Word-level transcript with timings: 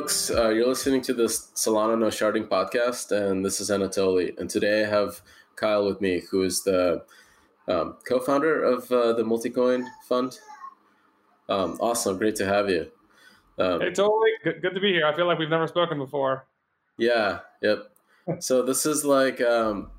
folks. 0.00 0.30
Uh, 0.30 0.48
you're 0.48 0.66
listening 0.66 1.02
to 1.02 1.12
the 1.12 1.24
Solana 1.24 1.98
No 1.98 2.06
Sharding 2.06 2.48
podcast, 2.48 3.12
and 3.12 3.44
this 3.44 3.60
is 3.60 3.68
Anatoly. 3.68 4.38
And 4.38 4.48
today 4.48 4.82
I 4.82 4.88
have 4.88 5.20
Kyle 5.56 5.84
with 5.84 6.00
me, 6.00 6.22
who 6.30 6.42
is 6.42 6.62
the 6.62 7.04
um, 7.68 7.98
co-founder 8.08 8.62
of 8.62 8.90
uh, 8.90 9.12
the 9.12 9.22
Multicoin 9.22 9.84
Fund. 10.08 10.38
Um, 11.50 11.76
awesome, 11.80 12.16
great 12.16 12.34
to 12.36 12.46
have 12.46 12.70
you. 12.70 12.90
Um, 13.58 13.82
hey, 13.82 13.90
totally 13.90 14.30
good, 14.42 14.62
good, 14.62 14.74
to 14.74 14.80
be 14.80 14.90
here. 14.90 15.06
I 15.06 15.14
feel 15.14 15.26
like 15.26 15.38
we've 15.38 15.50
never 15.50 15.66
spoken 15.66 15.98
before. 15.98 16.46
Yeah, 16.96 17.40
yep. 17.60 17.92
so 18.38 18.62
this 18.62 18.86
is 18.86 19.04
like 19.04 19.42
um, 19.42 19.90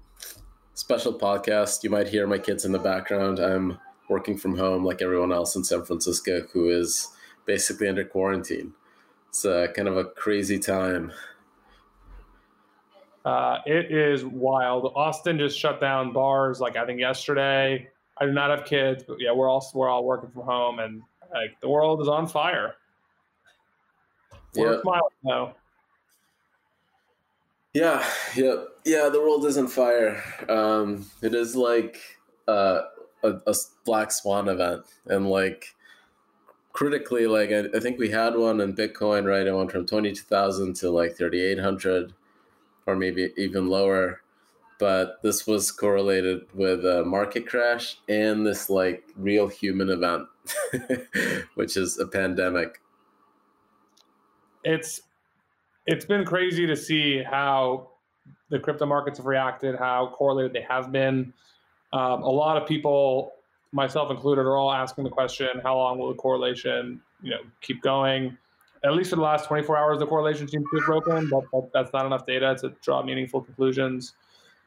special 0.74 1.14
podcast. 1.14 1.84
You 1.84 1.92
might 1.92 2.08
hear 2.08 2.26
my 2.26 2.40
kids 2.40 2.66
in 2.66 2.72
the 2.72 2.80
background. 2.80 3.38
I'm 3.38 3.78
working 4.10 4.36
from 4.36 4.58
home, 4.58 4.84
like 4.84 5.04
everyone 5.04 5.32
else 5.32 5.56
in 5.56 5.64
San 5.64 5.86
Francisco, 5.86 6.42
who 6.54 6.70
is 6.70 7.08
basically 7.46 7.88
under 7.88 8.04
quarantine. 8.04 8.74
It's 9.32 9.46
uh, 9.46 9.68
kind 9.74 9.88
of 9.88 9.96
a 9.96 10.04
crazy 10.04 10.60
time. 10.60 11.14
Uh, 13.24 13.60
it 13.66 13.90
is 13.90 14.26
wild. 14.26 14.92
Austin 14.94 15.40
just 15.40 15.58
shut 15.58 15.80
down 15.80 16.12
bars 16.12 16.60
like 16.60 16.76
I 16.76 16.86
think 16.86 17.00
yesterday. 17.00 17.88
I 18.18 18.26
do 18.26 18.34
not 18.34 18.50
have 18.50 18.66
kids, 18.66 19.06
but 19.08 19.22
yeah, 19.22 19.32
we're 19.32 19.48
all 19.48 19.66
we're 19.74 19.88
all 19.88 20.04
working 20.04 20.32
from 20.32 20.42
home, 20.42 20.80
and 20.80 21.02
like 21.32 21.58
the 21.62 21.70
world 21.70 22.02
is 22.02 22.10
on 22.10 22.28
fire. 22.28 22.76
We're 24.54 24.74
yep. 24.74 24.82
smiling 24.82 25.02
though. 25.24 25.54
Yeah, 27.74 28.06
yeah, 28.36 28.56
yeah. 28.84 29.08
The 29.08 29.22
world 29.22 29.46
is 29.46 29.58
on 29.58 29.70
fire. 29.70 30.22
Um, 30.50 31.06
it 31.22 31.34
is 31.34 31.56
like 31.56 32.02
uh, 32.50 32.82
a, 33.24 33.30
a 33.48 33.56
black 33.86 34.12
swan 34.12 34.50
event, 34.50 34.84
and 35.06 35.30
like 35.30 35.74
critically, 36.74 37.28
like 37.28 37.52
I, 37.52 37.66
I, 37.76 37.80
think 37.80 38.00
we 38.00 38.10
had 38.10 38.36
one 38.36 38.62
in 38.62 38.76
Bitcoin, 38.76 39.26
right? 39.26 39.46
It 39.46 39.54
went 39.56 39.72
from 39.72 39.86
twenty 39.86 40.12
two 40.12 40.24
thousand 40.24 40.76
to 40.78 40.90
like 40.90 41.16
thirty 41.16 41.42
eight 41.42 41.60
hundred, 41.60 42.14
or 42.86 42.96
maybe 42.96 43.34
even 43.38 43.68
lower. 43.68 44.22
But 44.80 45.22
this 45.22 45.46
was 45.46 45.72
correlated 45.72 46.42
with 46.56 46.84
a 46.86 47.06
market 47.06 47.48
crash 47.48 48.00
and 48.10 48.46
this 48.46 48.70
like 48.70 49.04
real 49.16 49.48
human 49.48 49.90
event, 49.90 50.28
which 51.56 51.78
is 51.78 52.00
a 52.00 52.08
pandemic. 52.08 52.82
It's 54.64 55.02
it's 55.86 56.06
been 56.06 56.26
crazy 56.26 56.66
to 56.68 56.76
see 56.76 57.22
how 57.24 57.92
the 58.50 58.60
crypto 58.60 58.86
markets 58.86 59.18
have 59.18 59.26
reacted, 59.26 59.76
how 59.78 60.14
correlated 60.16 60.54
they 60.54 60.66
have 60.68 60.92
been. 60.92 61.34
Um, 61.94 62.24
a 62.24 62.30
lot 62.30 62.58
of 62.58 62.68
people 62.68 63.34
myself 63.72 64.12
included, 64.12 64.42
are 64.42 64.58
all 64.58 64.72
asking 64.72 65.04
the 65.04 65.10
question: 65.10 65.50
How 65.64 65.78
long 65.78 65.98
will 65.98 66.10
the 66.10 66.16
correlation, 66.16 67.02
you 67.22 67.32
know, 67.32 67.42
keep 67.62 67.82
going? 67.82 68.38
At 68.84 68.94
least 68.94 69.12
for 69.12 69.16
the 69.16 69.22
last 69.22 69.48
24 69.48 69.78
hours, 69.78 70.00
the 70.00 70.08
correlation 70.08 70.48
seems 70.48 70.66
to 70.72 70.78
have 70.78 70.86
broken, 70.88 71.30
but, 71.30 71.44
but 71.52 71.72
that's 71.72 71.94
not 71.94 72.08
enough 72.08 72.26
data 72.26 72.58
to 72.62 72.74
draw 72.82 73.04
meaningful 73.04 73.42
conclusions. 73.42 74.14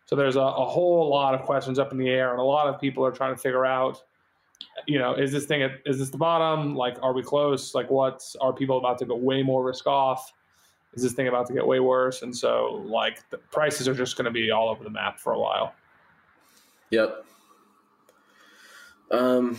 So 0.06 0.14
there's 0.14 0.36
a, 0.36 0.40
a, 0.40 0.64
whole 0.64 1.08
lot 1.08 1.34
of 1.34 1.42
questions 1.42 1.80
up 1.80 1.90
in 1.90 1.98
the 1.98 2.08
air, 2.08 2.30
and 2.30 2.38
a 2.38 2.44
lot 2.44 2.68
of 2.68 2.80
people 2.80 3.04
are 3.04 3.10
trying 3.10 3.34
to 3.34 3.40
figure 3.40 3.66
out, 3.66 4.04
you 4.86 4.98
know, 4.98 5.14
is 5.14 5.32
this 5.32 5.46
thing 5.46 5.62
at, 5.62 5.72
is 5.86 5.98
this 5.98 6.10
the 6.10 6.18
bottom? 6.18 6.76
Like, 6.76 6.96
are 7.02 7.12
we 7.12 7.22
close? 7.22 7.74
Like, 7.74 7.90
what 7.90 8.22
are 8.40 8.52
people 8.52 8.78
about 8.78 8.98
to 8.98 9.06
go 9.06 9.16
way 9.16 9.42
more 9.42 9.64
risk 9.64 9.86
off? 9.86 10.32
Is 10.92 11.02
this 11.02 11.12
thing 11.12 11.26
about 11.26 11.46
to 11.48 11.52
get 11.52 11.66
way 11.66 11.80
worse? 11.80 12.22
And 12.22 12.36
so, 12.36 12.84
like, 12.86 13.28
the 13.30 13.38
prices 13.38 13.88
are 13.88 13.94
just 13.94 14.16
going 14.16 14.26
to 14.26 14.30
be 14.30 14.50
all 14.50 14.68
over 14.68 14.84
the 14.84 14.90
map 14.90 15.18
for 15.18 15.32
a 15.32 15.38
while. 15.38 15.74
Yep. 16.90 17.24
Um, 19.14 19.56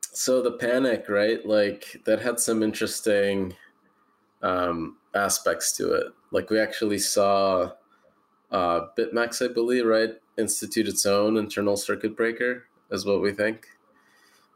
so 0.00 0.40
the 0.40 0.52
panic, 0.52 1.08
right? 1.08 1.44
Like 1.44 2.00
that 2.04 2.20
had 2.20 2.38
some 2.38 2.62
interesting 2.62 3.54
um, 4.42 4.96
aspects 5.14 5.72
to 5.78 5.92
it. 5.94 6.06
Like 6.30 6.50
we 6.50 6.60
actually 6.60 6.98
saw 6.98 7.72
uh, 8.50 8.80
BitMEX, 8.96 9.48
I 9.48 9.52
believe, 9.52 9.86
right, 9.86 10.10
institute 10.38 10.86
its 10.88 11.06
own 11.06 11.36
internal 11.36 11.76
circuit 11.76 12.16
breaker, 12.16 12.64
is 12.90 13.04
what 13.04 13.20
we 13.20 13.32
think. 13.32 13.66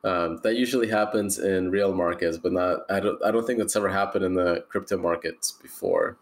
Um, 0.05 0.39
that 0.45 0.55
usually 0.55 0.89
happens 0.89 1.41
in 1.41 1.73
real 1.73 1.93
markets, 1.93 2.39
but 2.39 2.53
not. 2.53 2.81
I 2.89 3.01
don't. 3.01 3.21
I 3.25 3.33
don't 3.33 3.45
think 3.45 3.59
that's 3.59 3.75
ever 3.75 3.89
happened 3.89 4.25
in 4.25 4.35
the 4.35 4.65
crypto 4.69 4.97
markets 4.97 5.51
before. 5.61 6.17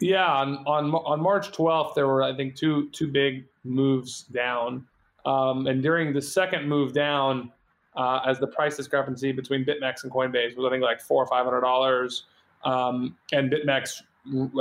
Yeah, 0.00 0.26
on 0.26 0.56
on 0.66 0.92
on 0.92 1.20
March 1.20 1.52
12th, 1.52 1.94
there 1.94 2.08
were 2.08 2.24
I 2.24 2.34
think 2.34 2.56
two 2.56 2.88
two 2.90 3.06
big 3.06 3.44
moves 3.62 4.22
down. 4.22 4.84
Um, 5.26 5.66
and 5.66 5.82
during 5.82 6.14
the 6.14 6.22
second 6.22 6.68
move 6.68 6.92
down, 6.92 7.52
uh, 7.96 8.20
as 8.26 8.38
the 8.38 8.46
price 8.46 8.76
discrepancy 8.76 9.32
between 9.32 9.64
BitMEX 9.64 10.04
and 10.04 10.12
Coinbase 10.12 10.56
was, 10.56 10.66
I 10.66 10.70
think, 10.70 10.82
like 10.82 11.00
four 11.00 11.22
or 11.22 11.26
five 11.26 11.44
hundred 11.44 11.62
dollars, 11.62 12.24
um, 12.64 13.16
and 13.32 13.50
BitMEX 13.50 14.02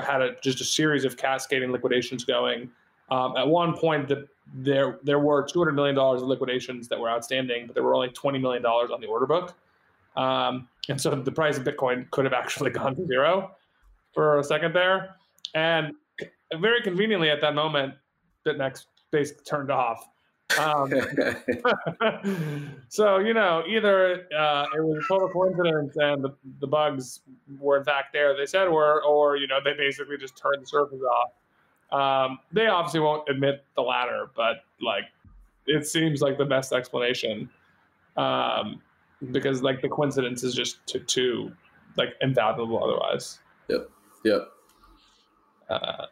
had 0.03 0.21
a, 0.21 0.35
just 0.41 0.61
a 0.61 0.63
series 0.63 1.05
of 1.05 1.17
cascading 1.17 1.71
liquidations 1.71 2.23
going. 2.23 2.69
Um, 3.11 3.35
at 3.37 3.47
one 3.47 3.77
point, 3.77 4.07
the, 4.07 4.27
there 4.53 4.99
there 5.03 5.19
were 5.19 5.43
two 5.43 5.59
hundred 5.59 5.73
million 5.73 5.95
dollars 5.95 6.21
of 6.21 6.27
liquidations 6.27 6.87
that 6.87 6.99
were 6.99 7.09
outstanding, 7.09 7.67
but 7.67 7.75
there 7.75 7.83
were 7.83 7.93
only 7.93 8.09
twenty 8.09 8.39
million 8.39 8.63
dollars 8.63 8.89
on 8.89 9.01
the 9.01 9.07
order 9.07 9.25
book, 9.25 9.53
um, 10.15 10.67
and 10.89 10.99
so 10.99 11.13
the 11.13 11.31
price 11.31 11.57
of 11.57 11.63
Bitcoin 11.63 12.09
could 12.11 12.25
have 12.25 12.33
actually 12.41 12.71
gone 12.71 12.95
to 12.95 13.05
zero 13.05 13.51
for 14.13 14.39
a 14.39 14.43
second 14.43 14.73
there. 14.73 15.15
And 15.53 15.93
very 16.53 16.81
conveniently, 16.81 17.29
at 17.29 17.41
that 17.41 17.53
moment, 17.53 17.93
BitMEX 18.45 18.85
basically 19.11 19.43
turned 19.43 19.71
off. 19.71 20.07
Um, 20.59 20.91
so 22.89 23.17
you 23.17 23.33
know, 23.33 23.63
either 23.67 24.27
uh, 24.37 24.65
it 24.75 24.83
was 24.83 25.03
a 25.03 25.07
total 25.07 25.29
coincidence 25.29 25.95
and 25.97 26.23
the, 26.23 26.35
the 26.59 26.67
bugs 26.67 27.21
were 27.59 27.77
in 27.77 27.83
fact 27.83 28.13
there, 28.13 28.35
they 28.35 28.45
said 28.45 28.69
were, 28.69 29.03
or 29.03 29.37
you 29.37 29.47
know, 29.47 29.59
they 29.63 29.73
basically 29.73 30.17
just 30.17 30.37
turned 30.37 30.61
the 30.61 30.67
servers 30.67 31.01
off. 31.01 31.31
Um, 31.91 32.39
they 32.51 32.67
obviously 32.67 32.99
won't 32.99 33.27
admit 33.29 33.63
the 33.75 33.81
latter, 33.81 34.29
but 34.35 34.63
like, 34.81 35.05
it 35.67 35.85
seems 35.85 36.21
like 36.21 36.37
the 36.37 36.45
best 36.45 36.73
explanation 36.73 37.49
um, 38.17 38.81
because 39.31 39.61
like 39.61 39.81
the 39.81 39.89
coincidence 39.89 40.43
is 40.43 40.53
just 40.53 40.85
too, 40.87 40.99
too 40.99 41.51
like 41.97 42.09
invaluable 42.21 42.83
otherwise. 42.83 43.39
Yep. 43.69 43.89
Yep. 44.23 44.47
Uh, 45.69 46.05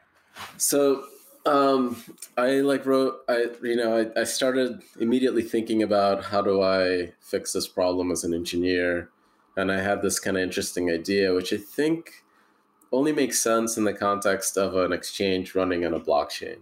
so 0.57 1.05
um, 1.45 2.01
I 2.37 2.61
like 2.61 2.85
wrote, 2.85 3.21
I, 3.27 3.47
you 3.61 3.75
know, 3.75 4.11
I, 4.15 4.21
I 4.21 4.23
started 4.23 4.81
immediately 4.99 5.41
thinking 5.41 5.83
about 5.83 6.25
how 6.25 6.41
do 6.41 6.61
I 6.61 7.13
fix 7.19 7.53
this 7.53 7.67
problem 7.67 8.11
as 8.11 8.23
an 8.23 8.33
engineer. 8.33 9.09
And 9.57 9.71
I 9.71 9.81
had 9.81 10.01
this 10.01 10.19
kind 10.19 10.37
of 10.37 10.43
interesting 10.43 10.89
idea, 10.89 11.33
which 11.33 11.53
I 11.53 11.57
think 11.57 12.23
only 12.91 13.11
makes 13.11 13.41
sense 13.41 13.77
in 13.77 13.83
the 13.83 13.93
context 13.93 14.57
of 14.57 14.75
an 14.75 14.93
exchange 14.93 15.53
running 15.53 15.85
on 15.85 15.93
a 15.93 15.99
blockchain. 15.99 16.57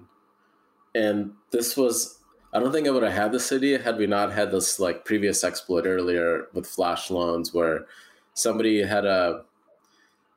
And 0.96 1.34
this 1.52 1.78
was, 1.78 2.20
I 2.54 2.60
don't 2.60 2.72
think 2.72 2.88
I 2.88 2.92
would 2.92 3.04
have 3.04 3.14
had 3.14 3.32
this 3.32 3.52
idea 3.52 3.82
had 3.82 3.98
we 3.98 4.08
not 4.08 4.34
had 4.34 4.52
this 4.52 4.80
like 4.80 5.06
previous 5.06 5.44
exploit 5.44 5.86
earlier 5.86 6.48
with 6.54 6.68
flash 6.68 7.10
loans 7.10 7.54
where 7.54 7.86
somebody 8.34 8.82
had 8.82 9.06
a 9.06 9.44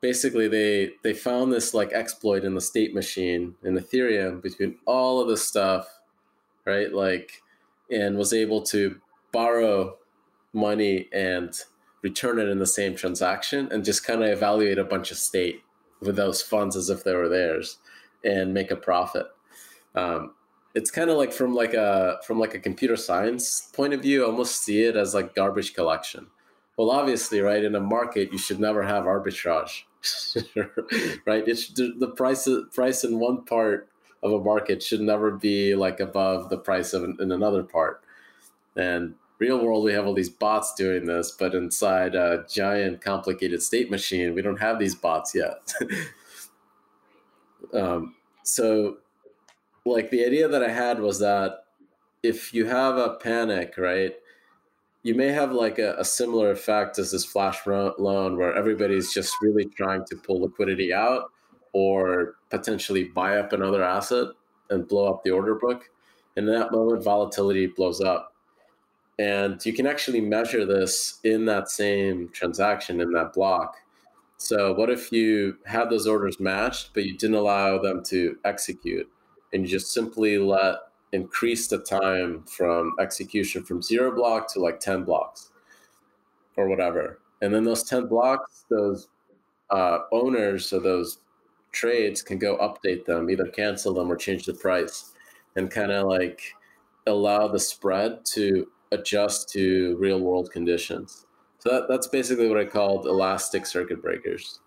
basically 0.04 0.48
they 0.48 0.90
they 1.02 1.14
found 1.14 1.50
this 1.50 1.72
like 1.72 1.90
exploit 1.94 2.44
in 2.44 2.54
the 2.54 2.60
state 2.60 2.94
machine 2.94 3.54
in 3.64 3.74
Ethereum 3.74 4.42
between 4.42 4.76
all 4.84 5.18
of 5.18 5.28
this 5.28 5.42
stuff, 5.42 5.98
right? 6.66 6.92
Like, 6.92 7.40
and 7.90 8.18
was 8.18 8.34
able 8.34 8.60
to 8.64 9.00
borrow 9.32 9.96
money 10.52 11.08
and 11.10 11.54
return 12.02 12.38
it 12.38 12.50
in 12.50 12.58
the 12.58 12.66
same 12.66 12.94
transaction 12.94 13.66
and 13.72 13.82
just 13.82 14.04
kind 14.04 14.22
of 14.22 14.28
evaluate 14.28 14.78
a 14.78 14.84
bunch 14.84 15.10
of 15.10 15.16
state 15.16 15.62
with 16.02 16.16
those 16.16 16.42
funds 16.42 16.76
as 16.76 16.90
if 16.90 17.02
they 17.02 17.14
were 17.14 17.30
theirs 17.30 17.78
and 18.22 18.52
make 18.52 18.70
a 18.70 18.76
profit. 18.76 19.28
Um, 19.94 20.34
it's 20.74 20.90
kind 20.90 21.08
of 21.08 21.16
like 21.16 21.32
from 21.32 21.54
like 21.54 21.72
a 21.72 22.18
from 22.26 22.38
like 22.38 22.54
a 22.54 22.58
computer 22.58 22.98
science 22.98 23.70
point 23.72 23.94
of 23.94 24.02
view, 24.02 24.26
almost 24.26 24.64
see 24.64 24.82
it 24.82 24.96
as 24.96 25.14
like 25.14 25.34
garbage 25.34 25.72
collection. 25.72 26.26
Well, 26.76 26.90
obviously, 26.90 27.40
right 27.40 27.64
in 27.64 27.74
a 27.74 27.80
market, 27.80 28.32
you 28.32 28.38
should 28.38 28.60
never 28.60 28.82
have 28.82 29.04
arbitrage 29.04 29.84
right? 31.26 31.46
It's 31.46 31.68
the 31.68 32.12
price 32.16 32.48
price 32.72 33.04
in 33.04 33.18
one 33.18 33.44
part 33.44 33.88
of 34.22 34.32
a 34.32 34.40
market 34.40 34.82
should 34.82 35.00
never 35.00 35.30
be 35.30 35.74
like 35.74 36.00
above 36.00 36.48
the 36.48 36.58
price 36.58 36.92
of 36.92 37.04
in 37.04 37.30
another 37.32 37.62
part. 37.62 38.02
And 38.76 39.14
real 39.38 39.62
world, 39.62 39.84
we 39.84 39.92
have 39.92 40.06
all 40.06 40.14
these 40.14 40.30
bots 40.30 40.74
doing 40.74 41.06
this, 41.06 41.30
but 41.30 41.54
inside 41.54 42.14
a 42.14 42.44
giant 42.48 43.02
complicated 43.02 43.62
state 43.62 43.90
machine, 43.90 44.34
we 44.34 44.42
don't 44.42 44.60
have 44.60 44.78
these 44.78 44.94
bots 44.94 45.34
yet. 45.34 45.72
um, 47.74 48.14
so, 48.42 48.98
like 49.84 50.10
the 50.10 50.24
idea 50.24 50.48
that 50.48 50.62
I 50.62 50.70
had 50.70 51.00
was 51.00 51.18
that 51.18 51.64
if 52.22 52.54
you 52.54 52.64
have 52.66 52.96
a 52.96 53.14
panic, 53.14 53.74
right? 53.76 54.14
You 55.04 55.14
may 55.14 55.28
have 55.28 55.52
like 55.52 55.78
a, 55.78 55.94
a, 55.98 56.04
similar 56.04 56.50
effect 56.50 56.98
as 56.98 57.12
this 57.12 57.26
flash 57.26 57.66
loan 57.66 58.38
where 58.38 58.54
everybody's 58.56 59.12
just 59.12 59.34
really 59.42 59.66
trying 59.66 60.02
to 60.06 60.16
pull 60.16 60.40
liquidity 60.40 60.94
out 60.94 61.30
or 61.74 62.36
potentially 62.48 63.04
buy 63.04 63.36
up 63.36 63.52
another 63.52 63.84
asset 63.84 64.28
and 64.70 64.88
blow 64.88 65.12
up 65.12 65.22
the 65.22 65.30
order 65.30 65.56
book. 65.56 65.90
And 66.36 66.48
in 66.48 66.54
that 66.54 66.72
moment, 66.72 67.04
volatility 67.04 67.66
blows 67.66 68.00
up. 68.00 68.32
And 69.18 69.64
you 69.64 69.74
can 69.74 69.86
actually 69.86 70.22
measure 70.22 70.64
this 70.64 71.20
in 71.22 71.44
that 71.44 71.68
same 71.68 72.30
transaction, 72.30 73.00
in 73.02 73.12
that 73.12 73.34
block. 73.34 73.76
So 74.38 74.72
what 74.72 74.88
if 74.88 75.12
you 75.12 75.58
had 75.66 75.90
those 75.90 76.06
orders 76.06 76.40
matched, 76.40 76.94
but 76.94 77.04
you 77.04 77.16
didn't 77.16 77.36
allow 77.36 77.78
them 77.78 78.02
to 78.04 78.38
execute, 78.44 79.08
and 79.52 79.62
you 79.62 79.68
just 79.68 79.92
simply 79.92 80.38
let 80.38 80.76
increase 81.14 81.68
the 81.68 81.78
time 81.78 82.42
from 82.42 82.94
execution 83.00 83.62
from 83.62 83.82
zero 83.82 84.14
block 84.14 84.52
to 84.52 84.60
like 84.60 84.80
10 84.80 85.04
blocks 85.04 85.52
or 86.56 86.68
whatever. 86.68 87.20
And 87.40 87.54
then 87.54 87.64
those 87.64 87.84
10 87.84 88.08
blocks, 88.08 88.64
those 88.68 89.08
uh, 89.70 90.00
owners 90.12 90.72
of 90.72 90.82
those 90.82 91.18
trades 91.72 92.22
can 92.22 92.38
go 92.38 92.56
update 92.58 93.04
them, 93.04 93.30
either 93.30 93.46
cancel 93.46 93.94
them 93.94 94.10
or 94.10 94.16
change 94.16 94.44
the 94.44 94.54
price, 94.54 95.12
and 95.56 95.70
kind 95.70 95.92
of 95.92 96.06
like 96.06 96.40
allow 97.06 97.48
the 97.48 97.58
spread 97.58 98.24
to 98.24 98.66
adjust 98.92 99.48
to 99.50 99.96
real 99.98 100.20
world 100.20 100.50
conditions. 100.50 101.26
So 101.58 101.70
that, 101.70 101.88
that's 101.88 102.08
basically 102.08 102.48
what 102.48 102.58
I 102.58 102.64
called 102.64 103.06
elastic 103.06 103.66
circuit 103.66 104.02
breakers. 104.02 104.60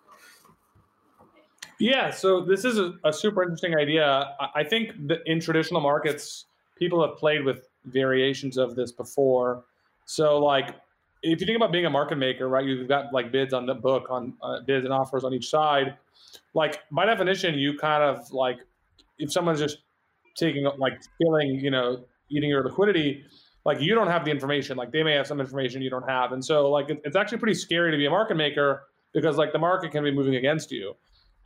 Yeah, 1.79 2.09
so 2.09 2.41
this 2.41 2.65
is 2.65 2.79
a, 2.79 2.93
a 3.03 3.13
super 3.13 3.43
interesting 3.43 3.75
idea. 3.75 4.35
I 4.55 4.63
think 4.63 5.07
that 5.07 5.19
in 5.25 5.39
traditional 5.39 5.79
markets, 5.79 6.45
people 6.75 7.07
have 7.07 7.17
played 7.17 7.45
with 7.45 7.69
variations 7.85 8.57
of 8.57 8.75
this 8.75 8.91
before. 8.91 9.63
So, 10.05 10.39
like, 10.39 10.75
if 11.21 11.39
you 11.39 11.45
think 11.45 11.55
about 11.55 11.71
being 11.71 11.85
a 11.85 11.89
market 11.89 12.17
maker, 12.17 12.47
right, 12.47 12.65
you've 12.65 12.87
got 12.87 13.13
like 13.13 13.31
bids 13.31 13.53
on 13.53 13.65
the 13.65 13.75
book, 13.75 14.07
on 14.09 14.33
uh, 14.41 14.61
bids 14.61 14.85
and 14.85 14.93
offers 14.93 15.23
on 15.23 15.33
each 15.33 15.49
side. 15.49 15.97
Like, 16.53 16.79
by 16.91 17.05
definition, 17.05 17.55
you 17.55 17.77
kind 17.77 18.03
of 18.03 18.31
like, 18.31 18.57
if 19.19 19.31
someone's 19.31 19.59
just 19.59 19.79
taking, 20.35 20.69
like, 20.77 20.93
killing, 21.21 21.59
you 21.59 21.71
know, 21.71 22.05
eating 22.29 22.49
your 22.49 22.63
liquidity, 22.63 23.23
like, 23.65 23.81
you 23.81 23.93
don't 23.93 24.07
have 24.07 24.25
the 24.25 24.31
information. 24.31 24.77
Like, 24.77 24.91
they 24.91 25.03
may 25.03 25.13
have 25.13 25.27
some 25.27 25.39
information 25.39 25.81
you 25.81 25.89
don't 25.89 26.07
have. 26.07 26.31
And 26.31 26.43
so, 26.43 26.69
like, 26.69 26.89
it, 26.89 27.01
it's 27.03 27.15
actually 27.15 27.39
pretty 27.39 27.55
scary 27.55 27.91
to 27.91 27.97
be 27.97 28.05
a 28.05 28.09
market 28.09 28.35
maker 28.35 28.83
because, 29.13 29.37
like, 29.37 29.51
the 29.51 29.59
market 29.59 29.91
can 29.91 30.03
be 30.03 30.11
moving 30.11 30.35
against 30.35 30.71
you. 30.71 30.95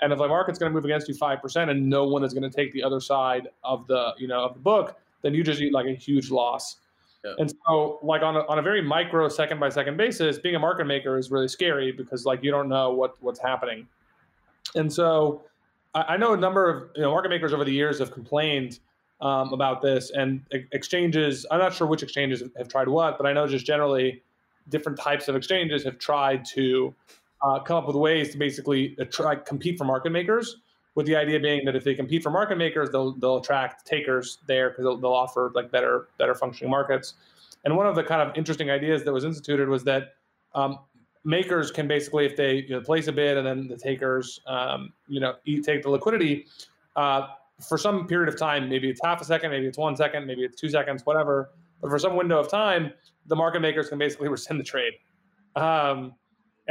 And 0.02 0.12
if 0.12 0.20
the 0.20 0.28
market's 0.28 0.58
going 0.58 0.72
to 0.72 0.74
move 0.74 0.86
against 0.86 1.08
you 1.08 1.14
five 1.14 1.42
percent, 1.42 1.70
and 1.70 1.90
no 1.90 2.06
one 2.06 2.24
is 2.24 2.34
going 2.34 2.50
to 2.50 2.56
take 2.56 2.74
the 2.74 2.84
other 2.84 3.00
side 3.00 3.50
of 3.64 3.86
the 3.88 4.14
you 4.18 4.28
know 4.28 4.46
of 4.46 4.54
the 4.54 4.60
book, 4.60 4.98
then 5.22 5.34
you 5.34 5.44
just 5.44 5.62
eat 5.62 5.74
like 5.74 5.86
a 5.86 5.94
huge 5.94 6.32
loss. 6.32 6.78
Yeah. 7.24 7.34
And 7.38 7.54
so, 7.68 8.00
like 8.02 8.24
on 8.24 8.36
a, 8.36 8.40
on 8.48 8.58
a 8.58 8.62
very 8.64 8.82
micro 8.82 9.30
second 9.30 9.60
by 9.60 9.70
second 9.70 9.98
basis, 9.98 10.40
being 10.40 10.56
a 10.56 10.60
market 10.60 10.86
maker 10.86 11.18
is 11.18 11.30
really 11.30 11.48
scary 11.48 11.92
because 11.92 12.26
like 12.26 12.44
you 12.44 12.50
don't 12.50 12.68
know 12.68 12.92
what 12.92 13.16
what's 13.22 13.40
happening. 13.40 13.88
And 14.76 14.92
so, 14.92 15.44
I, 15.94 16.02
I 16.02 16.18
know 16.18 16.34
a 16.34 16.38
number 16.38 16.70
of 16.70 16.90
you 16.96 17.04
know 17.04 17.12
market 17.12 17.30
makers 17.30 17.54
over 17.54 17.64
the 17.64 17.74
years 17.74 18.00
have 18.00 18.12
complained 18.12 18.80
um, 19.22 19.54
about 19.54 19.84
this, 19.84 20.10
and 20.12 20.42
exchanges. 20.72 21.46
I'm 21.52 21.60
not 21.60 21.74
sure 21.76 21.86
which 21.86 22.02
exchanges 22.02 22.42
have 22.58 22.68
tried 22.68 22.88
what, 22.88 23.20
but 23.20 23.28
I 23.28 23.34
know 23.34 23.46
just 23.46 23.68
generally 23.68 24.24
different 24.70 24.98
types 24.98 25.28
of 25.28 25.36
exchanges 25.36 25.84
have 25.84 26.00
tried 26.00 26.46
to 26.46 26.94
uh, 27.42 27.60
come 27.60 27.78
up 27.78 27.88
with 27.88 27.96
ways 27.96 28.32
to 28.32 28.38
basically 28.38 28.96
try 29.12 29.36
compete 29.36 29.78
for 29.78 29.86
market 29.86 30.12
makers. 30.12 30.58
With 30.94 31.06
the 31.06 31.16
idea 31.16 31.40
being 31.40 31.64
that 31.66 31.76
if 31.76 31.86
they 31.86 31.96
compete 31.96 32.22
for 32.22 32.32
market 32.32 32.58
makers, 32.58 32.90
they'll 32.90 33.14
they'll 33.14 33.38
attract 33.38 33.86
takers 33.86 34.40
there 34.48 34.70
because 34.70 34.84
they'll, 34.84 34.98
they'll 34.98 35.14
offer 35.14 35.52
like 35.56 35.72
better 35.72 36.10
better 36.18 36.36
functioning 36.36 36.70
markets. 36.70 37.14
And 37.64 37.78
one 37.78 37.88
of 37.88 37.96
the 37.96 38.04
kind 38.04 38.22
of 38.22 38.36
interesting 38.36 38.70
ideas 38.70 39.04
that 39.04 39.14
was 39.14 39.24
instituted 39.24 39.70
was 39.70 39.84
that 39.86 40.16
um, 40.54 40.80
makers 41.24 41.72
can 41.72 41.88
basically, 41.88 42.26
if 42.26 42.36
they 42.36 42.56
you 42.56 42.70
know, 42.70 42.82
place 42.82 43.08
a 43.08 43.12
bid 43.12 43.38
and 43.38 43.46
then 43.46 43.68
the 43.68 43.78
takers, 43.78 44.42
um, 44.48 44.94
you 45.08 45.20
know, 45.20 45.36
eat, 45.46 45.64
take 45.64 45.84
the 45.84 45.90
liquidity 45.90 46.48
uh, 46.96 47.28
for 47.68 47.78
some 47.78 48.08
period 48.08 48.28
of 48.28 48.40
time. 48.40 48.68
Maybe 48.68 48.90
it's 48.90 49.02
half 49.04 49.22
a 49.22 49.26
second, 49.26 49.52
maybe 49.52 49.68
it's 49.68 49.78
one 49.78 49.96
second, 49.96 50.26
maybe 50.26 50.44
it's 50.44 50.60
two 50.60 50.70
seconds, 50.70 51.06
whatever. 51.06 51.52
But 51.82 51.90
for 51.90 52.00
some 52.00 52.16
window 52.16 52.40
of 52.40 52.50
time, 52.50 52.92
the 53.28 53.36
market 53.36 53.62
makers 53.62 53.90
can 53.90 53.98
basically 53.98 54.28
rescind 54.36 54.60
the 54.60 54.64
trade. 54.64 54.94
Um, 55.56 56.16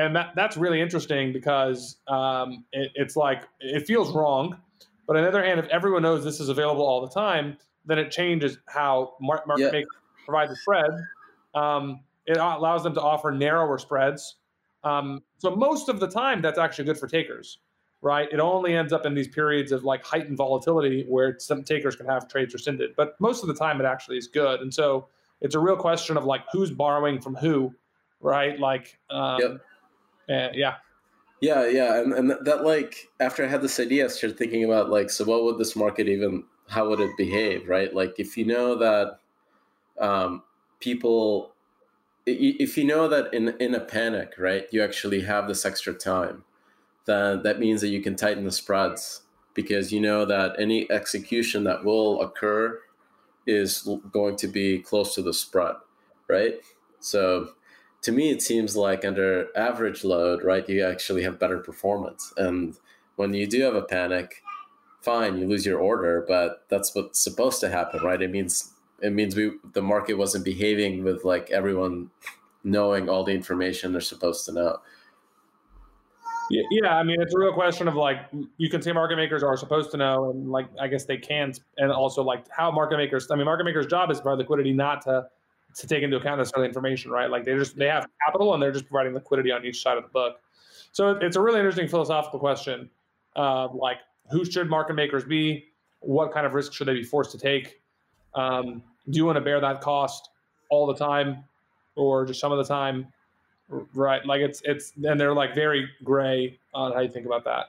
and 0.00 0.16
that 0.16 0.32
that's 0.34 0.56
really 0.56 0.80
interesting 0.80 1.30
because 1.30 1.96
um, 2.08 2.64
it, 2.72 2.90
it's 2.94 3.16
like 3.16 3.42
it 3.60 3.86
feels 3.86 4.12
wrong, 4.14 4.58
but 5.06 5.16
on 5.16 5.22
the 5.22 5.28
other 5.28 5.44
hand, 5.44 5.60
if 5.60 5.66
everyone 5.66 6.02
knows 6.02 6.24
this 6.24 6.40
is 6.40 6.48
available 6.48 6.86
all 6.86 7.02
the 7.02 7.12
time, 7.12 7.58
then 7.84 7.98
it 7.98 8.10
changes 8.10 8.56
how 8.66 9.14
mar- 9.20 9.44
market 9.46 9.72
makers 9.72 9.90
provide 10.24 10.48
the 10.48 10.56
spread. 10.56 10.90
Um, 11.54 12.00
it 12.26 12.38
allows 12.38 12.82
them 12.82 12.94
to 12.94 13.00
offer 13.00 13.30
narrower 13.30 13.76
spreads. 13.76 14.36
Um, 14.84 15.22
so 15.36 15.54
most 15.54 15.90
of 15.90 16.00
the 16.00 16.08
time, 16.08 16.40
that's 16.40 16.58
actually 16.58 16.86
good 16.86 16.96
for 16.96 17.06
takers, 17.06 17.58
right? 18.00 18.28
It 18.32 18.40
only 18.40 18.74
ends 18.74 18.94
up 18.94 19.04
in 19.04 19.12
these 19.12 19.28
periods 19.28 19.70
of 19.70 19.84
like 19.84 20.02
heightened 20.02 20.38
volatility 20.38 21.04
where 21.08 21.38
some 21.38 21.62
takers 21.62 21.94
can 21.94 22.06
have 22.06 22.26
trades 22.26 22.54
rescinded, 22.54 22.96
but 22.96 23.20
most 23.20 23.42
of 23.42 23.48
the 23.48 23.54
time, 23.54 23.80
it 23.80 23.84
actually 23.84 24.16
is 24.16 24.28
good. 24.28 24.60
And 24.60 24.72
so 24.72 25.08
it's 25.42 25.54
a 25.54 25.58
real 25.58 25.76
question 25.76 26.16
of 26.16 26.24
like 26.24 26.42
who's 26.52 26.70
borrowing 26.70 27.20
from 27.20 27.34
who, 27.34 27.74
right? 28.20 28.58
Like, 28.58 28.98
um, 29.10 29.40
yep 29.40 29.60
uh, 30.30 30.48
yeah. 30.54 30.76
Yeah, 31.40 31.66
yeah, 31.66 32.00
and 32.00 32.12
and 32.12 32.30
that 32.30 32.64
like 32.64 33.08
after 33.18 33.44
I 33.44 33.48
had 33.48 33.62
this 33.62 33.80
idea, 33.80 34.04
I 34.04 34.08
started 34.08 34.36
thinking 34.36 34.64
about 34.64 34.90
like, 34.90 35.08
so 35.08 35.24
what 35.24 35.42
would 35.44 35.58
this 35.58 35.74
market 35.74 36.06
even? 36.06 36.44
How 36.68 36.88
would 36.88 37.00
it 37.00 37.16
behave, 37.16 37.68
right? 37.68 37.92
Like 37.94 38.16
if 38.18 38.36
you 38.36 38.44
know 38.44 38.76
that 38.76 39.18
um, 39.98 40.42
people, 40.78 41.54
if 42.26 42.76
you 42.76 42.84
know 42.84 43.08
that 43.08 43.32
in 43.32 43.48
in 43.58 43.74
a 43.74 43.80
panic, 43.80 44.34
right, 44.38 44.66
you 44.70 44.82
actually 44.82 45.22
have 45.22 45.48
this 45.48 45.64
extra 45.64 45.94
time, 45.94 46.44
then 47.06 47.42
that 47.42 47.58
means 47.58 47.80
that 47.80 47.88
you 47.88 48.02
can 48.02 48.16
tighten 48.16 48.44
the 48.44 48.52
spreads 48.52 49.22
because 49.54 49.92
you 49.92 50.00
know 50.00 50.26
that 50.26 50.54
any 50.58 50.90
execution 50.90 51.64
that 51.64 51.84
will 51.84 52.20
occur 52.20 52.78
is 53.46 53.88
going 54.12 54.36
to 54.36 54.46
be 54.46 54.78
close 54.78 55.14
to 55.14 55.22
the 55.22 55.34
spread, 55.34 55.74
right? 56.28 56.60
So 57.00 57.52
to 58.02 58.12
me, 58.12 58.30
it 58.30 58.42
seems 58.42 58.76
like 58.76 59.04
under 59.04 59.48
average 59.56 60.04
load, 60.04 60.42
right, 60.42 60.68
you 60.68 60.84
actually 60.84 61.22
have 61.22 61.38
better 61.38 61.58
performance. 61.58 62.32
And 62.36 62.76
when 63.16 63.34
you 63.34 63.46
do 63.46 63.60
have 63.62 63.74
a 63.74 63.82
panic, 63.82 64.42
fine, 65.02 65.38
you 65.38 65.46
lose 65.46 65.66
your 65.66 65.78
order, 65.78 66.24
but 66.26 66.64
that's 66.68 66.94
what's 66.94 67.22
supposed 67.22 67.60
to 67.60 67.68
happen, 67.68 68.02
right? 68.02 68.20
It 68.20 68.30
means 68.30 68.72
it 69.02 69.12
means 69.12 69.34
we 69.34 69.52
the 69.72 69.82
market 69.82 70.14
wasn't 70.14 70.44
behaving 70.44 71.04
with 71.04 71.24
like 71.24 71.50
everyone 71.50 72.10
knowing 72.64 73.08
all 73.08 73.24
the 73.24 73.32
information 73.32 73.92
they're 73.92 74.00
supposed 74.00 74.44
to 74.46 74.52
know. 74.52 74.78
Yeah, 76.50 76.62
yeah, 76.70 76.96
I 76.96 77.04
mean, 77.04 77.20
it's 77.20 77.32
a 77.32 77.38
real 77.38 77.52
question 77.52 77.86
of 77.86 77.94
like 77.94 78.18
you 78.56 78.68
can 78.68 78.82
say 78.82 78.92
market 78.92 79.16
makers 79.16 79.42
are 79.42 79.56
supposed 79.56 79.90
to 79.92 79.96
know, 79.96 80.30
and 80.30 80.50
like 80.50 80.66
I 80.80 80.88
guess 80.88 81.04
they 81.04 81.16
can, 81.16 81.52
and 81.76 81.92
also 81.92 82.22
like 82.22 82.44
how 82.50 82.70
market 82.70 82.96
makers. 82.96 83.30
I 83.30 83.36
mean, 83.36 83.44
market 83.44 83.64
makers' 83.64 83.86
job 83.86 84.10
is 84.10 84.20
provide 84.20 84.38
liquidity, 84.38 84.72
not 84.72 85.02
to 85.02 85.26
to 85.76 85.86
take 85.86 86.02
into 86.02 86.16
account 86.16 86.38
necessarily 86.38 86.68
information, 86.68 87.10
right? 87.10 87.30
Like 87.30 87.44
they 87.44 87.54
just 87.54 87.76
they 87.76 87.86
have 87.86 88.06
capital 88.26 88.54
and 88.54 88.62
they're 88.62 88.72
just 88.72 88.88
providing 88.88 89.14
liquidity 89.14 89.50
on 89.52 89.64
each 89.64 89.82
side 89.82 89.96
of 89.96 90.04
the 90.04 90.10
book. 90.10 90.40
So 90.92 91.10
it's 91.10 91.36
a 91.36 91.40
really 91.40 91.58
interesting 91.58 91.88
philosophical 91.88 92.38
question. 92.38 92.90
Uh, 93.36 93.68
like 93.68 93.98
who 94.30 94.44
should 94.44 94.68
market 94.68 94.94
makers 94.94 95.24
be? 95.24 95.66
What 96.00 96.32
kind 96.32 96.46
of 96.46 96.54
risk 96.54 96.72
should 96.72 96.88
they 96.88 96.94
be 96.94 97.02
forced 97.02 97.30
to 97.32 97.38
take? 97.38 97.80
Um, 98.34 98.82
do 99.08 99.16
you 99.16 99.24
want 99.24 99.36
to 99.36 99.40
bear 99.40 99.60
that 99.60 99.80
cost 99.80 100.30
all 100.70 100.86
the 100.86 100.94
time, 100.94 101.44
or 101.96 102.24
just 102.24 102.40
some 102.40 102.52
of 102.52 102.58
the 102.58 102.64
time? 102.64 103.06
Right, 103.94 104.24
like 104.26 104.40
it's 104.40 104.62
it's 104.64 104.92
and 105.04 105.20
they're 105.20 105.34
like 105.34 105.54
very 105.54 105.88
gray 106.02 106.58
on 106.74 106.92
how 106.92 107.00
you 107.00 107.08
think 107.08 107.26
about 107.26 107.44
that. 107.44 107.66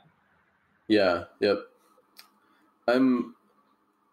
Yeah. 0.88 1.25
Yep. 1.39 1.60
I'm. 2.88 3.36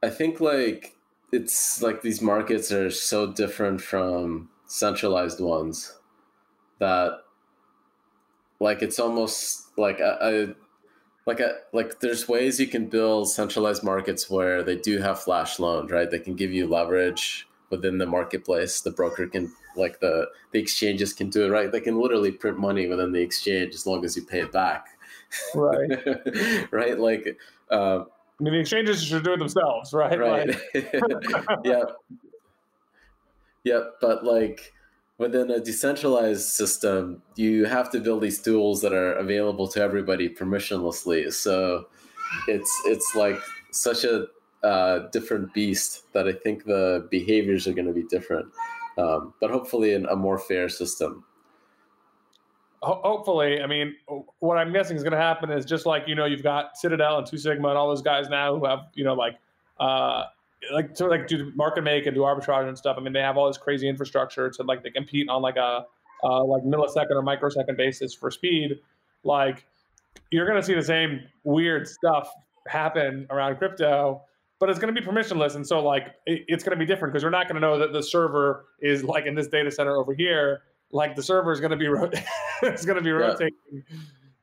I 0.02 0.10
think 0.10 0.40
like 0.40 0.94
it's 1.32 1.82
like 1.82 2.02
these 2.02 2.22
markets 2.22 2.72
are 2.72 2.90
so 2.90 3.32
different 3.32 3.80
from 3.80 4.48
centralized 4.66 5.40
ones 5.40 5.98
that 6.78 7.20
like 8.60 8.82
it's 8.82 8.98
almost 8.98 9.78
like 9.78 10.00
a, 10.00 10.18
a 10.20 10.54
like 11.26 11.40
a 11.40 11.56
like 11.72 12.00
there's 12.00 12.28
ways 12.28 12.58
you 12.58 12.66
can 12.66 12.86
build 12.86 13.30
centralized 13.30 13.84
markets 13.84 14.30
where 14.30 14.62
they 14.62 14.76
do 14.76 14.98
have 14.98 15.20
flash 15.20 15.58
loans 15.58 15.90
right? 15.90 16.10
They 16.10 16.18
can 16.18 16.34
give 16.34 16.52
you 16.52 16.66
leverage 16.66 17.46
within 17.70 17.98
the 17.98 18.06
marketplace. 18.06 18.80
The 18.80 18.90
broker 18.90 19.26
can 19.26 19.52
like 19.76 20.00
the 20.00 20.28
the 20.52 20.58
exchanges 20.58 21.12
can 21.12 21.28
do 21.28 21.44
it 21.46 21.50
right? 21.50 21.70
They 21.70 21.80
can 21.80 22.00
literally 22.00 22.32
print 22.32 22.58
money 22.58 22.86
within 22.86 23.12
the 23.12 23.20
exchange 23.20 23.74
as 23.74 23.86
long 23.86 24.04
as 24.04 24.16
you 24.16 24.22
pay 24.22 24.40
it 24.40 24.52
back. 24.52 24.86
Right. 25.54 25.90
Right? 26.70 26.98
Like 26.98 27.38
uh, 27.70 28.04
I 28.40 28.44
mean, 28.44 28.52
the 28.52 28.60
exchanges 28.60 29.02
should 29.02 29.24
do 29.24 29.32
it 29.32 29.38
themselves, 29.38 29.92
right? 29.92 30.18
Right. 30.18 30.48
Like... 30.74 30.94
yeah. 31.64 31.82
Yeah, 33.64 33.80
but 34.00 34.24
like 34.24 34.72
within 35.18 35.50
a 35.50 35.60
decentralized 35.60 36.48
system, 36.48 37.22
you 37.34 37.64
have 37.64 37.90
to 37.90 38.00
build 38.00 38.22
these 38.22 38.40
tools 38.40 38.80
that 38.82 38.92
are 38.92 39.14
available 39.14 39.66
to 39.68 39.82
everybody 39.82 40.28
permissionlessly. 40.28 41.32
So 41.32 41.88
it's 42.46 42.72
it's 42.86 43.14
like 43.14 43.38
such 43.72 44.04
a 44.04 44.26
uh, 44.62 45.08
different 45.10 45.52
beast 45.52 46.04
that 46.12 46.28
I 46.28 46.32
think 46.32 46.64
the 46.64 47.06
behaviors 47.10 47.66
are 47.66 47.72
going 47.72 47.86
to 47.86 47.92
be 47.92 48.04
different. 48.04 48.46
Um, 48.96 49.34
but 49.40 49.50
hopefully, 49.50 49.92
in 49.92 50.06
a 50.06 50.16
more 50.16 50.38
fair 50.38 50.68
system 50.68 51.24
hopefully, 52.82 53.60
I 53.60 53.66
mean, 53.66 53.94
what 54.40 54.56
I'm 54.56 54.72
guessing 54.72 54.96
is 54.96 55.02
going 55.02 55.12
to 55.12 55.18
happen 55.18 55.50
is 55.50 55.64
just 55.64 55.86
like 55.86 56.04
you 56.06 56.14
know, 56.14 56.24
you've 56.24 56.42
got 56.42 56.76
Citadel 56.76 57.18
and 57.18 57.26
Two 57.26 57.38
Sigma 57.38 57.68
and 57.68 57.78
all 57.78 57.88
those 57.88 58.02
guys 58.02 58.28
now 58.28 58.56
who 58.56 58.64
have 58.66 58.80
you 58.94 59.04
know 59.04 59.14
like 59.14 59.36
uh, 59.80 60.24
like 60.72 60.94
to 60.94 61.06
like 61.06 61.26
do 61.26 61.52
market 61.54 61.82
make 61.82 62.06
and 62.06 62.14
do 62.14 62.22
arbitrage 62.22 62.68
and 62.68 62.76
stuff. 62.76 62.96
I 62.98 63.02
mean, 63.02 63.12
they 63.12 63.20
have 63.20 63.36
all 63.36 63.46
this 63.46 63.58
crazy 63.58 63.88
infrastructure 63.88 64.50
to 64.50 64.62
like 64.62 64.82
they 64.82 64.90
compete 64.90 65.28
on 65.28 65.42
like 65.42 65.56
a 65.56 65.84
uh, 66.24 66.44
like 66.44 66.62
millisecond 66.62 67.10
or 67.10 67.22
microsecond 67.22 67.76
basis 67.76 68.14
for 68.14 68.30
speed. 68.30 68.78
like 69.24 69.64
you're 70.30 70.46
going 70.46 70.60
to 70.60 70.66
see 70.66 70.74
the 70.74 70.82
same 70.82 71.20
weird 71.44 71.86
stuff 71.86 72.28
happen 72.66 73.26
around 73.30 73.56
crypto 73.56 74.20
but 74.58 74.68
it's 74.68 74.78
going 74.78 74.92
to 74.92 75.00
be 75.00 75.06
permissionless 75.06 75.54
and 75.54 75.66
so 75.66 75.80
like 75.80 76.14
it's 76.26 76.62
going 76.64 76.76
to 76.76 76.78
be 76.78 76.86
different 76.86 77.12
because 77.12 77.24
we're 77.24 77.30
not 77.30 77.46
going 77.46 77.54
to 77.54 77.60
know 77.60 77.78
that 77.78 77.92
the 77.92 78.02
server 78.02 78.66
is 78.80 79.04
like 79.04 79.26
in 79.26 79.34
this 79.34 79.48
data 79.48 79.70
center 79.70 79.96
over 79.96 80.12
here 80.12 80.62
like 80.92 81.14
the 81.16 81.22
server 81.22 81.52
is 81.52 81.60
going 81.60 81.70
to 81.70 81.76
be 81.76 81.88
ro- 81.88 82.10
it's 82.62 82.84
going 82.84 82.96
to 82.96 83.02
be 83.02 83.10
rotating 83.10 83.52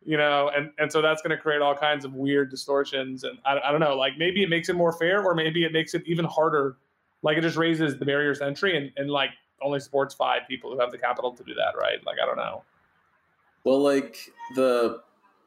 you 0.06 0.18
know 0.18 0.50
and 0.56 0.70
and 0.78 0.92
so 0.92 1.02
that's 1.02 1.22
going 1.22 1.36
to 1.36 1.42
create 1.42 1.62
all 1.62 1.76
kinds 1.76 2.06
of 2.06 2.14
weird 2.14 2.50
distortions 2.50 3.24
and 3.24 3.38
I, 3.46 3.60
I 3.66 3.72
don't 3.72 3.82
know 3.82 3.96
like 3.96 4.14
maybe 4.18 4.44
it 4.44 4.50
makes 4.50 4.70
it 4.70 4.76
more 4.76 4.94
fair 4.94 5.24
or 5.24 5.34
maybe 5.34 5.66
it 5.66 5.74
makes 5.74 5.94
it 5.94 6.04
even 6.06 6.26
harder 6.26 6.78
like 7.24 7.38
it 7.38 7.42
just 7.42 7.58
raises 7.58 7.98
the 7.98 8.06
barriers 8.06 8.40
to 8.40 8.46
entry 8.46 8.78
and, 8.78 8.92
and 8.98 9.10
like 9.10 9.32
only 9.62 9.80
supports 9.80 10.14
five 10.14 10.42
people 10.48 10.72
who 10.72 10.80
have 10.80 10.92
the 10.92 10.98
capital 10.98 11.32
to 11.32 11.44
do 11.44 11.54
that 11.56 11.74
right? 11.80 12.06
Like 12.06 12.18
i 12.22 12.26
don't 12.26 12.38
know. 12.38 12.64
Well 13.64 13.82
like 13.82 14.18
the 14.56 15.02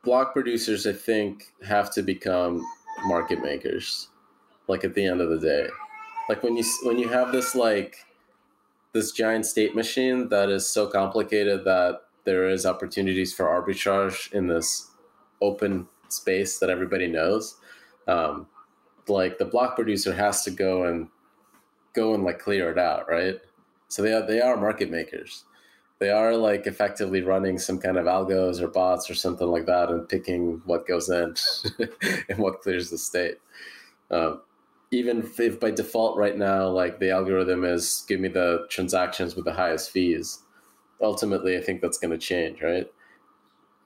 block 0.04 0.32
producers 0.32 0.86
i 0.86 0.92
think 0.92 1.52
have 1.66 1.92
to 1.92 2.02
become 2.02 2.64
market 3.04 3.42
makers 3.42 4.08
like 4.68 4.84
at 4.84 4.94
the 4.94 5.04
end 5.04 5.20
of 5.20 5.30
the 5.30 5.38
day. 5.38 5.68
Like 6.28 6.42
when 6.42 6.56
you 6.56 6.64
when 6.82 6.98
you 6.98 7.08
have 7.08 7.32
this 7.32 7.54
like 7.54 7.96
this 8.98 9.12
giant 9.12 9.46
state 9.46 9.76
machine 9.76 10.28
that 10.28 10.50
is 10.50 10.68
so 10.68 10.88
complicated 10.88 11.64
that 11.64 12.00
there 12.24 12.48
is 12.48 12.66
opportunities 12.66 13.32
for 13.32 13.46
arbitrage 13.46 14.32
in 14.32 14.48
this 14.48 14.90
open 15.40 15.86
space 16.08 16.58
that 16.58 16.68
everybody 16.68 17.06
knows. 17.06 17.56
Um, 18.08 18.48
like 19.06 19.38
the 19.38 19.44
block 19.44 19.76
producer 19.76 20.12
has 20.12 20.42
to 20.42 20.50
go 20.50 20.82
and 20.82 21.08
go 21.94 22.12
and 22.12 22.24
like 22.24 22.40
clear 22.40 22.70
it 22.72 22.78
out 22.78 23.08
right? 23.08 23.36
So 23.86 24.02
they 24.02 24.12
are 24.12 24.26
they 24.26 24.40
are 24.40 24.56
market 24.56 24.90
makers. 24.90 25.44
They 26.00 26.10
are 26.10 26.36
like 26.36 26.66
effectively 26.66 27.22
running 27.22 27.58
some 27.58 27.78
kind 27.78 27.96
of 27.96 28.06
algos 28.06 28.60
or 28.60 28.68
bots 28.68 29.08
or 29.08 29.14
something 29.14 29.46
like 29.46 29.66
that 29.66 29.90
and 29.90 30.08
picking 30.08 30.60
what 30.64 30.88
goes 30.88 31.08
in 31.08 31.34
and 32.28 32.38
what 32.38 32.62
clears 32.62 32.90
the 32.90 32.98
state. 32.98 33.38
Um, 34.10 34.42
even 34.90 35.28
if, 35.38 35.60
by 35.60 35.70
default 35.70 36.16
right 36.16 36.36
now 36.36 36.68
like 36.68 36.98
the 36.98 37.10
algorithm 37.10 37.64
is 37.64 38.04
give 38.08 38.20
me 38.20 38.28
the 38.28 38.66
transactions 38.70 39.36
with 39.36 39.44
the 39.44 39.52
highest 39.52 39.90
fees 39.90 40.40
ultimately 41.00 41.56
i 41.56 41.60
think 41.60 41.80
that's 41.80 41.98
going 41.98 42.10
to 42.10 42.18
change 42.18 42.62
right? 42.62 42.90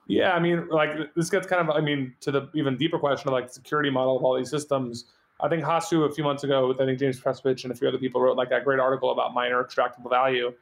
Yeah 0.07 0.33
i 0.33 0.39
mean 0.39 0.67
like 0.69 0.91
this 1.15 1.29
gets 1.29 1.47
kind 1.47 1.67
of 1.67 1.75
i 1.75 1.81
mean 1.81 2.13
to 2.21 2.31
the 2.31 2.49
even 2.53 2.77
deeper 2.77 2.99
question 2.99 3.29
of 3.29 3.33
like 3.33 3.47
the 3.47 3.53
security 3.53 3.89
model 3.89 4.17
of 4.17 4.23
all 4.23 4.35
these 4.37 4.49
systems. 4.49 5.05
I 5.41 5.49
think 5.49 5.63
hasu 5.63 6.09
a 6.09 6.13
few 6.13 6.23
months 6.23 6.43
ago 6.43 6.67
with 6.67 6.79
i 6.79 6.85
think 6.85 6.99
james 6.99 7.19
prestwich 7.19 7.63
and 7.63 7.73
a 7.73 7.75
few 7.75 7.87
other 7.87 7.97
people 7.97 8.21
wrote 8.21 8.37
like 8.37 8.49
that 8.49 8.63
great 8.63 8.79
article 8.79 9.11
about 9.11 9.33
miner 9.33 9.63
extractable 9.63 10.09
value. 10.09 10.53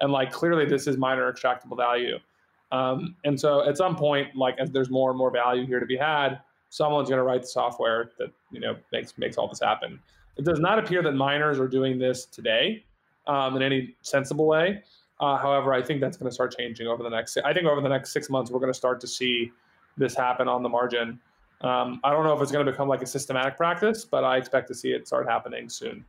And 0.00 0.12
like 0.12 0.32
clearly 0.32 0.64
this 0.64 0.86
is 0.86 0.96
miner 0.96 1.30
extractable 1.30 1.76
value. 1.76 2.18
Um, 2.72 3.16
and 3.24 3.38
so 3.38 3.68
at 3.68 3.76
some 3.76 3.96
point 3.96 4.34
like 4.34 4.56
as 4.58 4.70
there's 4.70 4.88
more 4.88 5.10
and 5.10 5.18
more 5.18 5.30
value 5.30 5.66
here 5.66 5.80
to 5.80 5.86
be 5.86 5.96
had 5.96 6.40
someone's 6.70 7.08
going 7.08 7.18
to 7.18 7.24
write 7.24 7.42
the 7.42 7.48
software 7.48 8.12
that 8.18 8.30
you 8.50 8.60
know 8.60 8.76
makes 8.92 9.18
makes 9.18 9.36
all 9.36 9.46
this 9.46 9.60
happen. 9.60 10.00
It 10.36 10.44
does 10.44 10.60
not 10.60 10.78
appear 10.78 11.02
that 11.02 11.12
miners 11.12 11.60
are 11.60 11.68
doing 11.68 11.98
this 11.98 12.24
today 12.24 12.84
um, 13.26 13.56
in 13.56 13.62
any 13.62 13.94
sensible 14.00 14.46
way. 14.46 14.82
Uh, 15.18 15.36
however, 15.36 15.74
I 15.74 15.82
think 15.82 16.00
that's 16.00 16.16
going 16.16 16.30
to 16.30 16.34
start 16.34 16.56
changing 16.56 16.86
over 16.86 17.02
the 17.02 17.10
next. 17.10 17.36
I 17.44 17.52
think 17.52 17.66
over 17.66 17.82
the 17.82 17.88
next 17.88 18.12
six 18.12 18.30
months, 18.30 18.50
we're 18.50 18.60
going 18.60 18.72
to 18.72 18.78
start 18.78 19.00
to 19.00 19.06
see 19.06 19.50
this 19.98 20.16
happen 20.16 20.48
on 20.48 20.62
the 20.62 20.68
margin. 20.68 21.20
Um, 21.60 22.00
I 22.04 22.12
don't 22.12 22.24
know 22.24 22.34
if 22.34 22.40
it's 22.40 22.50
going 22.50 22.64
to 22.64 22.72
become 22.72 22.88
like 22.88 23.02
a 23.02 23.06
systematic 23.06 23.58
practice, 23.58 24.06
but 24.06 24.24
I 24.24 24.38
expect 24.38 24.68
to 24.68 24.74
see 24.74 24.92
it 24.92 25.06
start 25.06 25.28
happening 25.28 25.68
soon. 25.68 26.06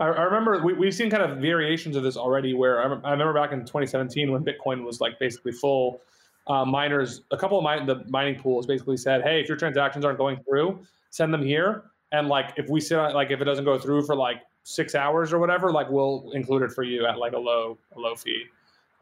I, 0.00 0.06
I 0.06 0.22
remember 0.22 0.60
we, 0.64 0.72
we've 0.72 0.94
seen 0.94 1.08
kind 1.08 1.22
of 1.22 1.38
variations 1.38 1.94
of 1.94 2.02
this 2.02 2.16
already. 2.16 2.54
Where 2.54 2.80
I, 2.80 2.86
I 3.08 3.12
remember 3.12 3.34
back 3.34 3.52
in 3.52 3.60
2017 3.60 4.32
when 4.32 4.44
Bitcoin 4.44 4.84
was 4.84 5.00
like 5.00 5.20
basically 5.20 5.52
full 5.52 6.00
uh, 6.46 6.64
miners, 6.64 7.22
a 7.30 7.36
couple 7.36 7.64
of 7.64 7.86
the 7.86 8.04
mining 8.08 8.40
pools 8.40 8.66
basically 8.66 8.96
said, 8.96 9.22
hey, 9.22 9.40
if 9.40 9.48
your 9.48 9.56
transactions 9.56 10.04
aren't 10.04 10.18
going 10.18 10.38
through, 10.48 10.80
send 11.10 11.32
them 11.32 11.42
here. 11.42 11.84
And 12.12 12.28
like 12.28 12.52
if 12.56 12.68
we 12.68 12.80
sit 12.80 12.98
on, 12.98 13.14
like 13.14 13.30
if 13.30 13.40
it 13.40 13.44
doesn't 13.44 13.64
go 13.64 13.78
through 13.78 14.04
for 14.04 14.16
like 14.16 14.42
six 14.64 14.94
hours 14.94 15.32
or 15.32 15.38
whatever, 15.38 15.70
like 15.72 15.88
we'll 15.90 16.30
include 16.32 16.62
it 16.62 16.72
for 16.72 16.82
you 16.82 17.06
at 17.06 17.18
like 17.18 17.32
a 17.32 17.38
low 17.38 17.78
a 17.94 18.00
low 18.00 18.14
fee. 18.14 18.44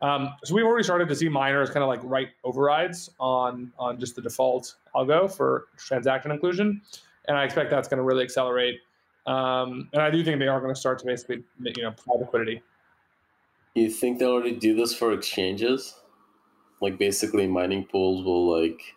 Um, 0.00 0.34
so 0.44 0.54
we've 0.54 0.64
already 0.64 0.84
started 0.84 1.08
to 1.08 1.16
see 1.16 1.28
miners 1.28 1.70
kind 1.70 1.82
of 1.82 1.88
like 1.88 2.00
write 2.04 2.28
overrides 2.44 3.10
on 3.18 3.72
on 3.78 3.98
just 3.98 4.14
the 4.14 4.22
default 4.22 4.76
algo 4.94 5.30
for 5.30 5.66
transaction 5.76 6.30
inclusion, 6.30 6.82
and 7.26 7.36
I 7.36 7.44
expect 7.44 7.70
that's 7.70 7.88
going 7.88 7.98
to 7.98 8.04
really 8.04 8.22
accelerate. 8.22 8.80
Um, 9.26 9.88
and 9.92 10.02
I 10.02 10.10
do 10.10 10.22
think 10.22 10.38
they 10.38 10.48
are 10.48 10.60
going 10.60 10.72
to 10.72 10.78
start 10.78 10.98
to 11.00 11.06
basically 11.06 11.42
you 11.58 11.82
know 11.82 11.92
provide 11.92 12.20
liquidity. 12.20 12.62
You 13.74 13.90
think 13.90 14.18
they 14.18 14.24
already 14.24 14.54
do 14.54 14.74
this 14.74 14.94
for 14.94 15.12
exchanges? 15.12 15.94
Like 16.80 16.98
basically 16.98 17.46
mining 17.46 17.84
pools 17.84 18.24
will 18.24 18.60
like 18.60 18.94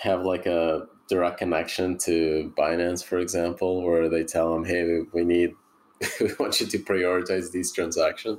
have 0.00 0.22
like 0.22 0.46
a 0.46 0.86
direct 1.08 1.38
connection 1.38 1.98
to 1.98 2.52
Binance, 2.56 3.04
for 3.04 3.18
example, 3.18 3.82
where 3.82 4.08
they 4.08 4.24
tell 4.24 4.52
them, 4.52 4.64
"Hey, 4.64 5.00
we 5.12 5.24
need, 5.24 5.54
we 6.20 6.30
want 6.38 6.60
you 6.60 6.66
to 6.66 6.78
prioritize 6.78 7.50
these 7.50 7.72
transactions." 7.72 8.38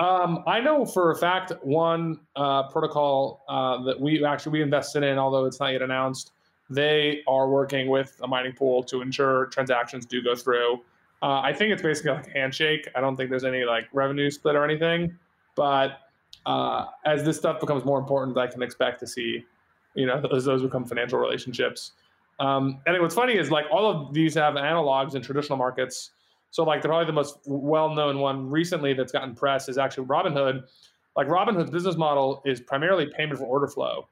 Um, 0.00 0.44
I 0.46 0.60
know 0.60 0.84
for 0.84 1.10
a 1.10 1.16
fact 1.16 1.52
one 1.62 2.20
uh, 2.36 2.68
protocol 2.68 3.44
uh, 3.48 3.82
that 3.82 4.00
we 4.00 4.24
actually 4.24 4.52
we 4.52 4.62
invested 4.62 5.02
in, 5.02 5.18
although 5.18 5.44
it's 5.44 5.58
not 5.58 5.72
yet 5.72 5.82
announced. 5.82 6.32
They 6.70 7.22
are 7.26 7.48
working 7.48 7.88
with 7.88 8.14
a 8.22 8.28
mining 8.28 8.52
pool 8.52 8.82
to 8.84 9.00
ensure 9.00 9.46
transactions 9.46 10.04
do 10.06 10.22
go 10.22 10.36
through. 10.36 10.82
Uh, 11.20 11.40
I 11.40 11.52
think 11.52 11.72
it's 11.72 11.82
basically 11.82 12.12
like 12.12 12.28
a 12.28 12.30
handshake. 12.30 12.88
I 12.94 13.00
don't 13.00 13.16
think 13.16 13.30
there's 13.30 13.44
any 13.44 13.64
like 13.64 13.86
revenue 13.92 14.30
split 14.30 14.54
or 14.54 14.64
anything, 14.64 15.16
but 15.56 15.98
uh, 16.46 16.86
as 17.04 17.24
this 17.24 17.36
stuff 17.36 17.60
becomes 17.60 17.84
more 17.84 17.98
important, 17.98 18.36
I 18.38 18.46
can 18.46 18.62
expect 18.62 19.00
to 19.00 19.06
see, 19.06 19.44
you 19.94 20.06
know, 20.06 20.20
those, 20.20 20.44
those 20.44 20.62
become 20.62 20.84
financial 20.84 21.18
relationships. 21.18 21.92
Um, 22.40 22.80
and 22.86 23.00
what's 23.02 23.14
funny 23.14 23.36
is 23.36 23.50
like 23.50 23.66
all 23.70 23.90
of 23.90 24.14
these 24.14 24.34
have 24.34 24.54
analogs 24.54 25.14
in 25.14 25.22
traditional 25.22 25.58
markets. 25.58 26.10
So 26.50 26.62
like 26.62 26.82
the, 26.82 26.88
probably 26.88 27.06
the 27.06 27.12
most 27.12 27.38
well-known 27.46 28.18
one 28.18 28.48
recently 28.48 28.94
that's 28.94 29.12
gotten 29.12 29.34
press 29.34 29.68
is 29.68 29.76
actually 29.76 30.06
Robinhood. 30.06 30.64
Like 31.16 31.26
Robinhood's 31.26 31.70
business 31.70 31.96
model 31.96 32.42
is 32.46 32.60
primarily 32.60 33.06
payment 33.06 33.38
for 33.38 33.44
order 33.44 33.66
flow. 33.66 34.08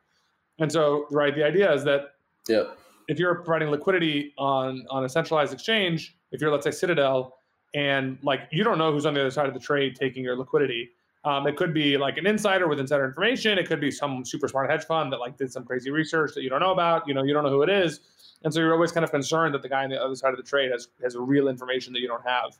And 0.58 0.70
so, 0.70 1.06
right, 1.10 1.34
the 1.34 1.44
idea 1.44 1.72
is 1.72 1.84
that 1.84 2.14
yeah. 2.48 2.64
if 3.08 3.18
you're 3.18 3.36
providing 3.36 3.68
liquidity 3.70 4.32
on 4.38 4.86
on 4.90 5.04
a 5.04 5.08
centralized 5.08 5.52
exchange, 5.52 6.16
if 6.32 6.40
you're 6.40 6.50
let's 6.50 6.64
say 6.64 6.70
Citadel, 6.70 7.36
and 7.74 8.18
like 8.22 8.48
you 8.50 8.64
don't 8.64 8.78
know 8.78 8.90
who's 8.90 9.06
on 9.06 9.14
the 9.14 9.20
other 9.20 9.30
side 9.30 9.46
of 9.46 9.54
the 9.54 9.60
trade 9.60 9.96
taking 9.96 10.24
your 10.24 10.36
liquidity, 10.36 10.90
um, 11.26 11.44
it 11.48 11.56
could 11.56 11.74
be 11.74 11.96
like 11.96 12.18
an 12.18 12.26
insider 12.26 12.68
with 12.68 12.78
insider 12.78 13.04
information. 13.04 13.58
It 13.58 13.66
could 13.66 13.80
be 13.80 13.90
some 13.90 14.24
super 14.24 14.46
smart 14.46 14.70
hedge 14.70 14.84
fund 14.84 15.12
that 15.12 15.18
like 15.18 15.36
did 15.36 15.52
some 15.52 15.64
crazy 15.64 15.90
research 15.90 16.32
that 16.34 16.42
you 16.42 16.48
don't 16.48 16.60
know 16.60 16.70
about. 16.70 17.06
You 17.08 17.14
know, 17.14 17.24
you 17.24 17.34
don't 17.34 17.42
know 17.42 17.50
who 17.50 17.62
it 17.62 17.68
is, 17.68 17.98
and 18.44 18.54
so 18.54 18.60
you're 18.60 18.72
always 18.72 18.92
kind 18.92 19.02
of 19.02 19.10
concerned 19.10 19.52
that 19.52 19.62
the 19.62 19.68
guy 19.68 19.82
on 19.82 19.90
the 19.90 20.00
other 20.00 20.14
side 20.14 20.30
of 20.30 20.36
the 20.36 20.44
trade 20.44 20.70
has 20.70 20.86
has 21.02 21.16
real 21.16 21.48
information 21.48 21.92
that 21.94 22.00
you 22.00 22.06
don't 22.06 22.24
have. 22.24 22.56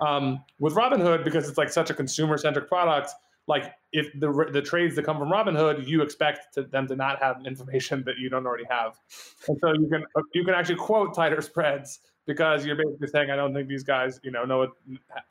Um, 0.00 0.44
with 0.60 0.74
Robinhood, 0.74 1.24
because 1.24 1.48
it's 1.48 1.58
like 1.58 1.70
such 1.70 1.90
a 1.90 1.94
consumer 1.94 2.38
centric 2.38 2.68
product, 2.68 3.10
like 3.48 3.72
if 3.92 4.08
the 4.20 4.48
the 4.52 4.62
trades 4.62 4.94
that 4.94 5.04
come 5.04 5.18
from 5.18 5.28
Robinhood, 5.28 5.84
you 5.84 6.00
expect 6.00 6.54
to, 6.54 6.62
them 6.62 6.86
to 6.86 6.94
not 6.94 7.20
have 7.20 7.44
information 7.44 8.04
that 8.06 8.18
you 8.18 8.28
don't 8.28 8.46
already 8.46 8.66
have, 8.70 8.96
and 9.48 9.58
so 9.60 9.72
you 9.72 9.88
can 9.88 10.04
you 10.34 10.44
can 10.44 10.54
actually 10.54 10.76
quote 10.76 11.16
tighter 11.16 11.42
spreads 11.42 11.98
because 12.26 12.64
you're 12.64 12.76
basically 12.76 13.08
saying 13.08 13.30
I 13.30 13.36
don't 13.36 13.52
think 13.54 13.68
these 13.68 13.84
guys, 13.84 14.18
you 14.22 14.30
know, 14.30 14.44
know 14.44 14.58
what. 14.58 14.70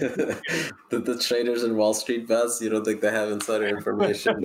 the, 0.00 1.00
the 1.00 1.18
traders 1.18 1.62
in 1.62 1.76
Wall 1.76 1.94
Street 1.94 2.28
bets, 2.28 2.60
you 2.60 2.68
don't 2.68 2.84
think 2.84 3.00
they 3.00 3.10
have 3.10 3.30
insider 3.30 3.66
information? 3.66 4.44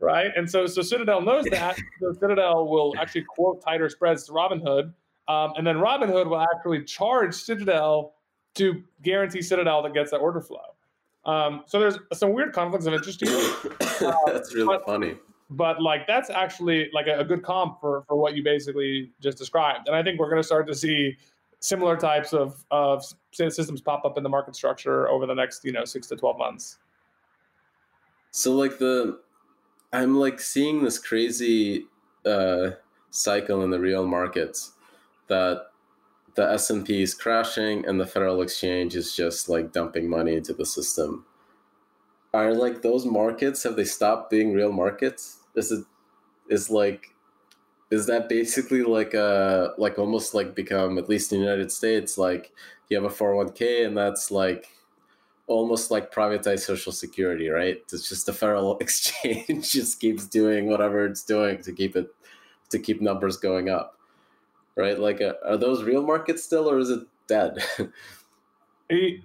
right, 0.00 0.30
and 0.36 0.50
so 0.50 0.66
so 0.66 0.82
Citadel 0.82 1.20
knows 1.20 1.44
that. 1.46 1.76
So 2.00 2.12
Citadel 2.12 2.66
will 2.68 2.94
actually 2.98 3.22
quote 3.22 3.62
tighter 3.62 3.88
spreads 3.88 4.24
to 4.24 4.32
Robinhood, 4.32 4.92
um, 5.28 5.52
and 5.56 5.66
then 5.66 5.76
Robinhood 5.76 6.26
will 6.28 6.42
actually 6.54 6.84
charge 6.84 7.34
Citadel 7.34 8.14
to 8.54 8.82
guarantee 9.02 9.42
Citadel 9.42 9.82
that 9.82 9.94
gets 9.94 10.10
that 10.10 10.18
order 10.18 10.40
flow. 10.40 10.58
Um, 11.24 11.62
so 11.66 11.78
there's 11.78 11.98
some 12.12 12.32
weird 12.32 12.52
conflicts 12.52 12.86
of 12.86 12.94
interest 12.94 13.20
here. 13.24 13.54
Uh, 14.00 14.12
That's 14.26 14.52
really 14.54 14.66
but, 14.66 14.84
funny 14.84 15.14
but 15.56 15.82
like 15.82 16.06
that's 16.06 16.30
actually 16.30 16.90
like 16.92 17.06
a, 17.06 17.20
a, 17.20 17.24
good 17.24 17.42
comp 17.42 17.80
for 17.80 18.04
for 18.08 18.16
what 18.16 18.34
you 18.34 18.42
basically 18.42 19.10
just 19.20 19.38
described. 19.38 19.88
And 19.88 19.96
i 19.96 20.02
think 20.02 20.18
we're 20.18 20.30
going 20.30 20.40
to 20.40 20.46
start 20.46 20.66
to 20.66 20.74
see 20.74 21.16
similar 21.60 21.96
types 21.96 22.32
of 22.32 22.64
of 22.70 23.04
systems 23.32 23.80
pop 23.80 24.04
up 24.04 24.16
in 24.16 24.22
the 24.22 24.28
market 24.28 24.54
structure 24.56 25.08
over 25.08 25.26
the 25.26 25.34
next 25.34 25.64
you 25.64 25.72
know 25.72 25.84
six 25.84 26.06
to 26.08 26.16
12 26.16 26.38
months. 26.38 26.78
So 28.30 28.52
like 28.52 28.78
the 28.78 29.20
i'm 29.92 30.16
like 30.18 30.40
seeing 30.40 30.82
this 30.82 30.98
crazy 30.98 31.86
uh 32.24 32.70
cycle 33.10 33.62
in 33.62 33.70
the 33.70 33.78
real 33.78 34.06
markets 34.06 34.72
that 35.28 35.66
the 36.34 36.50
s&p 36.52 37.02
is 37.02 37.14
crashing 37.14 37.84
and 37.86 38.00
the 38.00 38.06
federal 38.06 38.40
exchange 38.40 38.96
is 38.96 39.14
just 39.14 39.50
like 39.50 39.72
dumping 39.72 40.08
money 40.08 40.36
into 40.36 40.54
the 40.54 40.64
system. 40.64 41.26
Are 42.32 42.54
like 42.54 42.80
those 42.80 43.04
markets 43.04 43.62
have 43.64 43.76
they 43.76 43.84
stopped 43.84 44.30
being 44.30 44.54
real 44.54 44.72
markets 44.72 45.41
is 45.54 45.72
it 45.72 45.84
is 46.48 46.70
like 46.70 47.08
is 47.90 48.06
that 48.06 48.28
basically 48.28 48.82
like 48.82 49.14
a 49.14 49.72
like 49.78 49.98
almost 49.98 50.34
like 50.34 50.54
become 50.54 50.98
at 50.98 51.08
least 51.08 51.32
in 51.32 51.38
the 51.38 51.44
United 51.44 51.70
States 51.70 52.16
like 52.16 52.52
you 52.88 53.00
have 53.00 53.10
a 53.10 53.14
401k 53.14 53.86
and 53.86 53.96
that's 53.96 54.30
like 54.30 54.68
almost 55.46 55.90
like 55.90 56.12
privatized 56.12 56.60
social 56.60 56.92
security, 56.92 57.48
right? 57.48 57.78
It's 57.92 58.08
just 58.08 58.26
the 58.26 58.32
federal 58.32 58.78
exchange 58.80 59.72
just 59.72 60.00
keeps 60.00 60.26
doing 60.26 60.66
whatever 60.66 61.04
it's 61.06 61.22
doing 61.22 61.62
to 61.62 61.72
keep 61.72 61.96
it 61.96 62.08
to 62.70 62.78
keep 62.78 63.00
numbers 63.00 63.36
going 63.36 63.68
up, 63.68 63.98
right? 64.76 64.98
Like, 64.98 65.20
uh, 65.20 65.34
are 65.44 65.58
those 65.58 65.82
real 65.82 66.02
markets 66.02 66.42
still, 66.42 66.70
or 66.70 66.78
is 66.78 66.88
it 66.88 67.00
dead? 67.28 67.58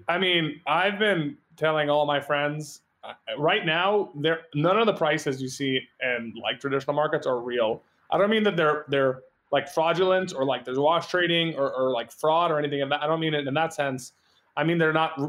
I 0.08 0.18
mean, 0.18 0.62
I've 0.68 1.00
been 1.00 1.38
telling 1.56 1.90
all 1.90 2.06
my 2.06 2.20
friends 2.20 2.82
uh, 2.82 2.87
right 3.38 3.66
now, 3.66 4.12
there 4.16 4.42
none 4.54 4.78
of 4.78 4.86
the 4.86 4.94
prices 4.94 5.42
you 5.42 5.48
see 5.48 5.82
in 6.02 6.34
like 6.42 6.60
traditional 6.60 6.96
markets 6.96 7.28
are 7.28 7.40
real. 7.40 7.82
I 8.12 8.18
don't 8.18 8.30
mean 8.30 8.44
that 8.44 8.56
they're 8.56 8.86
they're 8.90 9.22
like 9.52 9.70
fraudulent 9.70 10.34
or 10.36 10.46
like 10.46 10.66
there's 10.66 10.80
wash 10.80 11.08
trading 11.08 11.56
or, 11.56 11.74
or 11.74 11.92
like 11.92 12.12
fraud 12.12 12.52
or 12.52 12.60
anything. 12.60 12.82
I 12.92 13.08
don't 13.08 13.20
mean 13.20 13.34
it 13.34 13.48
in 13.48 13.54
that 13.54 13.74
sense. 13.74 14.14
I 14.56 14.64
mean 14.64 14.78
they're 14.78 14.94
not 14.94 15.20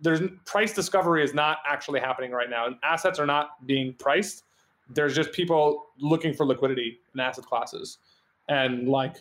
there's 0.00 0.20
price 0.44 0.72
discovery 0.72 1.22
is 1.22 1.34
not 1.34 1.58
actually 1.66 2.00
happening 2.00 2.30
right 2.30 2.48
now. 2.48 2.66
And 2.66 2.76
assets 2.82 3.18
are 3.18 3.26
not 3.26 3.66
being 3.66 3.94
priced. 3.94 4.44
There's 4.90 5.14
just 5.14 5.32
people 5.32 5.86
looking 6.00 6.32
for 6.32 6.46
liquidity 6.46 7.00
in 7.12 7.20
asset 7.20 7.44
classes. 7.44 7.98
And 8.48 8.88
like 8.88 9.16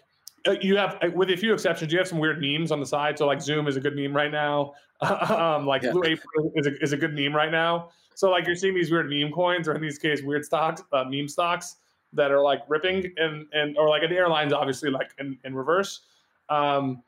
uh, 0.47 0.55
you 0.61 0.77
have 0.77 0.97
with 1.13 1.29
a 1.29 1.35
few 1.35 1.53
exceptions, 1.53 1.91
you 1.91 1.97
have 1.97 2.07
some 2.07 2.19
weird 2.19 2.39
memes 2.41 2.71
on 2.71 2.79
the 2.79 2.85
side. 2.85 3.17
So 3.17 3.25
like 3.25 3.41
Zoom 3.41 3.67
is 3.67 3.75
a 3.75 3.81
good 3.81 3.95
meme 3.95 4.15
right 4.15 4.31
now. 4.31 4.73
um, 5.29 5.65
like 5.65 5.83
yeah. 5.83 5.91
Blue 5.91 6.03
Apron 6.03 6.51
is 6.55 6.67
a, 6.67 6.83
is 6.83 6.93
a 6.93 6.97
good 6.97 7.13
meme 7.13 7.35
right 7.35 7.51
now. 7.51 7.89
So 8.15 8.31
like 8.31 8.47
you're 8.47 8.55
seeing 8.55 8.73
these 8.73 8.89
weird 8.89 9.09
meme 9.09 9.31
coins, 9.31 9.67
or 9.67 9.73
in 9.73 9.81
these 9.81 9.99
case, 9.99 10.23
weird 10.23 10.43
stocks, 10.43 10.81
uh, 10.91 11.03
meme 11.03 11.27
stocks 11.27 11.75
that 12.13 12.31
are 12.31 12.41
like 12.41 12.61
ripping 12.67 13.13
and 13.17 13.45
and 13.53 13.77
or 13.77 13.89
like 13.89 14.01
the 14.01 14.15
airlines, 14.15 14.53
obviously 14.53 14.89
like 14.89 15.11
in, 15.19 15.37
in 15.43 15.53
reverse. 15.53 16.01
Um, 16.49 17.03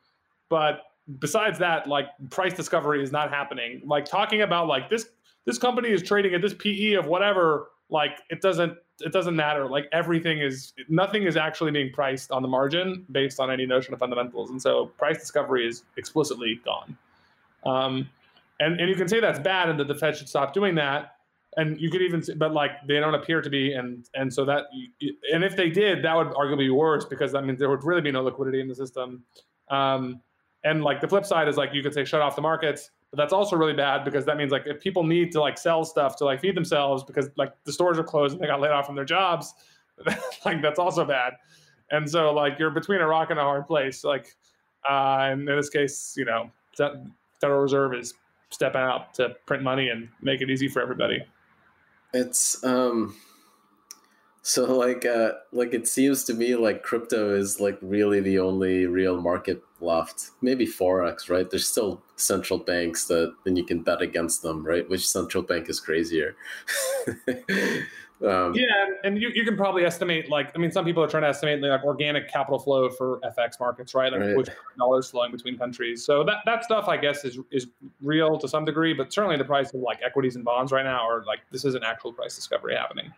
but 0.49 0.81
besides 1.19 1.57
that, 1.59 1.87
like 1.87 2.07
price 2.29 2.53
discovery 2.53 3.01
is 3.01 3.11
not 3.11 3.29
happening. 3.29 3.81
Like 3.85 4.05
talking 4.05 4.41
about 4.41 4.67
like 4.67 4.89
this 4.89 5.09
this 5.45 5.57
company 5.57 5.89
is 5.89 6.03
trading 6.03 6.35
at 6.35 6.41
this 6.41 6.53
PE 6.53 6.93
of 6.93 7.07
whatever, 7.07 7.69
like 7.89 8.19
it 8.29 8.41
doesn't 8.41 8.77
it 8.99 9.11
doesn't 9.11 9.35
matter. 9.35 9.67
Like 9.67 9.87
everything 9.91 10.39
is 10.39 10.73
nothing 10.89 11.23
is 11.23 11.37
actually 11.37 11.71
being 11.71 11.91
priced 11.91 12.31
on 12.31 12.41
the 12.41 12.47
margin 12.47 13.05
based 13.11 13.39
on 13.39 13.49
any 13.49 13.65
notion 13.65 13.93
of 13.93 13.99
fundamentals, 13.99 14.51
and 14.51 14.61
so 14.61 14.87
price 14.97 15.19
discovery 15.19 15.67
is 15.67 15.83
explicitly 15.97 16.61
gone. 16.63 16.95
Um, 17.65 18.09
and 18.59 18.79
and 18.79 18.89
you 18.89 18.95
can 18.95 19.07
say 19.07 19.19
that's 19.19 19.39
bad, 19.39 19.69
and 19.69 19.79
that 19.79 19.87
the 19.87 19.95
Fed 19.95 20.17
should 20.17 20.29
stop 20.29 20.53
doing 20.53 20.75
that. 20.75 21.15
And 21.57 21.81
you 21.81 21.89
could 21.89 22.01
even, 22.01 22.21
say, 22.21 22.35
but 22.35 22.53
like 22.53 22.71
they 22.87 22.99
don't 22.99 23.15
appear 23.15 23.41
to 23.41 23.49
be, 23.49 23.73
and 23.73 24.07
and 24.13 24.33
so 24.33 24.45
that, 24.45 24.65
and 25.33 25.43
if 25.43 25.55
they 25.55 25.69
did, 25.69 26.03
that 26.03 26.15
would 26.15 26.27
arguably 26.27 26.59
be 26.59 26.69
worse 26.69 27.05
because 27.05 27.31
that 27.31 27.43
means 27.43 27.59
there 27.59 27.69
would 27.69 27.83
really 27.83 28.01
be 28.01 28.11
no 28.11 28.21
liquidity 28.21 28.61
in 28.61 28.67
the 28.67 28.75
system. 28.75 29.23
Um, 29.69 30.21
and 30.63 30.83
like 30.83 30.99
the 31.01 31.07
flip 31.07 31.25
side 31.25 31.47
is 31.47 31.57
like 31.57 31.73
you 31.73 31.81
could 31.81 31.93
say 31.93 32.03
shut 32.03 32.21
off 32.21 32.35
the 32.35 32.41
markets, 32.41 32.91
but 33.11 33.17
that's 33.17 33.33
also 33.33 33.55
really 33.55 33.73
bad 33.73 34.03
because 34.03 34.25
that 34.25 34.37
means 34.37 34.51
like 34.51 34.63
if 34.65 34.81
people 34.81 35.03
need 35.03 35.31
to 35.31 35.41
like 35.41 35.57
sell 35.57 35.85
stuff 35.85 36.15
to 36.17 36.25
like 36.25 36.41
feed 36.41 36.55
themselves 36.55 37.03
because 37.03 37.29
like 37.37 37.53
the 37.63 37.71
stores 37.71 37.97
are 37.97 38.03
closed 38.03 38.33
and 38.33 38.43
they 38.43 38.47
got 38.47 38.59
laid 38.59 38.71
off 38.71 38.85
from 38.85 38.95
their 38.95 39.05
jobs, 39.05 39.53
like 40.45 40.61
that's 40.61 40.79
also 40.79 41.05
bad. 41.05 41.33
And 41.91 42.09
so 42.09 42.33
like 42.33 42.59
you're 42.59 42.69
between 42.69 42.99
a 42.99 43.07
rock 43.07 43.29
and 43.31 43.39
a 43.39 43.43
hard 43.43 43.65
place. 43.67 44.03
Like, 44.03 44.35
uh, 44.87 45.29
in 45.33 45.45
this 45.45 45.69
case, 45.69 46.13
you 46.17 46.25
know, 46.25 46.51
Federal 47.41 47.61
Reserve 47.61 47.93
is 47.93 48.13
stepping 48.49 48.81
out 48.81 49.13
to 49.15 49.35
print 49.45 49.63
money 49.63 49.89
and 49.89 50.09
make 50.21 50.41
it 50.41 50.49
easy 50.49 50.67
for 50.67 50.81
everybody. 50.81 51.23
It's 52.13 52.63
um 52.63 53.15
so 54.41 54.75
like 54.77 55.05
uh 55.05 55.33
like 55.51 55.73
it 55.73 55.87
seems 55.87 56.23
to 56.25 56.33
me 56.33 56.55
like 56.55 56.81
crypto 56.81 57.35
is 57.35 57.59
like 57.59 57.77
really 57.81 58.19
the 58.19 58.39
only 58.39 58.85
real 58.87 59.21
market 59.21 59.61
left. 59.79 60.31
Maybe 60.41 60.65
forex, 60.65 61.29
right? 61.29 61.49
There's 61.49 61.67
still 61.67 62.01
central 62.15 62.59
banks 62.59 63.05
that 63.07 63.35
then 63.45 63.55
you 63.55 63.63
can 63.63 63.83
bet 63.83 64.01
against 64.01 64.41
them, 64.41 64.65
right? 64.65 64.89
Which 64.89 65.07
central 65.07 65.43
bank 65.43 65.69
is 65.69 65.79
crazier? 65.79 66.35
Um, 68.25 68.53
yeah, 68.53 68.85
and 69.05 69.21
you, 69.21 69.31
you 69.33 69.45
can 69.45 69.55
probably 69.55 69.85
estimate 69.85 70.29
like 70.29 70.51
I 70.53 70.57
mean 70.57 70.71
some 70.71 70.83
people 70.83 71.01
are 71.01 71.07
trying 71.07 71.23
to 71.23 71.29
estimate 71.29 71.61
like 71.61 71.85
organic 71.85 72.29
capital 72.29 72.59
flow 72.59 72.89
for 72.89 73.21
FX 73.21 73.61
markets, 73.61 73.95
right? 73.95 74.11
Like 74.11 74.21
right. 74.21 74.35
which 74.35 74.49
dollars 74.77 75.09
flowing 75.09 75.31
between 75.31 75.57
countries. 75.57 76.03
So 76.03 76.25
that, 76.25 76.39
that 76.45 76.65
stuff 76.65 76.89
I 76.89 76.97
guess 76.97 77.23
is 77.23 77.39
is 77.49 77.67
real 78.01 78.37
to 78.37 78.47
some 78.47 78.65
degree, 78.65 78.93
but 78.93 79.13
certainly 79.13 79.37
the 79.37 79.45
price 79.45 79.73
of 79.73 79.79
like 79.79 79.99
equities 80.05 80.35
and 80.35 80.43
bonds 80.43 80.73
right 80.73 80.83
now 80.83 81.07
are 81.07 81.23
like 81.25 81.39
this 81.49 81.63
is 81.63 81.75
an 81.75 81.83
actual 81.83 82.11
price 82.11 82.35
discovery 82.35 82.75
happening. 82.75 83.13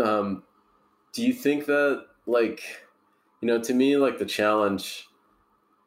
Um, 0.00 0.44
do 1.12 1.26
you 1.26 1.32
think 1.32 1.66
that 1.66 2.04
like 2.26 2.62
you 3.40 3.48
know 3.48 3.60
to 3.60 3.74
me 3.74 3.96
like 3.96 4.18
the 4.18 4.24
challenge 4.24 5.08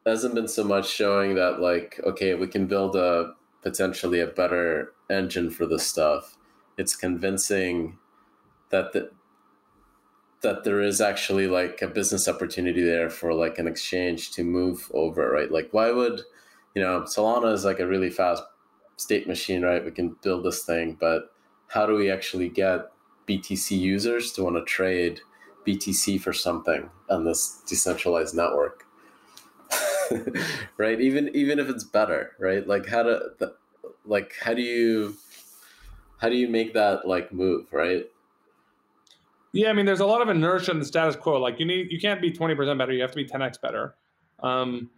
hasn't 0.04 0.34
been 0.34 0.48
so 0.48 0.62
much 0.62 0.90
showing 0.90 1.36
that 1.36 1.60
like 1.60 1.98
okay 2.04 2.34
we 2.34 2.48
can 2.48 2.66
build 2.66 2.96
a 2.96 3.32
potentially 3.62 4.20
a 4.20 4.26
better 4.26 4.92
engine 5.08 5.48
for 5.48 5.64
this 5.64 5.86
stuff 5.86 6.36
it's 6.76 6.96
convincing 6.96 7.98
that 8.70 8.92
the, 8.92 9.10
that 10.42 10.64
there 10.64 10.80
is 10.80 11.00
actually 11.00 11.46
like 11.46 11.82
a 11.82 11.88
business 11.88 12.28
opportunity 12.28 12.82
there 12.82 13.08
for 13.08 13.32
like 13.32 13.58
an 13.58 13.68
exchange 13.68 14.32
to 14.32 14.44
move 14.44 14.90
over, 14.92 15.30
right? 15.30 15.50
Like 15.50 15.68
why 15.72 15.90
would 15.90 16.22
you 16.74 16.82
know 16.82 17.02
Solana 17.02 17.52
is 17.52 17.64
like 17.64 17.80
a 17.80 17.86
really 17.86 18.10
fast 18.10 18.42
state 18.96 19.26
machine, 19.26 19.62
right? 19.62 19.84
We 19.84 19.90
can 19.90 20.16
build 20.22 20.44
this 20.44 20.64
thing, 20.64 20.96
but 20.98 21.32
how 21.68 21.86
do 21.86 21.94
we 21.94 22.10
actually 22.10 22.48
get 22.48 22.90
BTC 23.28 23.78
users 23.78 24.32
to 24.32 24.42
want 24.42 24.56
to 24.56 24.64
trade 24.64 25.20
BTC 25.66 26.20
for 26.20 26.32
something 26.32 26.90
on 27.08 27.24
this 27.24 27.62
decentralized 27.66 28.34
network? 28.34 28.84
right? 30.76 31.00
Even 31.00 31.30
even 31.34 31.58
if 31.58 31.68
it's 31.68 31.84
better, 31.84 32.32
right? 32.38 32.66
Like 32.66 32.86
how 32.86 33.02
to 33.04 33.20
like 34.04 34.34
how 34.42 34.54
do 34.54 34.62
you 34.62 35.16
how 36.22 36.28
do 36.28 36.36
you 36.36 36.48
make 36.48 36.72
that 36.72 37.06
like 37.06 37.32
move, 37.32 37.66
right? 37.72 38.06
Yeah, 39.52 39.70
I 39.70 39.72
mean, 39.72 39.84
there's 39.84 40.00
a 40.00 40.06
lot 40.06 40.22
of 40.22 40.28
inertia 40.28 40.70
in 40.70 40.78
the 40.78 40.84
status 40.84 41.16
quo. 41.16 41.38
Like 41.38 41.58
you 41.58 41.66
need, 41.66 41.88
you 41.90 41.98
can't 41.98 42.22
be 42.22 42.30
20% 42.30 42.78
better. 42.78 42.92
You 42.92 43.02
have 43.02 43.10
to 43.10 43.16
be 43.16 43.26
10x 43.26 43.60
better. 43.60 43.96
Um, 44.40 44.88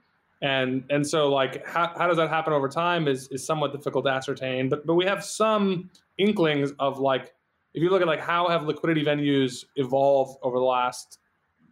and 0.42 0.84
and 0.90 1.06
so 1.06 1.30
like 1.30 1.66
how, 1.66 1.92
how 1.96 2.06
does 2.06 2.18
that 2.18 2.28
happen 2.28 2.52
over 2.52 2.68
time 2.68 3.08
is 3.08 3.28
is 3.28 3.46
somewhat 3.46 3.72
difficult 3.72 4.04
to 4.04 4.10
ascertain. 4.10 4.68
But 4.68 4.86
but 4.86 4.94
we 4.94 5.06
have 5.06 5.24
some 5.24 5.90
inklings 6.18 6.72
of 6.78 6.98
like 6.98 7.32
if 7.72 7.82
you 7.82 7.88
look 7.88 8.02
at 8.02 8.06
like 8.06 8.20
how 8.20 8.48
have 8.48 8.64
liquidity 8.64 9.02
venues 9.02 9.64
evolved 9.76 10.38
over 10.42 10.58
the 10.58 10.64
last 10.64 11.20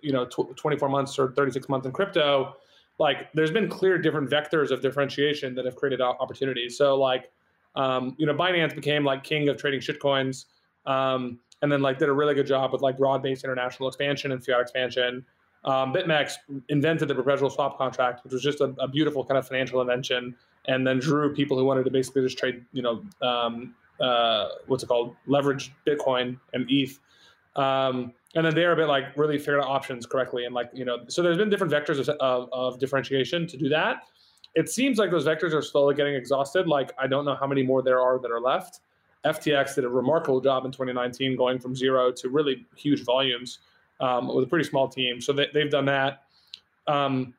you 0.00 0.12
know 0.12 0.24
tw- 0.24 0.56
24 0.56 0.88
months 0.88 1.18
or 1.18 1.32
36 1.32 1.68
months 1.68 1.86
in 1.86 1.92
crypto 1.92 2.54
like 2.98 3.32
there's 3.34 3.50
been 3.50 3.68
clear 3.68 3.98
different 3.98 4.28
vectors 4.30 4.70
of 4.70 4.80
differentiation 4.80 5.54
that 5.54 5.64
have 5.64 5.76
created 5.76 6.00
opportunities 6.00 6.76
so 6.76 6.96
like 6.96 7.30
um, 7.74 8.14
you 8.18 8.26
know, 8.26 8.35
Binance 8.35 8.74
became 8.74 9.04
like 9.04 9.24
king 9.24 9.48
of 9.48 9.56
trading 9.56 9.80
shitcoins, 9.80 10.46
um, 10.87 11.38
and 11.62 11.70
then 11.70 11.80
like 11.80 11.98
did 11.98 12.08
a 12.08 12.12
really 12.12 12.35
good 12.35 12.46
job 12.46 12.72
with 12.72 12.82
like 12.82 12.98
broad-based 12.98 13.44
international 13.44 13.88
expansion 13.88 14.32
and 14.32 14.44
fiat 14.44 14.61
expansion. 14.61 15.24
Um, 15.64 15.92
BitMEX 15.94 16.35
invented 16.68 17.08
the 17.08 17.14
perpetual 17.14 17.48
swap 17.48 17.78
contract, 17.78 18.24
which 18.24 18.32
was 18.32 18.42
just 18.42 18.61
a, 18.61 18.74
a, 18.80 18.88
beautiful 18.88 19.24
kind 19.24 19.38
of 19.38 19.46
financial 19.46 19.80
invention, 19.80 20.35
and 20.66 20.85
then 20.85 20.98
drew 20.98 21.32
people 21.32 21.56
who 21.56 21.64
wanted 21.64 21.85
to 21.85 21.90
basically 21.90 22.22
just 22.22 22.37
trade, 22.37 22.64
you 22.72 22.82
know, 22.82 23.04
um, 23.22 23.72
uh, 24.00 24.48
what's 24.66 24.82
it 24.82 24.88
called, 24.88 25.14
leverage 25.26 25.72
Bitcoin 25.87 26.37
and 26.52 26.66
ETH. 26.68 26.98
Um, 27.54 28.12
and 28.35 28.44
then 28.44 28.54
they're 28.56 28.72
a 28.72 28.76
bit 28.76 28.88
like 28.88 29.16
really 29.16 29.38
figured 29.38 29.61
out 29.61 29.68
options 29.68 30.04
correctly, 30.04 30.46
and 30.46 30.54
like 30.54 30.70
you 30.74 30.85
know, 30.85 31.04
so 31.06 31.22
there's 31.22 31.37
been 31.37 31.50
different 31.50 31.72
vectors 31.72 32.00
of, 32.00 32.08
of, 32.18 32.48
of 32.50 32.80
differentiation 32.80 33.46
to 33.46 33.56
do 33.56 33.68
that 33.68 34.02
it 34.54 34.68
seems 34.68 34.98
like 34.98 35.10
those 35.10 35.26
vectors 35.26 35.54
are 35.54 35.62
slowly 35.62 35.94
getting 35.94 36.14
exhausted. 36.14 36.66
Like 36.66 36.92
I 36.98 37.06
don't 37.06 37.24
know 37.24 37.34
how 37.34 37.46
many 37.46 37.62
more 37.62 37.82
there 37.82 38.00
are 38.00 38.18
that 38.18 38.30
are 38.30 38.40
left. 38.40 38.80
FTX 39.24 39.76
did 39.76 39.84
a 39.84 39.88
remarkable 39.88 40.40
job 40.40 40.64
in 40.64 40.72
2019, 40.72 41.36
going 41.36 41.58
from 41.58 41.76
zero 41.76 42.10
to 42.12 42.28
really 42.28 42.66
huge 42.76 43.04
volumes 43.04 43.60
um, 44.00 44.34
with 44.34 44.44
a 44.44 44.46
pretty 44.46 44.68
small 44.68 44.88
team. 44.88 45.20
So 45.20 45.32
they, 45.32 45.48
have 45.54 45.70
done 45.70 45.84
that. 45.86 46.24
Um, 46.86 47.34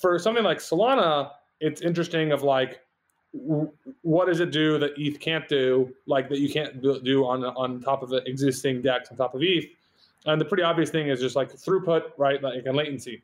for 0.00 0.18
something 0.18 0.44
like 0.44 0.58
Solana, 0.58 1.32
it's 1.60 1.82
interesting. 1.82 2.32
Of 2.32 2.42
like, 2.42 2.80
w- 3.34 3.70
what 4.02 4.26
does 4.26 4.40
it 4.40 4.50
do 4.50 4.78
that 4.78 4.92
ETH 4.96 5.20
can't 5.20 5.46
do? 5.46 5.94
Like 6.06 6.28
that 6.30 6.38
you 6.38 6.50
can't 6.50 6.82
do 6.82 7.26
on 7.26 7.44
on 7.44 7.80
top 7.80 8.02
of 8.02 8.08
the 8.08 8.24
existing 8.28 8.82
DEX 8.82 9.10
on 9.10 9.16
top 9.16 9.34
of 9.34 9.42
ETH. 9.42 9.66
And 10.26 10.40
the 10.40 10.44
pretty 10.44 10.62
obvious 10.62 10.90
thing 10.90 11.08
is 11.08 11.20
just 11.20 11.36
like 11.36 11.52
throughput, 11.52 12.12
right? 12.16 12.42
Like 12.42 12.64
and 12.64 12.76
latency. 12.76 13.22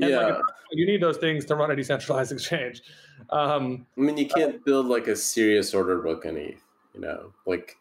And 0.00 0.10
yeah, 0.10 0.18
like, 0.18 0.42
you 0.72 0.86
need 0.86 1.02
those 1.02 1.16
things 1.16 1.44
to 1.46 1.54
run 1.54 1.70
a 1.70 1.76
decentralized 1.76 2.32
exchange. 2.32 2.82
Um, 3.30 3.86
I 3.96 4.00
mean, 4.00 4.16
you 4.16 4.28
can't 4.28 4.64
build 4.64 4.86
like 4.86 5.06
a 5.06 5.16
serious 5.16 5.74
order 5.74 5.98
book 6.00 6.26
on 6.26 6.36
ETH. 6.36 6.62
You 6.94 7.00
know, 7.00 7.32
like 7.46 7.76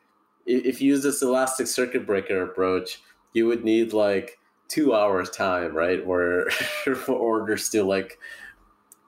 if 0.45 0.81
you 0.81 0.91
use 0.91 1.03
this 1.03 1.21
elastic 1.21 1.67
circuit 1.67 2.05
breaker 2.05 2.43
approach, 2.43 3.01
you 3.33 3.47
would 3.47 3.63
need 3.63 3.93
like 3.93 4.37
two 4.67 4.93
hours 4.93 5.29
time, 5.29 5.75
right? 5.75 6.05
Where 6.05 6.49
for 6.95 7.13
orders 7.13 7.69
to 7.69 7.83
like 7.83 8.19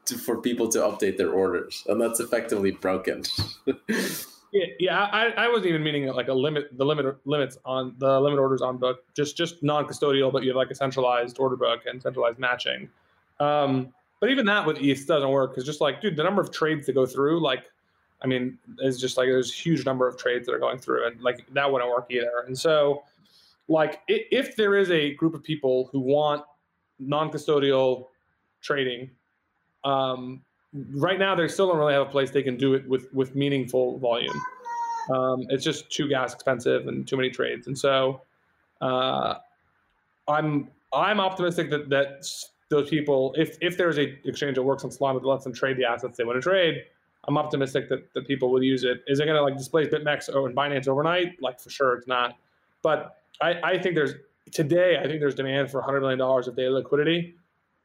to, 0.05 0.17
for 0.17 0.41
people 0.41 0.69
to 0.69 0.79
update 0.79 1.17
their 1.17 1.31
orders, 1.31 1.83
and 1.87 1.99
that's 1.99 2.19
effectively 2.19 2.71
broken. 2.71 3.23
yeah. 4.51 5.03
I, 5.11 5.29
I 5.29 5.47
wasn't 5.47 5.67
even 5.67 5.83
meaning 5.83 6.07
like 6.07 6.27
a 6.27 6.33
limit, 6.33 6.75
the 6.77 6.85
limit 6.85 7.17
limits 7.25 7.57
on 7.65 7.95
the 7.97 8.19
limit 8.19 8.39
orders 8.39 8.61
on 8.61 8.77
book, 8.77 9.03
just 9.15 9.37
just 9.37 9.63
non 9.63 9.85
custodial, 9.85 10.31
but 10.31 10.43
you 10.43 10.49
have 10.49 10.57
like 10.57 10.71
a 10.71 10.75
centralized 10.75 11.39
order 11.39 11.55
book 11.55 11.81
and 11.85 12.01
centralized 12.01 12.39
matching. 12.39 12.89
Um, 13.39 13.93
but 14.19 14.29
even 14.29 14.45
that 14.47 14.65
with 14.65 14.77
ETH 14.79 15.05
doesn't 15.05 15.29
work 15.29 15.51
because 15.51 15.65
just 15.65 15.81
like, 15.81 16.01
dude, 16.01 16.15
the 16.15 16.23
number 16.23 16.41
of 16.41 16.51
trades 16.51 16.85
to 16.87 16.93
go 16.93 17.05
through, 17.05 17.39
like, 17.41 17.65
I 18.23 18.27
mean, 18.27 18.57
it's 18.79 18.99
just 18.99 19.15
like 19.15 19.27
there's 19.27 19.51
a 19.51 19.53
huge 19.53 19.85
number 19.85 20.07
of 20.07 20.17
trades 20.17 20.47
that 20.47 20.53
are 20.53 20.59
going 20.59 20.79
through, 20.79 21.05
and 21.07 21.21
like 21.21 21.45
that 21.53 21.71
wouldn't 21.71 21.89
work 21.89 22.07
either. 22.09 22.43
And 22.47 22.57
so, 22.57 23.03
like, 23.67 24.01
if 24.07 24.55
there 24.55 24.75
is 24.75 24.89
a 24.89 25.13
group 25.13 25.35
of 25.35 25.43
people 25.43 25.89
who 25.91 25.99
want 25.99 26.43
non-custodial 26.99 28.07
trading, 28.61 29.11
um, 29.83 30.41
right 30.91 31.19
now 31.19 31.35
they 31.35 31.47
still 31.47 31.67
don't 31.67 31.77
really 31.77 31.93
have 31.93 32.07
a 32.07 32.09
place 32.09 32.31
they 32.31 32.43
can 32.43 32.57
do 32.57 32.73
it 32.73 32.87
with 32.87 33.13
with 33.13 33.35
meaningful 33.35 33.97
volume. 33.99 34.41
Um, 35.13 35.45
it's 35.49 35.63
just 35.63 35.89
too 35.89 36.09
gas 36.09 36.33
expensive 36.33 36.87
and 36.87 37.07
too 37.07 37.15
many 37.15 37.29
trades, 37.29 37.67
and 37.67 37.77
so 37.77 38.21
uh, 38.81 39.35
I'm 40.27 40.69
I'm 40.93 41.19
optimistic 41.19 41.69
that 41.69 41.89
that 41.89 42.27
those 42.69 42.89
people, 42.89 43.33
if 43.37 43.57
if 43.61 43.77
there's 43.77 43.97
a 43.97 44.15
exchange 44.27 44.55
that 44.55 44.63
works 44.63 44.83
on 44.83 44.89
Solana 44.89 45.21
that 45.21 45.27
lets 45.27 45.43
them 45.43 45.53
trade 45.53 45.77
the 45.77 45.85
assets 45.85 46.17
they 46.17 46.23
want 46.23 46.37
to 46.37 46.41
trade, 46.41 46.83
I'm 47.27 47.37
optimistic 47.37 47.89
that 47.89 48.13
the 48.13 48.21
people 48.21 48.51
will 48.51 48.63
use 48.63 48.83
it. 48.83 49.03
Is 49.07 49.19
it 49.19 49.25
going 49.25 49.37
to 49.37 49.43
like 49.43 49.57
displace 49.57 49.87
BitMEX 49.87 50.33
or 50.33 50.49
Binance 50.51 50.87
overnight? 50.87 51.41
Like 51.41 51.59
for 51.59 51.69
sure, 51.69 51.95
it's 51.95 52.07
not. 52.07 52.37
But 52.81 53.17
I, 53.41 53.55
I 53.63 53.77
think 53.77 53.95
there's 53.95 54.13
today. 54.51 54.97
I 54.97 55.07
think 55.07 55.19
there's 55.19 55.35
demand 55.35 55.71
for 55.71 55.79
100 55.79 56.01
million 56.01 56.19
dollars 56.19 56.47
of 56.47 56.55
daily 56.55 56.73
liquidity 56.73 57.35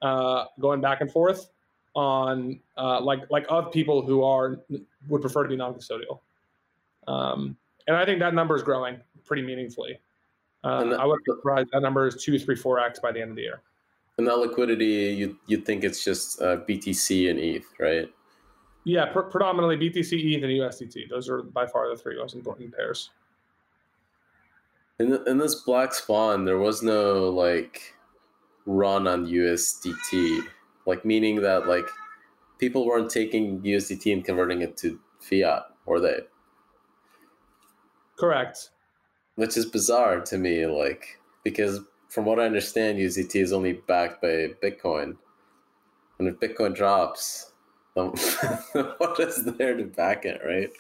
uh, 0.01 0.47
going 0.61 0.81
back 0.81 1.01
and 1.01 1.11
forth 1.11 1.51
on 1.95 2.61
uh, 2.77 3.01
like 3.01 3.21
like 3.31 3.47
of 3.49 3.73
people 3.73 4.03
who 4.03 4.23
are 4.23 4.61
would 5.09 5.21
prefer 5.21 5.43
to 5.43 5.49
be 5.49 5.57
non-custodial. 5.57 6.21
Um, 7.07 7.57
and 7.87 7.97
I 7.97 8.05
think 8.05 8.21
that 8.21 8.35
number 8.35 8.57
is 8.57 8.63
growing 8.63 8.99
pretty 9.25 9.43
meaningfully. 9.43 9.99
Uh, 10.65 10.97
I 10.99 11.05
would 11.05 11.19
surprise 11.25 11.67
that 11.73 11.81
number 11.81 12.07
is 12.07 12.23
two, 12.23 12.39
three, 12.39 12.55
four 12.55 12.79
x 12.79 13.01
by 13.01 13.11
the 13.11 13.21
end 13.21 13.31
of 13.31 13.37
the 13.37 13.43
year. 13.43 13.63
And 14.19 14.27
that 14.27 14.39
liquidity, 14.39 15.15
you 15.15 15.39
you 15.47 15.59
think 15.59 15.85
it's 15.85 16.05
just 16.05 16.41
uh, 16.41 16.59
BTC 16.59 17.31
and 17.31 17.39
ETH, 17.39 17.67
right? 17.81 18.09
Yeah, 18.85 19.07
pr- 19.07 19.21
predominantly 19.23 19.77
BTC, 19.77 20.37
ETH, 20.37 20.43
and 20.43 20.53
USDT. 20.53 21.09
Those 21.09 21.29
are 21.29 21.43
by 21.43 21.67
far 21.67 21.89
the 21.89 21.97
three 21.97 22.17
most 22.17 22.35
important 22.35 22.75
pairs. 22.75 23.11
In 24.99 25.11
the, 25.11 25.25
in 25.25 25.39
this 25.39 25.57
black 25.57 25.95
swan 25.95 26.45
there 26.45 26.59
was 26.59 26.83
no 26.83 27.29
like 27.31 27.95
run 28.67 29.09
on 29.09 29.27
USDT, 29.27 30.45
like 30.87 31.05
meaning 31.05 31.43
that 31.43 31.67
like 31.67 31.89
people 32.59 32.87
weren't 32.87 33.11
taking 33.11 33.61
USDT 33.63 34.13
and 34.13 34.25
converting 34.25 34.63
it 34.63 34.77
to 34.79 34.99
fiat, 35.21 35.63
were 35.87 36.01
they? 36.01 36.21
Correct. 38.19 38.71
Which 39.37 39.57
is 39.57 39.67
bizarre 39.67 40.21
to 40.21 40.39
me, 40.39 40.67
like 40.67 41.21
because 41.45 41.81
from 42.09 42.25
what 42.27 42.39
I 42.39 42.45
understand, 42.45 42.99
USDT 42.99 43.37
is 43.37 43.53
only 43.53 43.73
backed 43.73 44.21
by 44.21 44.49
Bitcoin, 44.63 45.17
and 46.19 46.29
if 46.29 46.39
Bitcoin 46.39 46.75
drops, 46.75 47.53
what 47.95 49.21
is 49.21 49.45
there 49.45 49.77
to 49.77 49.85
back 49.85 50.25
it, 50.25 50.41
right? 50.45 50.71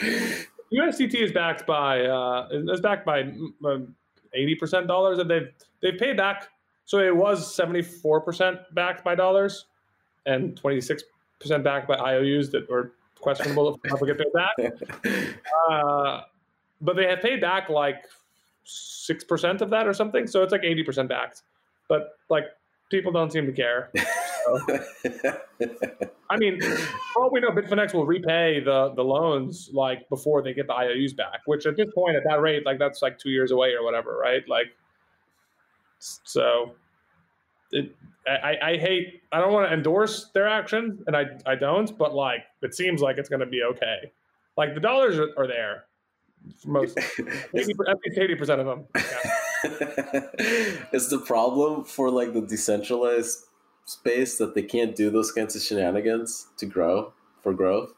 USDT 0.73 1.15
is 1.15 1.33
backed 1.33 1.67
by 1.67 2.05
uh, 2.05 2.49
is 2.51 2.81
backed 2.81 3.05
by 3.05 3.23
um, 3.65 3.95
eighty 4.35 4.55
percent 4.55 4.87
dollars 4.87 5.19
that 5.19 5.29
they've 5.29 5.49
they've 5.83 5.99
paid 5.99 6.17
back. 6.17 6.49
So 6.85 6.99
it 6.99 7.15
was 7.15 7.55
seventy 7.55 7.83
four 7.83 8.21
percent 8.21 8.59
backed 8.75 9.05
by 9.05 9.15
dollars, 9.15 9.67
and 10.27 10.57
twenty 10.57 10.81
six 10.81 11.03
percent 11.41 11.65
backed 11.65 11.89
by 11.89 11.95
IOUs 11.95 12.51
that 12.51 12.69
were 12.71 12.93
questionable 13.21 13.79
if 13.85 14.01
we 14.01 14.07
get 14.07 14.19
paid 14.19 14.33
back. 14.33 15.37
Uh, 15.71 16.23
but 16.81 16.97
they 16.97 17.07
have 17.07 17.21
paid 17.21 17.41
back 17.41 17.69
like 17.69 18.05
six 18.65 19.23
percent 19.23 19.61
of 19.61 19.71
that 19.71 19.87
or 19.87 19.95
something. 19.95 20.27
So 20.27 20.43
it's 20.43 20.53
like 20.53 20.65
eighty 20.65 20.83
percent 20.83 21.09
backed. 21.09 21.43
But 21.89 22.19
like 22.29 22.45
people 22.91 23.13
don't 23.13 23.33
seem 23.33 23.47
to 23.47 23.53
care. 23.53 23.91
So. 24.45 24.59
I 26.31 26.37
mean, 26.37 26.61
all 27.17 27.31
we 27.31 27.41
know, 27.41 27.51
Bitfinex 27.51 27.95
will 27.95 28.07
repay 28.07 28.61
the 28.65 28.93
the 28.95 29.05
loans 29.05 29.71
like 29.73 30.09
before 30.09 30.43
they 30.43 30.53
get 30.53 30.67
the 30.67 30.75
IOUs 30.75 31.13
back. 31.13 31.41
Which 31.47 31.67
at 31.67 31.77
this 31.77 31.89
point, 31.95 32.17
at 32.17 32.23
that 32.29 32.41
rate, 32.41 32.67
like 32.67 32.79
that's 32.79 33.03
like 33.03 33.19
two 33.19 33.31
years 33.31 33.51
away 33.51 33.73
or 33.73 33.85
whatever, 33.85 34.17
right? 34.17 34.43
Like, 34.49 34.69
so 35.99 36.75
it, 37.73 37.95
I, 38.27 38.57
I 38.63 38.77
hate. 38.77 39.23
I 39.33 39.41
don't 39.41 39.53
want 39.53 39.69
to 39.69 39.75
endorse 39.75 40.31
their 40.35 40.49
action, 40.49 41.03
and 41.07 41.17
I 41.17 41.25
I 41.47 41.55
don't. 41.57 41.97
But 41.99 42.15
like, 42.15 42.45
it 42.63 42.75
seems 42.75 43.01
like 43.01 43.19
it's 43.19 43.29
going 43.29 43.41
to 43.41 43.47
be 43.47 43.63
okay. 43.65 44.13
Like 44.57 44.75
the 44.75 44.81
dollars 44.81 45.19
are, 45.19 45.29
are 45.37 45.47
there 45.47 45.85
most 46.67 46.99
80, 47.19 47.31
at 47.31 47.55
least 47.55 48.19
eighty 48.19 48.35
percent 48.35 48.61
of 48.61 48.67
them. 48.67 48.85
Yeah. 49.65 50.27
it's 50.93 51.09
the 51.09 51.23
problem 51.25 51.85
for 51.85 52.11
like 52.11 52.33
the 52.33 52.41
decentralized 52.41 53.45
space 53.85 54.37
that 54.39 54.57
they 54.57 54.63
can't 54.63 54.97
do 54.97 55.09
those 55.09 55.31
kinds 55.31 55.55
of 55.55 55.63
shenanigans 55.63 56.49
to 56.57 56.67
grow 56.67 57.13
for 57.45 57.55
growth 57.55 57.95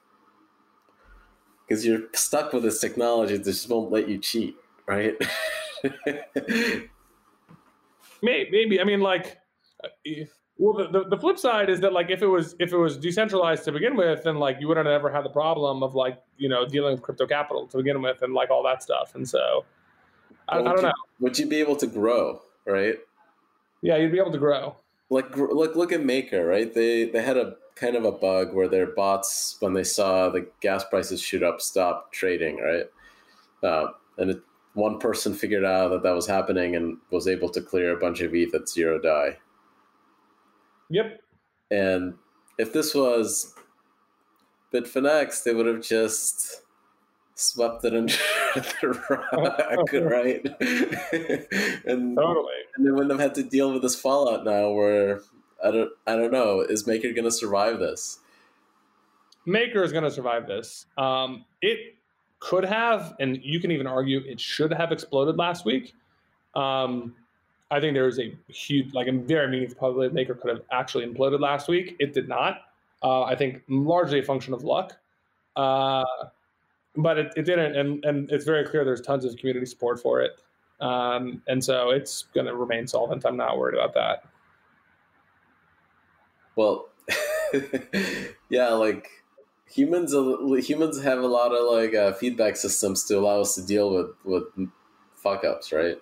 because 1.67 1.87
you're 1.87 2.03
stuck 2.13 2.53
with 2.53 2.63
this 2.63 2.81
technology 2.81 3.37
that 3.37 3.45
just 3.45 3.69
won't 3.69 3.91
let 3.91 4.09
you 4.09 4.19
cheat, 4.19 4.57
right? 4.87 5.17
maybe, 8.23 8.51
maybe. 8.51 8.81
I 8.81 8.85
mean, 8.85 9.01
like, 9.01 9.39
well, 10.57 10.75
the, 10.75 11.01
the, 11.01 11.09
the, 11.11 11.17
flip 11.19 11.39
side 11.39 11.69
is 11.69 11.81
that 11.81 11.93
like 11.93 12.11
if 12.11 12.23
it 12.23 12.27
was 12.27 12.55
if 12.61 12.73
it 12.73 12.77
was 12.77 12.97
decentralized 12.97 13.65
to 13.65 13.73
begin 13.73 13.97
with, 13.97 14.23
then 14.23 14.37
like 14.37 14.59
you 14.61 14.69
wouldn't 14.69 14.87
have 14.87 14.95
ever 14.95 15.11
had 15.11 15.25
the 15.25 15.31
problem 15.31 15.83
of 15.83 15.97
like 15.97 16.23
you 16.37 16.49
know 16.49 16.65
dealing 16.65 16.93
with 16.93 17.03
crypto 17.03 17.27
capital 17.27 17.67
to 17.67 17.79
begin 17.79 18.01
with 18.01 18.23
and 18.23 18.35
like 18.35 18.51
all 18.51 18.63
that 18.63 18.83
stuff. 18.83 19.15
And 19.17 19.29
so 19.29 19.65
I, 20.49 20.59
I 20.59 20.63
don't 20.63 20.77
you, 20.77 20.83
know. 20.83 20.93
Would 21.21 21.39
you 21.39 21.47
be 21.47 21.57
able 21.57 21.75
to 21.77 21.89
grow, 21.89 22.41
right? 22.67 22.97
Yeah, 23.83 23.97
you'd 23.97 24.13
be 24.13 24.19
able 24.19 24.33
to 24.33 24.39
grow. 24.39 24.77
Like 25.11 25.37
look 25.37 25.75
look 25.75 25.93
at 25.93 26.05
Maker, 26.05 26.47
right? 26.47 26.73
They 26.73 27.07
they 27.07 27.23
had 27.23 27.37
a 27.37 27.57
kind 27.75 27.97
of 27.97 28.05
a 28.05 28.13
bug 28.13 28.55
where 28.55 28.69
their 28.69 28.87
bots 28.87 29.57
when 29.59 29.73
they 29.73 29.83
saw 29.83 30.29
the 30.29 30.47
gas 30.61 30.85
prices 30.85 31.21
shoot 31.21 31.43
up 31.43 31.61
stopped 31.61 32.15
trading, 32.15 32.59
right? 32.59 32.87
Uh, 33.61 33.89
and 34.19 34.31
it, 34.31 34.41
one 34.75 35.01
person 35.01 35.35
figured 35.35 35.65
out 35.65 35.89
that 35.89 36.05
that 36.05 36.15
was 36.15 36.29
happening 36.29 36.77
and 36.77 36.99
was 37.11 37.27
able 37.27 37.49
to 37.49 37.61
clear 37.61 37.93
a 37.93 37.99
bunch 37.99 38.21
of 38.21 38.35
ETH 38.35 38.55
at 38.55 38.69
zero 38.69 39.01
DAI 39.01 39.39
Yep. 40.95 41.21
And 41.73 42.15
if 42.57 42.73
this 42.73 42.95
was 42.95 43.53
Bitfinex, 44.73 45.43
they 45.43 45.53
would 45.53 45.67
have 45.67 45.83
just 45.83 46.63
swept 47.35 47.85
it 47.85 47.95
under 47.95 48.15
the 48.55 49.03
rug, 49.11 49.93
right? 50.05 50.45
and, 51.85 52.17
totally. 52.17 52.55
And 52.77 52.87
they 52.87 52.93
wouldn't 52.93 53.11
have 53.11 53.19
had 53.19 53.35
to 53.35 53.43
deal 53.43 53.73
with 53.73 53.83
this 53.83 53.97
fallout 54.01 54.45
now 54.45 54.71
where 54.71 55.21
I 55.65 55.73
don't 55.73 55.91
I 56.07 56.15
don't 56.15 56.33
know, 56.33 56.61
is 56.61 56.87
Maker 56.87 57.13
gonna 57.13 57.33
survive 57.33 57.81
this? 57.81 58.21
Maker 59.47 59.83
is 59.83 59.93
gonna 59.93 60.13
survive 60.13 60.47
this. 60.47 60.87
Um, 60.97 61.45
it 61.61 61.97
could 62.39 62.65
have, 62.65 63.15
and 63.19 63.37
you 63.43 63.59
can 63.59 63.73
even 63.73 63.89
argue 63.89 64.21
it 64.21 64.39
should 64.39 64.73
have 64.73 64.93
exploded 64.93 65.39
last 65.39 65.65
week. 65.65 65.93
Um, 66.55 67.17
I 67.71 67.81
think 67.81 67.95
there 67.95 68.05
was 68.05 68.19
a 68.19 68.37
huge, 68.49 68.95
like 68.95 69.07
a 69.07 69.13
very 69.13 69.49
meaningful 69.49 69.79
public 69.79 70.13
Maker 70.13 70.35
could 70.35 70.51
have 70.51 70.63
actually 70.71 71.07
imploded 71.07 71.41
last 71.41 71.69
week. 71.69 71.97
It 71.99 72.13
did 72.13 72.29
not. 72.29 72.59
Uh, 73.03 73.23
I 73.23 73.35
think 73.35 73.63
largely 73.69 74.21
a 74.21 74.23
function 74.23 74.55
of 74.55 74.65
luck. 74.65 74.97
Uh, 75.57 76.05
but 76.97 77.19
it, 77.19 77.33
it 77.37 77.43
didn't, 77.43 77.77
and, 77.77 78.05
and 78.05 78.31
it's 78.31 78.45
very 78.45 78.65
clear 78.65 78.85
there's 78.85 79.01
tons 79.01 79.25
of 79.25 79.37
community 79.37 79.67
support 79.67 80.01
for 80.01 80.21
it. 80.21 80.41
Um, 80.81 81.43
and 81.49 81.65
so 81.65 81.91
it's 81.91 82.25
going 82.35 82.47
to 82.47 82.55
remain 82.55 82.87
solvent. 82.87 83.25
I'm 83.25 83.37
not 83.37 83.59
worried 83.59 83.79
about 83.79 83.95
that. 83.95 84.25
Well, 86.57 86.89
yeah, 88.49 88.69
like 88.71 89.09
humans, 89.69 90.15
humans 90.67 91.03
have 91.03 91.19
a 91.19 91.27
lot 91.27 91.53
of 91.53 91.73
like 91.73 91.95
uh, 91.95 92.13
feedback 92.13 92.57
systems 92.57 93.05
to 93.05 93.19
allow 93.19 93.41
us 93.41 93.55
to 93.57 93.63
deal 93.65 93.91
with 93.91 94.11
with 94.25 94.45
fuck 95.17 95.45
ups, 95.45 95.73
right? 95.73 95.97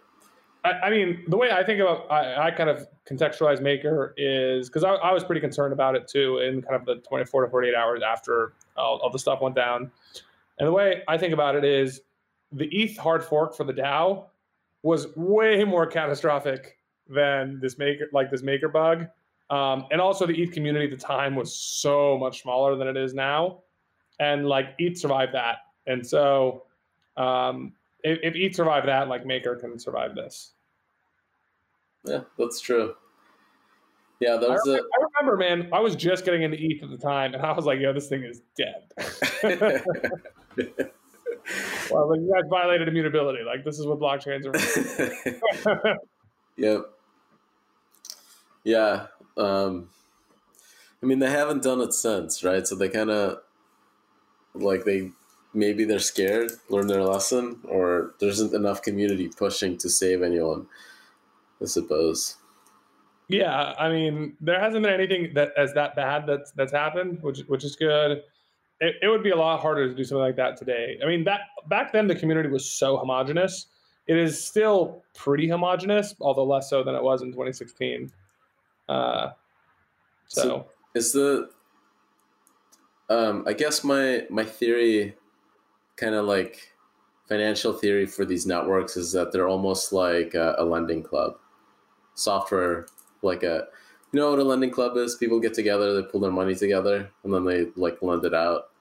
I, 0.65 0.71
I, 0.71 0.91
mean, 0.91 1.25
the 1.29 1.37
way 1.37 1.51
I 1.51 1.65
think 1.65 1.81
about 1.81 2.11
I, 2.11 2.49
I 2.49 2.51
kind 2.51 2.71
of 2.71 2.87
contextualize 3.09 3.61
Maker 3.61 4.15
is 4.17 4.69
because 4.69 4.85
I, 4.85 4.91
I, 4.95 5.13
was 5.13 5.25
pretty 5.25 5.41
concerned 5.41 5.73
about 5.73 5.97
it 5.97 6.07
too 6.07 6.39
in 6.39 6.63
kind 6.63 6.77
of 6.77 6.85
the 6.85 6.97
24 7.07 7.45
to 7.45 7.51
48 7.51 7.75
hours 7.75 8.01
after 8.03 8.53
all, 8.77 8.99
all, 9.03 9.11
the 9.11 9.19
stuff 9.19 9.41
went 9.41 9.57
down. 9.57 9.91
And 10.59 10.69
the 10.69 10.73
way 10.73 11.03
I 11.09 11.19
think 11.19 11.33
about 11.33 11.57
it 11.57 11.65
is 11.65 12.03
the 12.53 12.67
ETH 12.67 12.97
hard 12.97 13.25
fork 13.25 13.57
for 13.57 13.65
the 13.65 13.73
DAO 13.73 14.27
was 14.83 15.09
way 15.17 15.65
more 15.65 15.87
catastrophic 15.87 16.79
than 17.09 17.59
this 17.61 17.79
Maker, 17.79 18.09
like 18.13 18.31
this 18.31 18.43
Maker 18.43 18.69
bug. 18.69 19.07
Um, 19.51 19.87
and 19.91 20.01
also 20.01 20.27
the 20.27 20.41
ETH 20.41 20.53
community 20.53 20.85
at 20.87 20.91
the 20.91 21.05
time 21.05 21.35
was 21.35 21.55
so 21.55 22.17
much 22.19 22.43
smaller 22.43 22.77
than 22.77 22.89
it 22.89 22.97
is 22.97 23.15
now. 23.15 23.59
And 24.21 24.47
like 24.47 24.75
ETH 24.79 24.99
survived 24.99 25.35
that. 25.35 25.59
And 25.87 26.07
so 26.07 26.65
um, 27.17 27.73
if, 28.03 28.19
if 28.23 28.35
ETH 28.35 28.55
survived 28.55 28.89
that, 28.89 29.09
like 29.09 29.27
Maker 29.27 29.57
can 29.57 29.79
survive 29.79 30.15
this. 30.15 30.53
Yeah, 32.05 32.21
that's 32.39 32.61
true. 32.61 32.95
Yeah, 34.21 34.37
that 34.37 34.51
was 34.51 34.61
I 34.67 34.71
remember, 34.71 34.79
a... 34.79 35.01
I 35.01 35.07
remember, 35.21 35.37
man. 35.37 35.69
I 35.73 35.81
was 35.81 35.97
just 35.97 36.25
getting 36.25 36.43
into 36.43 36.57
ETH 36.59 36.83
at 36.83 36.91
the 36.91 36.97
time, 36.97 37.35
and 37.35 37.43
I 37.45 37.53
was 37.53 37.65
like, 37.65 37.81
"Yo, 37.81 37.93
this 37.93 38.09
thing 38.09 38.23
is 38.23 38.41
dead." 38.57 38.85
well, 41.91 42.09
like 42.09 42.21
you 42.21 42.33
guys 42.33 42.49
violated 42.49 42.89
immutability. 42.89 43.43
Like 43.45 43.65
this 43.65 43.79
is 43.79 43.87
what 43.87 43.99
blockchains 43.99 44.47
are. 44.47 45.97
yep. 46.57 46.83
Yeah. 48.65 49.07
Um, 49.37 49.89
I 51.03 51.07
mean, 51.07 51.19
they 51.19 51.31
haven't 51.31 51.65
done 51.65 51.81
it 51.81 51.93
since, 51.93 52.45
right? 52.45 52.67
So 52.67 52.77
they 52.77 52.89
kind 52.89 53.11
of 53.11 53.39
like 54.55 54.85
they 54.85 55.11
maybe 55.55 55.85
they're 55.85 55.99
scared, 55.99 56.53
learn 56.69 56.87
their 56.87 57.05
lesson, 57.05 57.61
or 57.69 58.15
there 58.21 58.29
isn't 58.29 58.55
enough 58.55 58.83
community 58.83 59.29
pushing 59.29 59.77
to 59.79 59.89
save 59.89 60.23
anyone. 60.23 60.67
I 61.61 61.67
suppose. 61.67 62.37
Yeah, 63.29 63.73
I 63.79 63.89
mean, 63.89 64.37
there 64.41 64.61
hasn't 64.61 64.83
been 64.83 64.93
anything 64.93 65.33
that 65.35 65.53
as 65.57 65.73
that 65.75 65.95
bad 65.97 66.27
that's 66.27 66.51
that's 66.53 66.73
happened, 66.73 67.23
which 67.23 67.41
which 67.47 67.65
is 67.65 67.77
good. 67.77 68.23
It, 68.81 68.97
it 69.01 69.09
would 69.09 69.23
be 69.23 69.31
a 69.31 69.37
lot 69.37 69.61
harder 69.61 69.89
to 69.89 69.95
do 69.95 70.03
something 70.05 70.23
like 70.23 70.37
that 70.37 70.57
today. 70.57 70.99
I 71.03 71.07
mean, 71.07 71.25
back 71.25 71.41
back 71.69 71.93
then 71.93 72.09
the 72.09 72.15
community 72.15 72.49
was 72.49 72.69
so 72.69 72.97
homogenous. 72.97 73.67
It 74.09 74.17
is 74.17 74.43
still 74.43 75.05
pretty 75.15 75.49
homogenous, 75.49 76.15
although 76.21 76.45
less 76.45 76.69
so 76.69 76.83
than 76.83 76.97
it 76.97 77.03
was 77.03 77.23
in 77.23 77.29
2016. 77.29 78.11
Uh, 78.89 79.31
so, 80.27 80.43
so 80.43 80.67
is 80.95 81.13
the 81.13 81.49
um, 83.09 83.45
I 83.47 83.53
guess 83.53 83.85
my 83.85 84.27
my 84.31 84.45
theory, 84.45 85.15
kind 85.97 86.15
of 86.15 86.27
like 86.27 86.73
financial 87.29 87.73
theory 87.73 88.07
for 88.07 88.25
these 88.25 88.47
networks, 88.47 88.97
is 88.97 89.13
that 89.13 89.33
they're 89.33 89.49
almost 89.49 89.93
like 89.93 90.35
a, 90.35 90.55
a 90.59 90.65
lending 90.65 91.03
club, 91.03 91.35
software 92.15 92.87
like 93.23 93.43
a 93.43 93.67
you 94.13 94.21
know 94.21 94.31
what 94.31 94.39
a 94.39 94.45
lending 94.45 94.71
club 94.71 94.97
is? 94.97 95.15
People 95.15 95.41
get 95.41 95.55
together, 95.55 95.95
they 95.95 96.07
pull 96.07 96.21
their 96.21 96.31
money 96.31 96.55
together, 96.55 97.11
and 97.25 97.33
then 97.33 97.45
they 97.45 97.69
like 97.77 98.03
lend 98.03 98.25
it 98.25 98.35
out. 98.35 98.72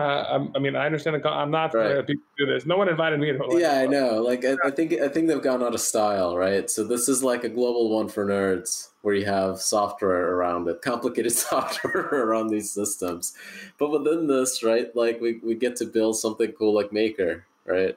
Uh, 0.00 0.46
I 0.54 0.58
mean, 0.58 0.76
I 0.76 0.86
understand. 0.86 1.22
The, 1.22 1.28
I'm 1.28 1.50
not 1.50 1.74
right. 1.74 2.06
people 2.06 2.24
do 2.38 2.46
this. 2.46 2.64
No 2.64 2.78
one 2.78 2.88
invited 2.88 3.20
me 3.20 3.32
to. 3.32 3.38
Like, 3.38 3.60
yeah, 3.60 3.80
I 3.80 3.86
know. 3.86 4.22
Like, 4.22 4.46
I, 4.46 4.56
I, 4.64 4.70
think 4.70 4.94
I 4.94 5.08
think 5.08 5.28
they've 5.28 5.42
gone 5.42 5.62
out 5.62 5.74
of 5.74 5.80
style, 5.80 6.38
right? 6.38 6.70
So 6.70 6.84
this 6.84 7.06
is 7.06 7.22
like 7.22 7.44
a 7.44 7.50
global 7.50 7.90
one 7.90 8.08
for 8.08 8.24
nerds, 8.24 8.88
where 9.02 9.14
you 9.14 9.26
have 9.26 9.60
software 9.60 10.34
around 10.34 10.68
it, 10.68 10.80
complicated 10.80 11.32
software 11.50 12.06
around 12.06 12.48
these 12.48 12.70
systems. 12.70 13.34
But 13.78 13.90
within 13.90 14.26
this, 14.26 14.62
right, 14.62 14.94
like 14.96 15.20
we 15.20 15.40
we 15.44 15.54
get 15.54 15.76
to 15.76 15.84
build 15.84 16.16
something 16.16 16.52
cool 16.52 16.74
like 16.74 16.92
Maker, 16.92 17.44
right? 17.66 17.94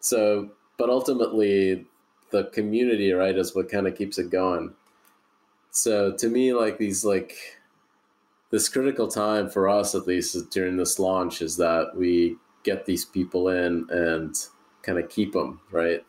So, 0.00 0.50
but 0.76 0.90
ultimately, 0.90 1.86
the 2.30 2.44
community, 2.46 3.12
right, 3.12 3.36
is 3.36 3.54
what 3.54 3.70
kind 3.70 3.86
of 3.86 3.96
keeps 3.96 4.18
it 4.18 4.30
going. 4.30 4.74
So 5.70 6.12
to 6.16 6.28
me, 6.28 6.52
like 6.52 6.78
these 6.78 7.04
like 7.04 7.36
this 8.50 8.68
critical 8.68 9.08
time 9.08 9.48
for 9.48 9.68
us 9.68 9.94
at 9.94 10.06
least 10.06 10.50
during 10.50 10.76
this 10.76 10.98
launch 10.98 11.42
is 11.42 11.56
that 11.56 11.92
we 11.94 12.36
get 12.62 12.86
these 12.86 13.04
people 13.04 13.48
in 13.48 13.86
and 13.90 14.34
kind 14.82 14.98
of 14.98 15.08
keep 15.08 15.32
them 15.32 15.60
right? 15.70 16.04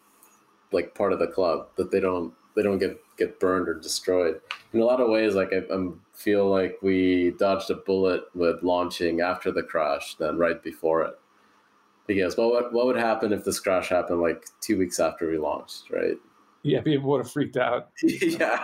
Like 0.71 0.95
part 0.95 1.13
of 1.13 1.19
the 1.19 1.28
club 1.28 1.67
that 1.78 1.91
they 1.91 2.00
don't 2.00 2.34
they 2.56 2.63
don't 2.63 2.80
get 2.80 3.00
get 3.17 3.39
burned 3.39 3.67
or 3.67 3.73
destroyed. 3.73 4.39
In 4.73 4.82
a 4.82 4.86
lot 4.86 5.02
of 5.02 5.10
ways 5.10 5.34
like 5.36 5.54
i 5.54 5.62
I'm, 5.73 6.02
feel 6.13 6.50
like 6.50 6.78
we 6.82 7.32
dodged 7.38 7.69
a 7.69 7.76
bullet 7.76 8.23
with 8.34 8.63
launching 8.63 9.21
after 9.21 9.52
the 9.52 9.62
crash 9.62 10.15
than 10.15 10.38
right 10.38 10.62
before 10.63 11.04
it. 11.04 11.13
Because 12.08 12.36
what 12.38 12.52
would, 12.52 12.73
what 12.73 12.88
would 12.88 12.97
happen 12.97 13.32
if 13.34 13.43
this 13.43 13.60
crash 13.60 13.89
happened 13.89 14.21
like 14.21 14.45
two 14.62 14.78
weeks 14.80 15.00
after 15.00 15.30
we 15.30 15.38
launched 15.38 15.89
right? 15.91 16.17
Yeah 16.63 16.82
people 16.82 17.10
would 17.10 17.19
have 17.19 17.32
freaked 17.32 17.58
out. 17.58 17.89
Yeah 18.04 18.63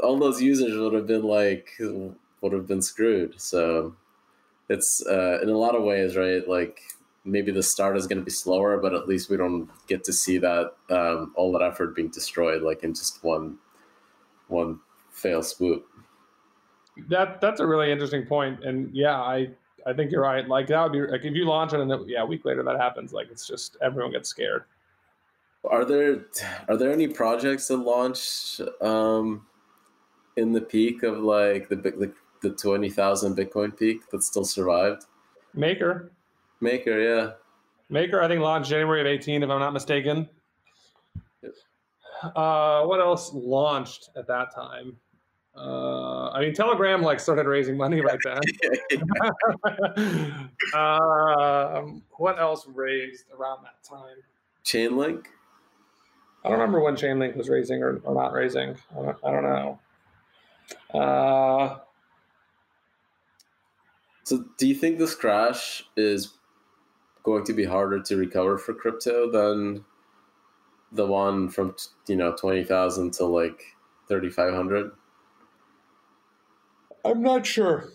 all 0.00 0.18
those 0.18 0.42
users 0.42 0.76
would 0.76 0.92
have 0.92 1.06
been 1.06 1.22
like 1.22 1.70
would 1.78 2.52
have 2.52 2.66
been 2.66 2.82
screwed. 2.82 3.40
So 3.40 3.94
it's 4.68 5.04
uh, 5.06 5.40
in 5.42 5.48
a 5.48 5.56
lot 5.56 5.74
of 5.74 5.82
ways, 5.82 6.16
right? 6.16 6.46
Like 6.46 6.80
maybe 7.24 7.50
the 7.50 7.62
start 7.62 7.96
is 7.96 8.06
going 8.06 8.18
to 8.18 8.24
be 8.24 8.30
slower, 8.30 8.78
but 8.78 8.94
at 8.94 9.08
least 9.08 9.28
we 9.30 9.36
don't 9.36 9.68
get 9.86 10.04
to 10.04 10.12
see 10.12 10.38
that 10.38 10.72
um, 10.90 11.32
all 11.36 11.52
that 11.52 11.62
effort 11.62 11.94
being 11.94 12.08
destroyed, 12.08 12.62
like 12.62 12.82
in 12.84 12.94
just 12.94 13.22
one 13.22 13.58
one 14.48 14.80
fail 15.10 15.42
swoop. 15.42 15.86
That 17.08 17.40
that's 17.40 17.60
a 17.60 17.66
really 17.66 17.90
interesting 17.90 18.26
point, 18.26 18.64
and 18.64 18.94
yeah, 18.94 19.20
I 19.20 19.48
I 19.86 19.92
think 19.92 20.10
you're 20.10 20.22
right. 20.22 20.46
Like 20.46 20.68
that 20.68 20.82
would 20.82 20.92
be 20.92 21.00
like 21.00 21.24
if 21.24 21.34
you 21.34 21.44
launch 21.44 21.72
it 21.72 21.80
and 21.80 21.90
then, 21.90 22.04
yeah, 22.06 22.22
a 22.22 22.26
week 22.26 22.44
later 22.44 22.62
that 22.62 22.76
happens, 22.78 23.12
like 23.12 23.28
it's 23.30 23.46
just 23.46 23.76
everyone 23.82 24.12
gets 24.12 24.28
scared. 24.28 24.64
Are 25.64 25.84
there 25.84 26.26
are 26.68 26.76
there 26.76 26.92
any 26.92 27.08
projects 27.08 27.68
that 27.68 27.78
launch 27.78 28.60
um, 28.80 29.46
in 30.36 30.52
the 30.52 30.60
peak 30.60 31.02
of 31.02 31.18
like 31.18 31.68
the 31.68 31.76
the, 31.76 32.12
the 32.42 32.50
twenty 32.50 32.90
thousand 32.90 33.36
Bitcoin 33.36 33.76
peak 33.76 34.08
that 34.10 34.22
still 34.22 34.44
survived? 34.44 35.04
Maker. 35.54 36.12
Maker, 36.60 37.00
yeah. 37.00 37.30
Maker, 37.88 38.20
I 38.20 38.28
think 38.28 38.40
launched 38.40 38.70
January 38.70 39.00
of 39.00 39.06
eighteen, 39.06 39.42
if 39.42 39.50
I'm 39.50 39.60
not 39.60 39.72
mistaken. 39.72 40.28
Yes. 41.42 41.52
Uh, 42.22 42.82
what 42.84 43.00
else 43.00 43.32
launched 43.32 44.10
at 44.16 44.26
that 44.26 44.54
time? 44.54 44.96
Uh, 45.56 46.30
I 46.30 46.40
mean, 46.40 46.52
Telegram 46.54 47.02
like 47.02 47.18
started 47.18 47.46
raising 47.46 47.76
money 47.76 48.00
right 48.02 48.18
then. 48.22 48.40
uh, 50.74 51.82
what 52.16 52.38
else 52.38 52.66
raised 52.68 53.24
around 53.32 53.64
that 53.64 53.82
time? 53.88 54.16
Chainlink. 54.64 55.26
I 56.44 56.50
don't 56.50 56.58
remember 56.58 56.80
when 56.80 56.94
Chainlink 56.94 57.36
was 57.36 57.48
raising 57.48 57.82
or, 57.82 58.00
or 58.04 58.14
not 58.14 58.32
raising. 58.32 58.76
I 58.92 59.02
don't, 59.02 59.16
I 59.24 59.30
don't 59.32 59.42
know. 59.42 59.80
Uh, 60.92 61.76
so, 64.24 64.44
do 64.58 64.66
you 64.66 64.74
think 64.74 64.98
this 64.98 65.14
crash 65.14 65.84
is 65.96 66.34
going 67.22 67.44
to 67.44 67.52
be 67.52 67.64
harder 67.64 68.00
to 68.02 68.16
recover 68.16 68.58
for 68.58 68.74
crypto 68.74 69.30
than 69.30 69.84
the 70.92 71.06
one 71.06 71.48
from 71.48 71.76
you 72.08 72.16
know 72.16 72.34
twenty 72.34 72.64
thousand 72.64 73.12
to 73.14 73.24
like 73.24 73.62
thirty 74.08 74.30
five 74.30 74.52
hundred? 74.52 74.90
I'm 77.04 77.22
not 77.22 77.46
sure. 77.46 77.90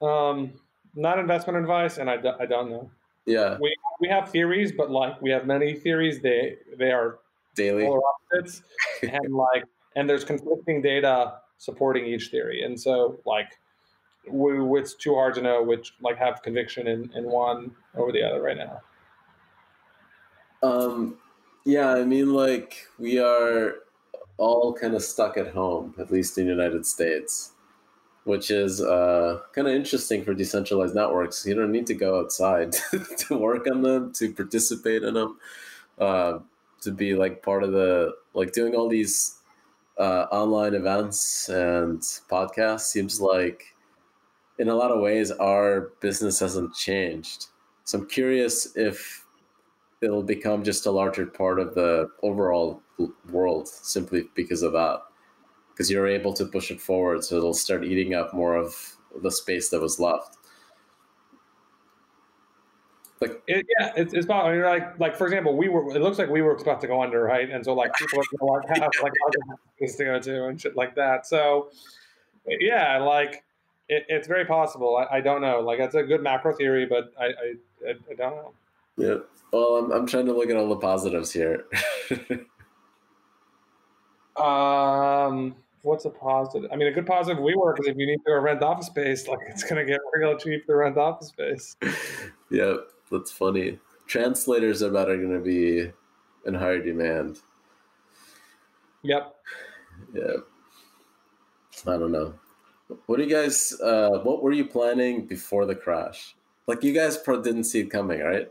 Um, 0.00 0.54
not 0.94 1.18
investment 1.18 1.58
advice, 1.58 1.98
and 1.98 2.08
I, 2.08 2.16
do, 2.16 2.30
I 2.38 2.46
don't 2.46 2.70
know. 2.70 2.90
Yeah, 3.26 3.58
we 3.60 3.74
we 4.00 4.08
have 4.08 4.30
theories, 4.30 4.72
but 4.72 4.90
like 4.90 5.20
we 5.20 5.30
have 5.30 5.46
many 5.46 5.74
theories, 5.74 6.20
they 6.22 6.56
they 6.78 6.92
are 6.92 7.18
daily 7.54 7.86
opposites, 7.86 8.62
and 9.02 9.34
like 9.34 9.64
and 9.96 10.08
there's 10.08 10.24
conflicting 10.24 10.80
data 10.80 11.40
supporting 11.64 12.06
each 12.06 12.28
theory. 12.28 12.62
And 12.62 12.78
so, 12.78 13.18
like, 13.24 13.58
we, 14.30 14.52
it's 14.78 14.94
too 14.94 15.14
hard 15.14 15.34
to 15.34 15.42
know 15.42 15.62
which, 15.62 15.94
like, 16.00 16.18
have 16.18 16.42
conviction 16.42 16.86
in, 16.86 17.10
in 17.14 17.24
one 17.24 17.72
over 17.96 18.12
the 18.12 18.22
other 18.22 18.42
right 18.42 18.56
now. 18.56 18.80
Um, 20.62 21.18
yeah, 21.64 21.92
I 21.92 22.04
mean, 22.04 22.32
like, 22.32 22.86
we 22.98 23.18
are 23.18 23.76
all 24.36 24.72
kind 24.72 24.94
of 24.94 25.02
stuck 25.02 25.36
at 25.36 25.48
home, 25.48 25.94
at 25.98 26.10
least 26.10 26.38
in 26.38 26.46
the 26.46 26.50
United 26.50 26.86
States, 26.86 27.52
which 28.24 28.50
is 28.50 28.80
uh, 28.80 29.40
kind 29.54 29.68
of 29.68 29.74
interesting 29.74 30.24
for 30.24 30.34
decentralized 30.34 30.94
networks. 30.94 31.46
You 31.46 31.54
don't 31.54 31.72
need 31.72 31.86
to 31.88 31.94
go 31.94 32.20
outside 32.20 32.72
to 33.18 33.38
work 33.38 33.66
on 33.70 33.82
them, 33.82 34.12
to 34.14 34.32
participate 34.32 35.02
in 35.02 35.14
them, 35.14 35.38
uh, 35.98 36.38
to 36.80 36.90
be 36.90 37.14
like 37.14 37.42
part 37.42 37.62
of 37.62 37.72
the 37.72 38.12
like 38.34 38.52
doing 38.52 38.74
all 38.74 38.88
these 38.88 39.38
uh, 39.98 40.26
online 40.30 40.74
events 40.74 41.48
and 41.48 42.00
podcasts 42.00 42.86
seems 42.86 43.20
like 43.20 43.74
in 44.58 44.68
a 44.68 44.74
lot 44.74 44.90
of 44.90 45.00
ways 45.00 45.30
our 45.30 45.92
business 46.00 46.40
hasn't 46.40 46.74
changed. 46.74 47.46
So 47.84 47.98
i'm 47.98 48.06
curious 48.06 48.76
if 48.76 49.24
it'll 50.00 50.22
become 50.22 50.62
just 50.62 50.86
a 50.86 50.90
larger 50.90 51.26
part 51.26 51.58
of 51.58 51.74
the 51.74 52.08
overall 52.22 52.82
world 53.30 53.68
simply 53.68 54.28
because 54.34 54.62
of 54.62 54.72
that 54.72 55.00
because 55.72 55.90
you're 55.90 56.06
able 56.06 56.32
to 56.32 56.44
push 56.44 56.70
it 56.70 56.80
forward 56.80 57.24
so 57.24 57.36
it'll 57.36 57.54
start 57.54 57.84
eating 57.84 58.14
up 58.14 58.32
more 58.32 58.54
of 58.54 58.96
the 59.22 59.30
space 59.30 59.70
that 59.70 59.80
was 59.80 59.98
left 59.98 60.36
like 63.28 63.42
it, 63.46 63.66
yeah, 63.78 63.92
it's, 63.96 64.14
it's 64.14 64.24
about 64.24 64.46
I 64.46 64.52
mean, 64.52 64.62
like 64.62 64.98
like 64.98 65.16
for 65.16 65.26
example, 65.26 65.56
we 65.56 65.68
were. 65.68 65.94
It 65.94 66.00
looks 66.02 66.18
like 66.18 66.28
we 66.28 66.42
were 66.42 66.54
about 66.54 66.80
to 66.80 66.86
go 66.86 67.02
under, 67.02 67.22
right? 67.22 67.50
And 67.50 67.64
so 67.64 67.74
like 67.74 67.94
people 67.94 68.20
are 68.20 68.24
gonna 68.38 68.52
like 68.52 68.68
have 68.68 68.90
like 69.02 69.12
other 69.26 69.58
things 69.78 69.96
to 69.96 70.04
go 70.04 70.18
to 70.18 70.46
and 70.46 70.60
shit 70.60 70.76
like 70.76 70.94
that. 70.96 71.26
So 71.26 71.70
yeah, 72.46 72.98
like 72.98 73.44
it, 73.88 74.04
it's 74.08 74.28
very 74.28 74.44
possible. 74.44 74.96
I, 74.96 75.16
I, 75.16 75.20
don't 75.20 75.40
know. 75.40 75.60
Like 75.60 75.78
that's 75.78 75.94
a 75.94 76.02
good 76.02 76.22
macro 76.22 76.54
theory, 76.54 76.86
but 76.86 77.12
I 77.18 77.26
I, 77.26 77.54
I 78.10 78.14
don't 78.16 78.36
know. 78.36 78.52
Yeah. 78.96 79.16
Well, 79.52 79.76
I'm 79.76 79.92
I'm 79.92 80.06
trying 80.06 80.26
to 80.26 80.32
look 80.32 80.50
at 80.50 80.56
all 80.56 80.68
the 80.68 80.76
positives 80.76 81.32
here. 81.32 81.64
um. 84.36 85.56
What's 85.84 86.06
a 86.06 86.10
positive? 86.10 86.70
I 86.72 86.76
mean, 86.76 86.88
a 86.88 86.92
good 86.92 87.04
positive 87.06 87.42
we 87.42 87.54
work 87.54 87.78
is 87.78 87.86
if 87.86 87.98
you 87.98 88.06
need 88.06 88.20
to 88.26 88.32
rent 88.40 88.62
office 88.62 88.86
space, 88.86 89.28
like 89.28 89.40
it's 89.48 89.62
going 89.62 89.76
to 89.76 89.84
get 89.84 90.00
real 90.14 90.34
cheap 90.38 90.64
to 90.64 90.74
rent 90.74 90.96
office 90.96 91.28
space. 91.28 91.76
yeah. 92.50 92.76
That's 93.14 93.30
funny. 93.30 93.78
Translators 94.06 94.82
are 94.82 94.90
better 94.90 95.16
going 95.16 95.32
to 95.32 95.40
be 95.40 95.90
in 96.46 96.54
higher 96.54 96.82
demand. 96.82 97.38
Yep. 99.02 99.34
Yeah. 100.12 100.36
I 101.86 101.96
don't 101.96 102.12
know. 102.12 102.34
What 103.06 103.18
do 103.18 103.22
you 103.22 103.30
guys? 103.30 103.78
Uh, 103.80 104.20
what 104.22 104.42
were 104.42 104.52
you 104.52 104.66
planning 104.66 105.26
before 105.26 105.64
the 105.64 105.74
crash? 105.74 106.34
Like 106.66 106.82
you 106.82 106.92
guys 106.92 107.16
probably 107.16 107.44
didn't 107.44 107.64
see 107.64 107.80
it 107.80 107.90
coming, 107.90 108.20
right? 108.20 108.50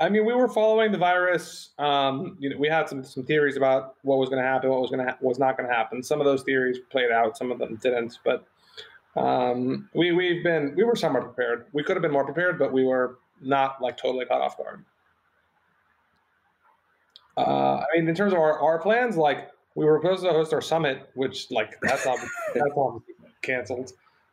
I 0.00 0.08
mean, 0.08 0.26
we 0.26 0.34
were 0.34 0.48
following 0.48 0.92
the 0.92 0.98
virus. 0.98 1.70
Um, 1.78 2.36
you 2.38 2.50
know, 2.50 2.56
we 2.58 2.68
had 2.68 2.88
some 2.88 3.02
some 3.02 3.24
theories 3.24 3.56
about 3.56 3.94
what 4.02 4.18
was 4.18 4.28
going 4.28 4.42
to 4.42 4.48
happen, 4.48 4.70
what 4.70 4.80
was 4.80 4.90
going 4.90 5.06
to 5.06 5.12
ha- 5.12 5.18
was 5.20 5.38
not 5.38 5.56
going 5.56 5.68
to 5.68 5.74
happen. 5.74 6.02
Some 6.02 6.20
of 6.20 6.26
those 6.26 6.42
theories 6.42 6.78
played 6.90 7.10
out, 7.10 7.38
some 7.38 7.50
of 7.50 7.58
them 7.58 7.76
didn't. 7.76 8.18
But 8.24 8.46
um, 9.16 9.88
we 9.94 10.12
we've 10.12 10.42
been 10.42 10.74
we 10.76 10.84
were 10.84 10.96
somewhat 10.96 11.22
prepared. 11.22 11.66
We 11.72 11.82
could 11.82 11.96
have 11.96 12.02
been 12.02 12.12
more 12.12 12.24
prepared, 12.24 12.58
but 12.58 12.72
we 12.72 12.84
were 12.84 13.18
not 13.40 13.80
like 13.80 13.96
totally 13.96 14.24
caught 14.24 14.40
off 14.40 14.56
guard. 14.56 14.84
Uh, 17.36 17.78
I 17.78 17.86
mean, 17.94 18.08
in 18.08 18.14
terms 18.14 18.32
of 18.32 18.38
our, 18.38 18.58
our 18.60 18.78
plans, 18.78 19.16
like 19.16 19.50
we 19.74 19.84
were 19.84 20.00
supposed 20.00 20.22
to 20.24 20.30
host 20.30 20.52
our 20.52 20.60
summit, 20.60 21.10
which 21.14 21.50
like 21.50 21.80
that's 21.82 22.04
not 22.04 22.18
that's 22.54 22.72
all 22.74 23.02
canceled, 23.42 23.92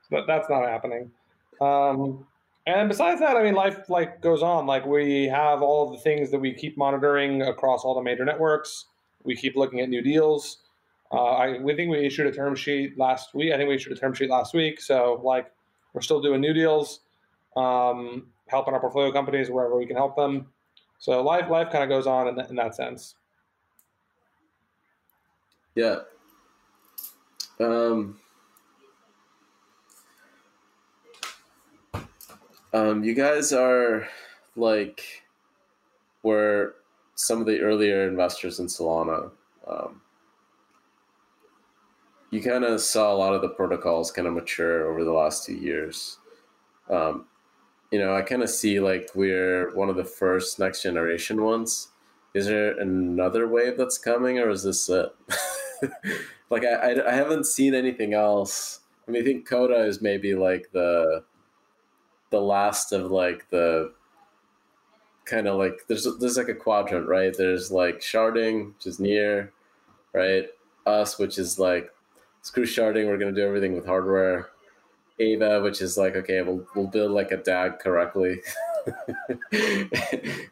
but 0.09 0.25
that's 0.27 0.49
not 0.49 0.63
happening. 0.63 1.11
Um, 1.59 2.25
and 2.67 2.89
besides 2.89 3.19
that, 3.21 3.35
I 3.35 3.43
mean, 3.43 3.55
life 3.55 3.89
like 3.89 4.21
goes 4.21 4.43
on. 4.43 4.67
Like 4.67 4.85
we 4.85 5.25
have 5.25 5.61
all 5.61 5.91
the 5.91 5.97
things 5.97 6.31
that 6.31 6.39
we 6.39 6.53
keep 6.53 6.77
monitoring 6.77 7.41
across 7.41 7.83
all 7.83 7.95
the 7.95 8.03
major 8.03 8.25
networks. 8.25 8.85
We 9.23 9.35
keep 9.35 9.55
looking 9.55 9.79
at 9.79 9.89
new 9.89 10.01
deals. 10.01 10.57
Uh, 11.11 11.23
I 11.23 11.57
we 11.59 11.75
think 11.75 11.91
we 11.91 12.05
issued 12.05 12.27
a 12.27 12.31
term 12.31 12.55
sheet 12.55 12.97
last 12.97 13.33
week. 13.33 13.51
I 13.51 13.57
think 13.57 13.67
we 13.67 13.75
issued 13.75 13.93
a 13.93 13.99
term 13.99 14.13
sheet 14.13 14.29
last 14.29 14.53
week. 14.53 14.79
So 14.79 15.19
like 15.23 15.51
we're 15.93 16.01
still 16.01 16.21
doing 16.21 16.39
new 16.39 16.53
deals, 16.53 17.01
um, 17.57 18.27
helping 18.47 18.73
our 18.73 18.79
portfolio 18.79 19.11
companies 19.11 19.49
wherever 19.49 19.75
we 19.75 19.85
can 19.85 19.97
help 19.97 20.15
them. 20.15 20.47
So 20.99 21.21
life 21.21 21.49
life 21.49 21.71
kind 21.71 21.83
of 21.83 21.89
goes 21.89 22.07
on 22.07 22.27
in, 22.27 22.39
in 22.39 22.55
that 22.55 22.75
sense. 22.75 23.15
Yeah. 25.75 25.99
Um, 27.59 28.17
um, 32.73 33.03
you 33.03 33.13
guys 33.13 33.53
are 33.53 34.07
like 34.55 35.23
were 36.23 36.75
some 37.15 37.39
of 37.39 37.45
the 37.45 37.59
earlier 37.59 38.07
investors 38.07 38.59
in 38.59 38.67
Solana. 38.67 39.31
Um, 39.67 40.01
you 42.31 42.41
kind 42.41 42.63
of 42.63 42.81
saw 42.81 43.13
a 43.13 43.15
lot 43.15 43.33
of 43.33 43.41
the 43.41 43.49
protocols 43.49 44.11
kind 44.11 44.27
of 44.27 44.33
mature 44.33 44.89
over 44.89 45.03
the 45.03 45.11
last 45.11 45.45
two 45.45 45.53
years. 45.53 46.17
Um, 46.89 47.25
you 47.91 47.99
know, 47.99 48.15
I 48.15 48.21
kind 48.21 48.41
of 48.41 48.49
see 48.49 48.79
like 48.79 49.09
we're 49.13 49.75
one 49.75 49.89
of 49.89 49.97
the 49.97 50.05
first 50.05 50.57
next 50.57 50.81
generation 50.81 51.43
ones. 51.43 51.89
Is 52.33 52.47
there 52.47 52.79
another 52.79 53.47
wave 53.49 53.77
that's 53.77 53.97
coming, 53.97 54.39
or 54.39 54.49
is 54.49 54.63
this 54.63 54.89
it? 54.89 55.13
like 56.49 56.63
I, 56.63 56.93
I, 56.93 57.11
I 57.11 57.13
haven't 57.13 57.45
seen 57.45 57.75
anything 57.75 58.13
else. 58.13 58.79
I 59.05 59.11
mean, 59.11 59.21
I 59.21 59.25
think 59.25 59.47
Coda 59.47 59.83
is 59.83 60.01
maybe 60.01 60.33
like 60.33 60.69
the 60.71 61.25
the 62.29 62.39
last 62.39 62.93
of 62.93 63.11
like 63.11 63.49
the 63.49 63.91
kind 65.25 65.47
of 65.47 65.57
like 65.57 65.81
there's 65.89 66.07
there's 66.19 66.37
like 66.37 66.47
a 66.47 66.55
quadrant, 66.55 67.09
right? 67.09 67.35
There's 67.37 67.71
like 67.71 67.99
sharding, 67.99 68.73
which 68.75 68.87
is 68.87 69.01
near, 69.01 69.51
right? 70.13 70.45
Us, 70.85 71.19
which 71.19 71.37
is 71.37 71.59
like 71.59 71.91
screw 72.41 72.65
sharding. 72.65 73.07
We're 73.07 73.17
gonna 73.17 73.31
do 73.31 73.45
everything 73.45 73.73
with 73.73 73.85
hardware. 73.85 74.49
Ava, 75.19 75.61
which 75.61 75.81
is 75.81 75.97
like 75.97 76.15
okay, 76.15 76.41
we'll 76.41 76.65
we'll 76.75 76.87
build 76.87 77.11
like 77.11 77.31
a 77.31 77.37
DAG 77.37 77.79
correctly. 77.79 78.41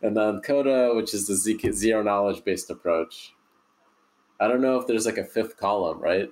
and 0.02 0.15
then 0.15 0.41
Coda, 0.41 0.93
which 0.93 1.13
is 1.13 1.28
the 1.28 1.71
zero 1.71 2.04
knowledge 2.04 2.43
based 2.43 2.69
approach. 2.69 3.34
I 4.39 4.47
don't 4.47 4.62
know 4.62 4.80
if 4.80 4.88
there's 4.88 5.06
like 5.06 5.17
a 5.17 5.25
fifth 5.25 5.58
column, 5.58 5.99
right? 5.99 6.30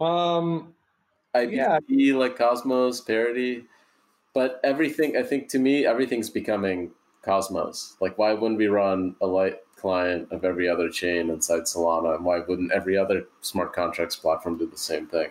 Um, 0.00 0.74
IBC, 1.34 1.82
yeah. 1.88 2.14
like 2.14 2.36
Cosmos, 2.36 3.00
Parity, 3.00 3.64
but 4.34 4.60
everything. 4.62 5.16
I 5.16 5.22
think 5.22 5.48
to 5.50 5.58
me, 5.58 5.84
everything's 5.84 6.30
becoming 6.30 6.92
Cosmos. 7.22 7.96
Like, 8.00 8.16
why 8.18 8.32
wouldn't 8.32 8.58
we 8.58 8.68
run 8.68 9.16
a 9.20 9.26
light 9.26 9.58
client 9.80 10.28
of 10.30 10.44
every 10.44 10.68
other 10.68 10.88
chain 10.88 11.30
inside 11.30 11.62
Solana, 11.62 12.16
and 12.16 12.24
why 12.24 12.40
wouldn't 12.40 12.72
every 12.72 12.96
other 12.96 13.24
smart 13.40 13.72
contracts 13.72 14.16
platform 14.16 14.58
do 14.58 14.66
the 14.66 14.76
same 14.76 15.06
thing? 15.06 15.30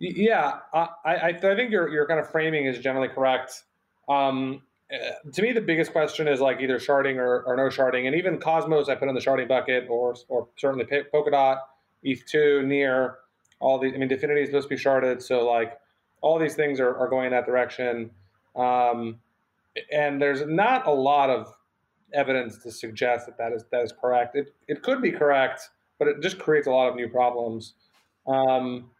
Yeah, 0.00 0.60
I, 0.72 0.88
I, 1.04 1.14
I 1.28 1.32
think 1.38 1.70
your 1.70 1.88
your 1.88 2.06
kind 2.06 2.18
of 2.18 2.30
framing 2.30 2.66
is 2.66 2.78
generally 2.78 3.08
correct. 3.08 3.64
Um, 4.08 4.62
eh, 4.90 5.12
to 5.32 5.42
me, 5.42 5.52
the 5.52 5.60
biggest 5.60 5.92
question 5.92 6.26
is 6.26 6.40
like 6.40 6.60
either 6.60 6.78
sharding 6.78 7.16
or, 7.16 7.42
or 7.42 7.56
no 7.56 7.64
sharding, 7.64 8.06
and 8.06 8.16
even 8.16 8.38
Cosmos 8.38 8.88
I 8.88 8.94
put 8.94 9.08
in 9.08 9.14
the 9.14 9.20
sharding 9.20 9.48
bucket, 9.48 9.86
or 9.90 10.14
or 10.28 10.48
certainly 10.56 10.86
Polkadot, 10.86 11.58
ETH2, 12.04 12.64
Near, 12.64 13.18
all 13.60 13.78
these. 13.78 13.92
I 13.94 13.98
mean, 13.98 14.08
DFINITY 14.08 14.42
is 14.42 14.48
supposed 14.48 14.68
to 14.68 14.74
be 14.74 14.82
sharded, 14.82 15.22
so 15.22 15.46
like 15.46 15.78
all 16.22 16.38
these 16.38 16.54
things 16.54 16.80
are, 16.80 16.96
are 16.96 17.08
going 17.08 17.26
in 17.26 17.32
that 17.32 17.46
direction. 17.46 18.10
Um, 18.56 19.20
and 19.92 20.20
there's 20.20 20.44
not 20.46 20.86
a 20.86 20.90
lot 20.90 21.30
of 21.30 21.52
evidence 22.12 22.58
to 22.58 22.70
suggest 22.70 23.26
that 23.26 23.38
that 23.38 23.52
is 23.52 23.64
that 23.70 23.82
is 23.82 23.92
correct. 23.92 24.36
It 24.36 24.54
it 24.68 24.82
could 24.82 25.02
be 25.02 25.10
correct, 25.10 25.70
but 25.98 26.08
it 26.08 26.20
just 26.20 26.38
creates 26.38 26.66
a 26.66 26.70
lot 26.70 26.88
of 26.88 26.96
new 26.96 27.08
problems. 27.08 27.74
Um, 28.26 28.90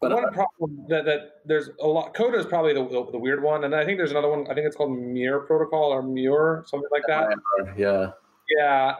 but 0.00 0.12
one 0.12 0.32
problem 0.32 0.84
that, 0.88 1.04
that 1.04 1.20
there's 1.44 1.70
a 1.80 1.86
lot. 1.86 2.12
Coda 2.14 2.38
is 2.38 2.46
probably 2.46 2.74
the, 2.74 2.84
the, 2.88 3.12
the, 3.12 3.18
weird 3.18 3.42
one, 3.42 3.64
and 3.64 3.74
I 3.74 3.84
think 3.84 3.98
there's 3.98 4.10
another 4.10 4.28
one. 4.28 4.46
I 4.50 4.54
think 4.54 4.66
it's 4.66 4.74
called 4.74 4.98
Mir 4.98 5.40
Protocol 5.40 5.92
or 5.92 6.02
Mir, 6.02 6.64
something 6.66 6.88
like 6.90 7.04
that. 7.06 7.36
Yeah. 7.76 8.10
Yeah, 8.58 8.96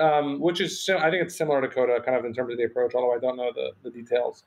um, 0.00 0.38
which 0.38 0.60
is 0.60 0.88
I 0.88 1.10
think 1.10 1.24
it's 1.24 1.36
similar 1.36 1.60
to 1.60 1.66
Coda, 1.66 2.00
kind 2.02 2.16
of 2.16 2.24
in 2.24 2.32
terms 2.34 2.52
of 2.52 2.58
the 2.58 2.64
approach. 2.64 2.94
Although 2.94 3.14
I 3.14 3.18
don't 3.18 3.36
know 3.36 3.50
the 3.52 3.72
the 3.82 3.90
details. 3.90 4.44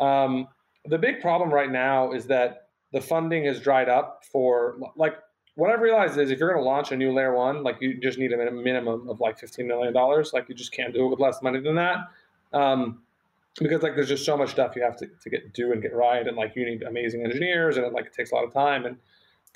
Um, 0.00 0.48
the 0.84 0.98
big 0.98 1.20
problem 1.20 1.50
right 1.50 1.70
now 1.70 2.12
is 2.12 2.26
that 2.26 2.68
the 2.92 3.00
funding 3.00 3.44
has 3.44 3.60
dried 3.60 3.88
up 3.88 4.22
for 4.30 4.76
like 4.96 5.14
what 5.56 5.70
I've 5.70 5.80
realized 5.80 6.18
is 6.18 6.30
if 6.30 6.38
you're 6.38 6.50
going 6.50 6.62
to 6.62 6.68
launch 6.68 6.92
a 6.92 6.96
new 6.96 7.12
layer 7.12 7.34
one, 7.34 7.62
like 7.62 7.78
you 7.80 7.98
just 7.98 8.18
need 8.18 8.32
a 8.32 8.36
minimum 8.36 9.08
of 9.08 9.20
like 9.20 9.38
fifteen 9.38 9.66
million 9.66 9.92
dollars. 9.92 10.32
Like 10.32 10.48
you 10.48 10.54
just 10.54 10.72
can't 10.72 10.94
do 10.94 11.06
it 11.06 11.08
with 11.08 11.18
less 11.18 11.42
money 11.42 11.60
than 11.60 11.74
that. 11.76 11.98
Um, 12.52 13.00
because 13.58 13.82
like 13.82 13.94
there's 13.94 14.08
just 14.08 14.24
so 14.24 14.36
much 14.36 14.50
stuff 14.50 14.76
you 14.76 14.82
have 14.82 14.96
to, 14.96 15.06
to 15.22 15.30
get 15.30 15.52
do 15.52 15.72
and 15.72 15.82
get 15.82 15.94
right 15.94 16.26
and 16.26 16.36
like 16.36 16.54
you 16.56 16.64
need 16.64 16.82
amazing 16.82 17.24
engineers 17.24 17.76
and 17.76 17.86
it 17.86 17.92
like 17.92 18.06
it 18.06 18.12
takes 18.12 18.32
a 18.32 18.34
lot 18.34 18.44
of 18.44 18.52
time 18.52 18.84
and 18.84 18.96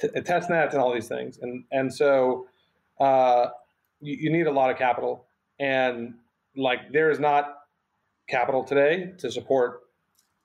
t- 0.01 0.09
test 0.23 0.49
nets 0.49 0.75
and 0.75 0.83
all 0.83 0.93
these 0.93 1.09
things 1.09 1.39
and 1.43 1.65
and 1.71 1.93
so 1.93 2.47
uh, 2.99 3.49
you, 4.01 4.17
you 4.17 4.33
need 4.33 4.47
a 4.47 4.51
lot 4.51 4.71
of 4.71 4.79
capital 4.79 5.27
and 5.59 6.15
like 6.57 6.93
there 6.93 7.11
is 7.11 7.19
not 7.19 7.59
capital 8.29 8.65
today 8.65 9.13
to 9.19 9.31
support 9.31 9.83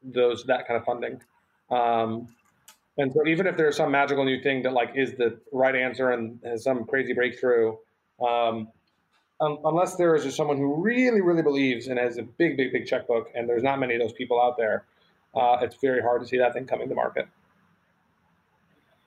those 0.03 0.43
that 0.45 0.67
kind 0.67 0.77
of 0.77 0.85
funding 0.85 1.21
um, 1.69 2.27
and 2.97 3.11
so 3.13 3.25
even 3.27 3.47
if 3.47 3.57
there's 3.57 3.77
some 3.77 3.91
magical 3.91 4.23
new 4.23 4.41
thing 4.41 4.63
that 4.63 4.73
like 4.73 4.91
is 4.95 5.15
the 5.15 5.39
right 5.51 5.75
answer 5.75 6.11
and 6.11 6.39
has 6.43 6.63
some 6.63 6.85
crazy 6.85 7.13
breakthrough 7.13 7.75
um, 8.25 8.67
um, 9.41 9.59
unless 9.65 9.95
there 9.95 10.15
is 10.15 10.23
just 10.23 10.37
someone 10.37 10.57
who 10.57 10.81
really, 10.81 11.21
really 11.21 11.41
believes 11.41 11.87
and 11.87 11.99
has 11.99 12.17
a 12.17 12.23
big, 12.23 12.55
big, 12.55 12.71
big 12.71 12.85
checkbook, 12.85 13.29
and 13.35 13.49
there's 13.49 13.63
not 13.63 13.79
many 13.79 13.95
of 13.95 14.01
those 14.01 14.13
people 14.13 14.41
out 14.41 14.55
there, 14.57 14.85
uh, 15.35 15.57
it's 15.61 15.75
very 15.81 16.01
hard 16.01 16.21
to 16.21 16.27
see 16.27 16.37
that 16.37 16.53
thing 16.53 16.65
coming 16.65 16.87
to 16.87 16.95
market. 16.95 17.27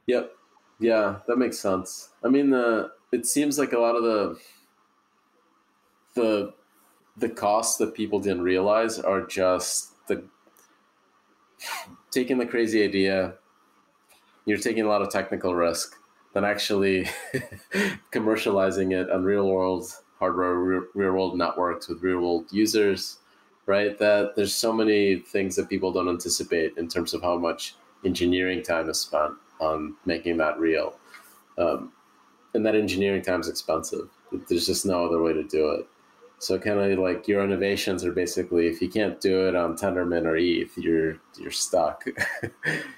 Yep. 0.07 0.33
Yeah, 0.81 1.16
that 1.27 1.37
makes 1.37 1.59
sense. 1.59 2.11
I 2.22 2.29
mean, 2.29 2.51
the 2.51 2.92
it 3.11 3.27
seems 3.27 3.59
like 3.59 3.72
a 3.72 3.79
lot 3.79 3.96
of 3.96 4.03
the 4.05 4.38
the 6.14 6.55
the 7.16 7.29
costs 7.29 7.79
that 7.79 7.94
people 7.94 8.20
didn't 8.20 8.42
realize 8.42 8.98
are 8.98 9.27
just 9.27 9.94
the 10.07 10.22
taking 12.12 12.38
the 12.38 12.46
crazy 12.46 12.85
idea. 12.85 13.35
You're 14.48 14.58
taking 14.58 14.84
a 14.84 14.88
lot 14.88 15.02
of 15.02 15.11
technical 15.11 15.54
risk 15.54 15.94
than 16.32 16.44
actually 16.44 17.06
commercializing 18.12 18.92
it 18.92 19.11
on 19.11 19.24
real 19.24 19.46
world 19.46 19.92
hardware 20.18 20.54
real 20.94 21.12
world 21.12 21.37
networks 21.37 21.88
with 21.88 22.02
real 22.02 22.20
world 22.20 22.46
users, 22.50 23.18
right? 23.66 23.98
That 23.98 24.37
there's 24.37 24.54
so 24.54 24.72
many 24.72 25.16
things 25.16 25.54
that 25.56 25.68
people 25.68 25.92
don't 25.92 26.08
anticipate 26.08 26.76
in 26.78 26.88
terms 26.88 27.14
of 27.14 27.22
how 27.22 27.37
much 27.37 27.74
engineering 28.04 28.62
time 28.62 28.88
is 28.88 29.00
spent 29.00 29.34
on 29.61 29.94
making 30.06 30.38
that 30.38 30.58
real. 30.58 30.94
Um, 31.59 31.92
and 32.55 32.64
that 32.64 32.74
engineering 32.74 33.22
time 33.22 33.40
is 33.40 33.49
expensive. 33.49 34.09
There's 34.49 34.66
just 34.66 34.86
no 34.86 35.05
other 35.05 35.22
way 35.22 35.34
to 35.34 35.44
do 35.44 35.70
it. 35.72 35.86
So 36.40 36.59
kind 36.59 36.78
of 36.78 36.99
like 36.99 37.26
your 37.26 37.44
innovations 37.44 38.05
are 38.05 38.12
basically 38.12 38.68
if 38.68 38.80
you 38.80 38.88
can't 38.88 39.20
do 39.20 39.49
it 39.49 39.57
on 39.57 39.76
Tendermint 39.76 40.24
or 40.24 40.36
ETH, 40.36 40.78
you're 40.78 41.18
you're 41.38 41.51
stuck. 41.51 42.05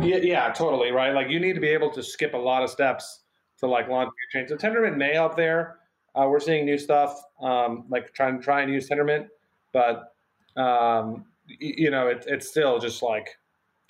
yeah, 0.00 0.16
yeah, 0.16 0.52
totally 0.52 0.90
right. 0.90 1.14
Like 1.14 1.30
you 1.30 1.40
need 1.40 1.54
to 1.54 1.60
be 1.60 1.68
able 1.68 1.90
to 1.90 2.02
skip 2.02 2.34
a 2.34 2.38
lot 2.38 2.62
of 2.62 2.70
steps 2.70 3.20
to 3.58 3.66
like 3.66 3.88
launch 3.88 4.10
your 4.34 4.42
chain. 4.42 4.48
So 4.48 4.56
Tendermint 4.56 4.96
may 4.96 5.16
up 5.16 5.36
there, 5.36 5.78
uh, 6.14 6.26
we're 6.28 6.40
seeing 6.40 6.64
new 6.64 6.78
stuff, 6.78 7.20
um, 7.40 7.84
like 7.88 8.12
trying 8.14 8.38
to 8.38 8.44
try 8.44 8.62
and 8.62 8.72
use 8.72 8.88
Tendermint, 8.88 9.28
but 9.72 10.14
um, 10.56 11.26
you 11.46 11.90
know, 11.90 12.08
it, 12.08 12.24
it's 12.26 12.48
still 12.48 12.78
just 12.78 13.02
like 13.02 13.36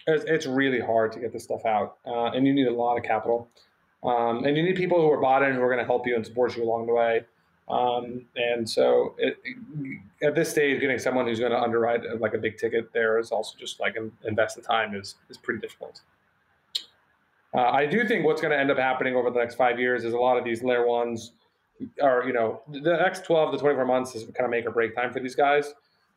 it's, 0.06 0.24
it's, 0.24 0.46
really 0.46 0.80
hard 0.80 1.12
to 1.12 1.20
get 1.20 1.32
this 1.32 1.44
stuff 1.44 1.64
out, 1.64 1.98
uh, 2.06 2.26
and 2.26 2.46
you 2.46 2.52
need 2.52 2.66
a 2.66 2.72
lot 2.72 2.96
of 2.96 3.04
capital, 3.04 3.48
um, 4.02 4.44
and 4.44 4.56
you 4.56 4.62
need 4.62 4.76
people 4.76 5.00
who 5.00 5.10
are 5.10 5.20
bought 5.20 5.42
in 5.42 5.54
who 5.54 5.62
are 5.62 5.68
going 5.68 5.78
to 5.78 5.84
help 5.84 6.06
you 6.06 6.16
and 6.16 6.26
support 6.26 6.56
you 6.56 6.64
along 6.64 6.86
the 6.86 6.92
way. 6.92 7.24
Um, 7.68 8.26
and 8.36 8.68
so 8.68 9.14
it, 9.18 9.38
at 10.22 10.34
this 10.34 10.50
stage, 10.50 10.80
getting 10.80 10.98
someone 10.98 11.26
who's 11.26 11.40
going 11.40 11.52
to 11.52 11.60
underwrite 11.60 12.20
like 12.20 12.34
a 12.34 12.38
big 12.38 12.58
ticket 12.58 12.92
there 12.92 13.18
is 13.18 13.32
also 13.32 13.56
just 13.58 13.80
like 13.80 13.96
invest 14.24 14.56
the 14.56 14.62
time 14.62 14.94
is, 14.94 15.16
is 15.28 15.36
pretty 15.36 15.60
difficult. 15.60 16.00
Uh, 17.54 17.62
I 17.62 17.86
do 17.86 18.06
think 18.06 18.24
what's 18.24 18.40
going 18.40 18.52
to 18.52 18.58
end 18.58 18.70
up 18.70 18.78
happening 18.78 19.16
over 19.16 19.30
the 19.30 19.38
next 19.38 19.56
five 19.56 19.80
years 19.80 20.04
is 20.04 20.12
a 20.12 20.18
lot 20.18 20.36
of 20.36 20.44
these 20.44 20.62
layer 20.62 20.86
ones 20.86 21.32
are, 22.02 22.24
you 22.26 22.32
know, 22.32 22.62
the 22.68 22.96
next 22.96 23.24
12 23.24 23.52
to 23.52 23.58
24 23.58 23.84
months 23.84 24.14
is 24.14 24.24
kind 24.24 24.44
of 24.44 24.50
make 24.50 24.66
or 24.66 24.70
break 24.70 24.94
time 24.94 25.12
for 25.12 25.20
these 25.20 25.34
guys. 25.34 25.74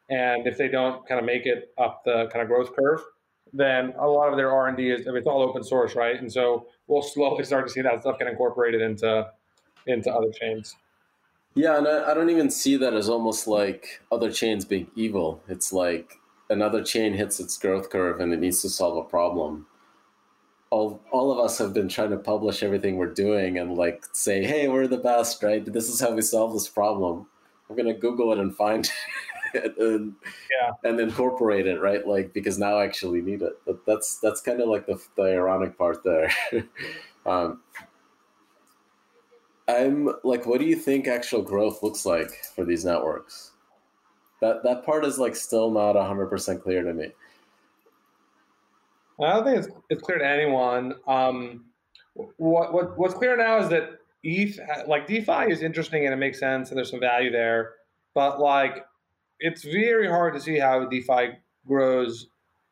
And 0.09 0.47
if 0.47 0.57
they 0.57 0.67
don't 0.67 1.07
kind 1.07 1.19
of 1.19 1.25
make 1.25 1.45
it 1.45 1.73
up 1.77 2.03
the 2.03 2.27
kind 2.31 2.41
of 2.41 2.47
growth 2.47 2.75
curve, 2.75 3.01
then 3.53 3.93
a 3.99 4.07
lot 4.07 4.29
of 4.29 4.37
their 4.37 4.51
R&D 4.51 4.89
is, 4.89 5.07
I 5.07 5.11
mean, 5.11 5.17
it's 5.17 5.27
all 5.27 5.41
open 5.41 5.63
source, 5.63 5.95
right? 5.95 6.19
And 6.19 6.31
so 6.31 6.67
we'll 6.87 7.01
slowly 7.01 7.43
start 7.43 7.67
to 7.67 7.73
see 7.73 7.81
that 7.81 8.01
stuff 8.01 8.19
get 8.19 8.27
incorporated 8.27 8.81
into, 8.81 9.27
into 9.87 10.11
other 10.11 10.31
chains. 10.31 10.75
Yeah, 11.55 11.77
and 11.77 11.87
I, 11.87 12.11
I 12.11 12.13
don't 12.13 12.29
even 12.29 12.49
see 12.49 12.77
that 12.77 12.93
as 12.93 13.09
almost 13.09 13.47
like 13.47 14.01
other 14.11 14.31
chains 14.31 14.65
being 14.65 14.87
evil. 14.95 15.41
It's 15.47 15.73
like 15.73 16.19
another 16.49 16.83
chain 16.83 17.13
hits 17.13 17.39
its 17.39 17.57
growth 17.57 17.89
curve 17.89 18.19
and 18.19 18.33
it 18.33 18.39
needs 18.39 18.61
to 18.61 18.69
solve 18.69 18.97
a 18.97 19.09
problem. 19.09 19.67
All, 20.71 21.01
all 21.11 21.31
of 21.31 21.39
us 21.39 21.57
have 21.57 21.73
been 21.73 21.89
trying 21.89 22.11
to 22.11 22.17
publish 22.17 22.61
everything 22.61 22.97
we're 22.97 23.13
doing 23.13 23.57
and 23.57 23.75
like 23.75 24.03
say, 24.13 24.43
hey, 24.43 24.67
we're 24.67 24.87
the 24.87 24.97
best, 24.97 25.41
right? 25.41 25.65
This 25.65 25.89
is 25.89 25.99
how 25.99 26.11
we 26.11 26.21
solve 26.21 26.53
this 26.53 26.69
problem. 26.69 27.27
I'm 27.69 27.75
gonna 27.75 27.93
Google 27.93 28.31
it 28.31 28.39
and 28.39 28.55
find 28.55 28.89
it 29.53 29.75
and, 29.77 30.13
yeah. 30.61 30.71
and 30.83 30.99
incorporate 30.99 31.67
it, 31.67 31.79
right? 31.79 32.07
Like 32.07 32.33
because 32.33 32.59
now 32.59 32.77
I 32.77 32.85
actually 32.85 33.21
need 33.21 33.41
it. 33.41 33.53
But 33.65 33.85
that's 33.85 34.19
that's 34.19 34.41
kind 34.41 34.61
of 34.61 34.69
like 34.69 34.85
the, 34.85 35.01
the 35.15 35.23
ironic 35.23 35.77
part 35.77 36.03
there. 36.03 36.31
um, 37.25 37.61
I'm 39.69 40.09
like, 40.23 40.45
what 40.45 40.59
do 40.59 40.65
you 40.65 40.75
think 40.75 41.07
actual 41.07 41.41
growth 41.41 41.83
looks 41.83 42.05
like 42.05 42.31
for 42.55 42.65
these 42.65 42.85
networks? 42.85 43.51
That 44.41 44.63
that 44.63 44.85
part 44.85 45.05
is 45.05 45.17
like 45.17 45.35
still 45.35 45.69
not 45.71 45.95
hundred 45.95 46.27
percent 46.27 46.63
clear 46.63 46.83
to 46.83 46.93
me. 46.93 47.11
I 49.21 49.33
don't 49.33 49.43
think 49.43 49.57
it's, 49.57 49.67
it's 49.89 50.01
clear 50.01 50.17
to 50.17 50.25
anyone. 50.25 50.95
Um, 51.07 51.65
what, 52.13 52.73
what 52.73 52.97
what's 52.97 53.13
clear 53.13 53.35
now 53.35 53.59
is 53.59 53.69
that 53.69 53.99
ETH, 54.23 54.59
like 54.87 55.07
DeFi, 55.07 55.51
is 55.51 55.61
interesting 55.61 56.05
and 56.05 56.13
it 56.13 56.17
makes 56.17 56.39
sense 56.39 56.69
and 56.69 56.77
there's 56.77 56.89
some 56.89 56.99
value 56.99 57.31
there, 57.31 57.73
but 58.13 58.39
like 58.39 58.85
it's 59.39 59.63
very 59.63 60.07
hard 60.07 60.33
to 60.33 60.39
see 60.39 60.57
how 60.57 60.85
DeFi 60.85 61.37
grows 61.65 62.27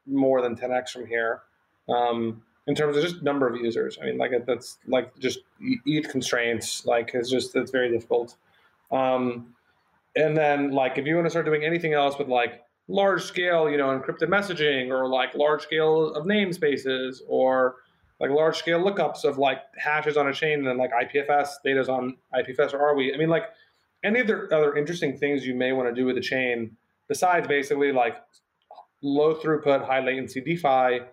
more 0.05 0.41
than 0.41 0.55
10x 0.55 0.89
from 0.89 1.05
here. 1.05 1.41
Um, 1.89 2.43
in 2.67 2.75
terms 2.75 2.97
of 2.97 3.03
just 3.03 3.23
number 3.23 3.47
of 3.47 3.55
users. 3.55 3.97
I 4.01 4.05
mean, 4.05 4.17
like 4.17 4.31
that's 4.45 4.77
like 4.87 5.17
just 5.17 5.39
ETH 5.61 6.09
constraints. 6.09 6.85
Like 6.85 7.11
it's 7.13 7.29
just 7.29 7.55
it's 7.55 7.71
very 7.71 7.89
difficult. 7.89 8.35
Um, 8.91 9.55
and 10.15 10.35
then 10.35 10.71
like 10.71 10.97
if 10.97 11.05
you 11.05 11.15
want 11.15 11.25
to 11.25 11.29
start 11.29 11.45
doing 11.45 11.63
anything 11.63 11.93
else 11.93 12.17
with 12.19 12.27
like 12.27 12.61
large 12.89 13.23
scale, 13.23 13.69
you 13.69 13.77
know, 13.77 13.87
encrypted 13.97 14.27
messaging 14.27 14.89
or 14.89 15.07
like 15.07 15.33
large 15.33 15.63
scale 15.63 16.13
of 16.13 16.25
namespaces 16.25 17.21
or 17.27 17.75
like 18.19 18.31
large 18.31 18.57
scale 18.57 18.83
lookups 18.83 19.23
of 19.23 19.37
like 19.37 19.59
hashes 19.77 20.17
on 20.17 20.27
a 20.27 20.33
chain 20.33 20.59
and 20.59 20.67
then 20.67 20.77
like 20.77 20.91
IPFS 20.91 21.49
data's 21.63 21.87
on 21.87 22.17
IPFS 22.35 22.73
or 22.73 22.79
are 22.79 22.95
we? 22.95 23.13
I 23.13 23.17
mean, 23.17 23.29
like 23.29 23.45
any 24.03 24.19
other 24.19 24.53
other 24.53 24.75
interesting 24.75 25.17
things 25.17 25.47
you 25.47 25.55
may 25.55 25.71
want 25.71 25.87
to 25.87 25.95
do 25.95 26.05
with 26.05 26.15
the 26.15 26.21
chain 26.21 26.75
besides 27.07 27.47
basically 27.47 27.93
like 27.93 28.17
low 29.01 29.35
throughput, 29.35 29.85
high 29.85 30.01
latency 30.01 30.41
DeFi 30.41 31.05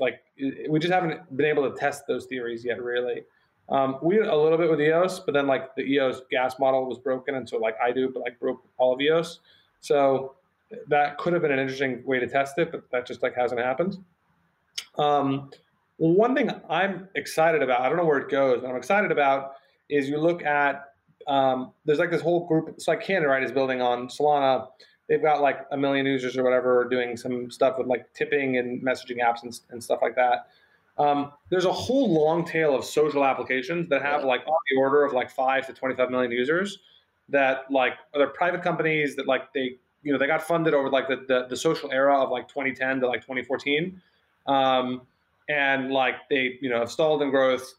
like 0.00 0.20
we 0.38 0.78
just 0.78 0.92
haven't 0.92 1.36
been 1.36 1.46
able 1.46 1.70
to 1.70 1.76
test 1.76 2.06
those 2.06 2.26
theories 2.26 2.64
yet, 2.64 2.82
really. 2.82 3.24
Um, 3.68 3.98
we 4.02 4.16
did 4.16 4.26
a 4.26 4.36
little 4.36 4.58
bit 4.58 4.70
with 4.70 4.80
EOS, 4.80 5.20
but 5.20 5.32
then 5.32 5.46
like 5.46 5.74
the 5.74 5.82
EOS 5.82 6.22
gas 6.30 6.58
model 6.58 6.86
was 6.86 6.98
broken, 6.98 7.36
and 7.36 7.48
so 7.48 7.58
like 7.58 7.76
I 7.82 7.92
do, 7.92 8.10
but 8.10 8.20
like 8.20 8.38
broke 8.38 8.62
all 8.76 8.94
of 8.94 9.00
EOS. 9.00 9.40
So 9.80 10.34
that 10.88 11.18
could 11.18 11.32
have 11.32 11.42
been 11.42 11.52
an 11.52 11.58
interesting 11.58 12.04
way 12.04 12.18
to 12.18 12.26
test 12.26 12.58
it, 12.58 12.72
but 12.72 12.90
that 12.90 13.06
just 13.06 13.22
like 13.22 13.34
hasn't 13.34 13.60
happened. 13.60 13.98
Um, 14.98 15.50
one 15.96 16.34
thing 16.34 16.50
I'm 16.68 17.08
excited 17.14 17.62
about, 17.62 17.80
I 17.80 17.88
don't 17.88 17.96
know 17.96 18.04
where 18.04 18.18
it 18.18 18.28
goes, 18.28 18.60
but 18.60 18.68
I'm 18.68 18.76
excited 18.76 19.12
about 19.12 19.52
is 19.88 20.08
you 20.08 20.18
look 20.18 20.42
at 20.42 20.84
um, 21.26 21.72
there's 21.84 21.98
like 21.98 22.10
this 22.10 22.20
whole 22.20 22.46
group. 22.46 22.80
So 22.80 22.92
like 22.92 23.02
Canada, 23.02 23.28
right, 23.28 23.42
is 23.42 23.52
building 23.52 23.80
on 23.80 24.08
Solana 24.08 24.68
they've 25.08 25.22
got 25.22 25.40
like 25.40 25.66
a 25.70 25.76
million 25.76 26.06
users 26.06 26.36
or 26.36 26.44
whatever 26.44 26.88
doing 26.88 27.16
some 27.16 27.50
stuff 27.50 27.78
with 27.78 27.86
like 27.86 28.12
tipping 28.14 28.58
and 28.58 28.82
messaging 28.82 29.18
apps 29.18 29.42
and, 29.42 29.58
and 29.70 29.82
stuff 29.82 30.00
like 30.02 30.14
that. 30.16 30.48
Um, 30.96 31.32
there's 31.50 31.64
a 31.64 31.72
whole 31.72 32.12
long 32.12 32.44
tail 32.44 32.74
of 32.74 32.84
social 32.84 33.24
applications 33.24 33.88
that 33.88 34.02
have 34.02 34.24
like 34.24 34.40
on 34.46 34.56
the 34.70 34.76
order 34.78 35.04
of 35.04 35.12
like 35.12 35.30
five 35.30 35.66
to 35.66 35.72
25 35.72 36.10
million 36.10 36.30
users 36.30 36.78
that 37.28 37.70
like 37.70 37.94
are 38.14 38.26
private 38.28 38.62
companies 38.62 39.16
that 39.16 39.26
like 39.26 39.52
they 39.52 39.76
you 40.02 40.12
know 40.12 40.18
they 40.18 40.26
got 40.26 40.42
funded 40.42 40.74
over 40.74 40.90
like 40.90 41.08
the, 41.08 41.24
the, 41.26 41.46
the 41.48 41.56
social 41.56 41.90
era 41.90 42.22
of 42.22 42.30
like 42.30 42.46
2010 42.46 43.00
to 43.00 43.08
like 43.08 43.22
2014 43.22 44.00
um, 44.46 45.02
and 45.48 45.90
like 45.90 46.16
they 46.30 46.58
you 46.60 46.68
know 46.68 46.78
have 46.78 46.90
stalled 46.90 47.22
in 47.22 47.30
growth 47.30 47.74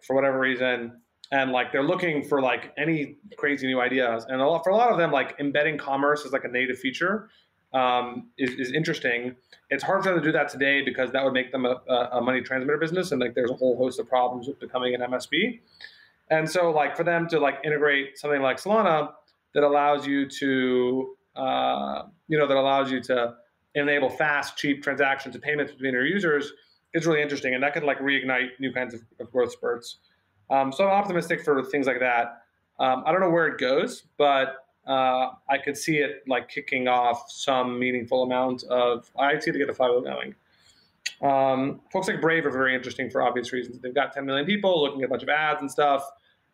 for 0.00 0.14
whatever 0.14 0.38
reason 0.38 0.99
and 1.32 1.52
like 1.52 1.72
they're 1.72 1.84
looking 1.84 2.22
for 2.22 2.40
like 2.40 2.72
any 2.76 3.16
crazy 3.36 3.66
new 3.66 3.80
ideas. 3.80 4.26
And 4.28 4.40
a 4.40 4.46
lot, 4.46 4.64
for 4.64 4.70
a 4.70 4.76
lot 4.76 4.90
of 4.90 4.98
them 4.98 5.12
like 5.12 5.36
embedding 5.38 5.78
commerce 5.78 6.24
as 6.24 6.32
like 6.32 6.44
a 6.44 6.48
native 6.48 6.78
feature 6.78 7.28
um, 7.72 8.30
is, 8.36 8.50
is 8.54 8.72
interesting. 8.72 9.36
It's 9.70 9.84
hard 9.84 10.02
for 10.02 10.10
them 10.10 10.18
to 10.18 10.24
do 10.24 10.32
that 10.32 10.48
today 10.48 10.82
because 10.82 11.12
that 11.12 11.24
would 11.24 11.32
make 11.32 11.52
them 11.52 11.66
a, 11.66 11.76
a 12.12 12.20
money 12.20 12.40
transmitter 12.40 12.78
business 12.78 13.12
and 13.12 13.20
like 13.20 13.34
there's 13.34 13.50
a 13.50 13.54
whole 13.54 13.76
host 13.76 14.00
of 14.00 14.08
problems 14.08 14.48
with 14.48 14.58
becoming 14.58 14.94
an 14.94 15.02
MSB 15.02 15.60
and 16.30 16.48
so 16.48 16.70
like 16.70 16.96
for 16.96 17.04
them 17.04 17.28
to 17.28 17.38
like 17.38 17.58
integrate 17.64 18.16
something 18.16 18.40
like 18.40 18.56
solana 18.56 19.12
that 19.54 19.64
allows 19.64 20.06
you 20.06 20.28
to 20.28 21.16
uh, 21.36 22.02
you 22.28 22.38
know 22.38 22.46
that 22.46 22.56
allows 22.56 22.90
you 22.90 23.00
to 23.00 23.34
enable 23.74 24.08
fast 24.08 24.56
cheap 24.56 24.82
transactions 24.82 25.34
and 25.34 25.42
payments 25.42 25.72
between 25.72 25.92
your 25.92 26.06
users 26.06 26.52
is 26.92 27.06
really 27.06 27.22
interesting. 27.22 27.54
And 27.54 27.62
that 27.62 27.72
could 27.72 27.84
like 27.84 28.00
reignite 28.00 28.48
new 28.58 28.72
kinds 28.72 28.94
of, 28.94 29.00
of 29.20 29.30
growth 29.30 29.52
spurts 29.52 29.98
um, 30.50 30.72
so 30.72 30.84
I'm 30.84 30.90
optimistic 30.90 31.44
for 31.44 31.62
things 31.64 31.86
like 31.86 32.00
that. 32.00 32.42
Um, 32.78 33.02
I 33.06 33.12
don't 33.12 33.20
know 33.20 33.30
where 33.30 33.46
it 33.46 33.58
goes, 33.58 34.04
but 34.16 34.66
uh, 34.86 35.30
I 35.48 35.58
could 35.62 35.76
see 35.76 35.98
it 35.98 36.22
like 36.26 36.48
kicking 36.48 36.88
off 36.88 37.30
some 37.30 37.78
meaningful 37.78 38.22
amount 38.22 38.64
of. 38.64 39.10
It 39.18 39.40
to 39.42 39.52
get 39.52 39.66
the 39.66 39.74
flywheel 39.74 40.00
going. 40.00 40.34
Um, 41.22 41.80
folks 41.92 42.08
like 42.08 42.20
Brave 42.20 42.46
are 42.46 42.50
very 42.50 42.74
interesting 42.74 43.10
for 43.10 43.22
obvious 43.22 43.52
reasons. 43.52 43.78
They've 43.80 43.94
got 43.94 44.12
10 44.12 44.24
million 44.24 44.46
people 44.46 44.82
looking 44.82 45.02
at 45.02 45.06
a 45.06 45.08
bunch 45.08 45.22
of 45.22 45.28
ads 45.28 45.60
and 45.60 45.70
stuff. 45.70 46.02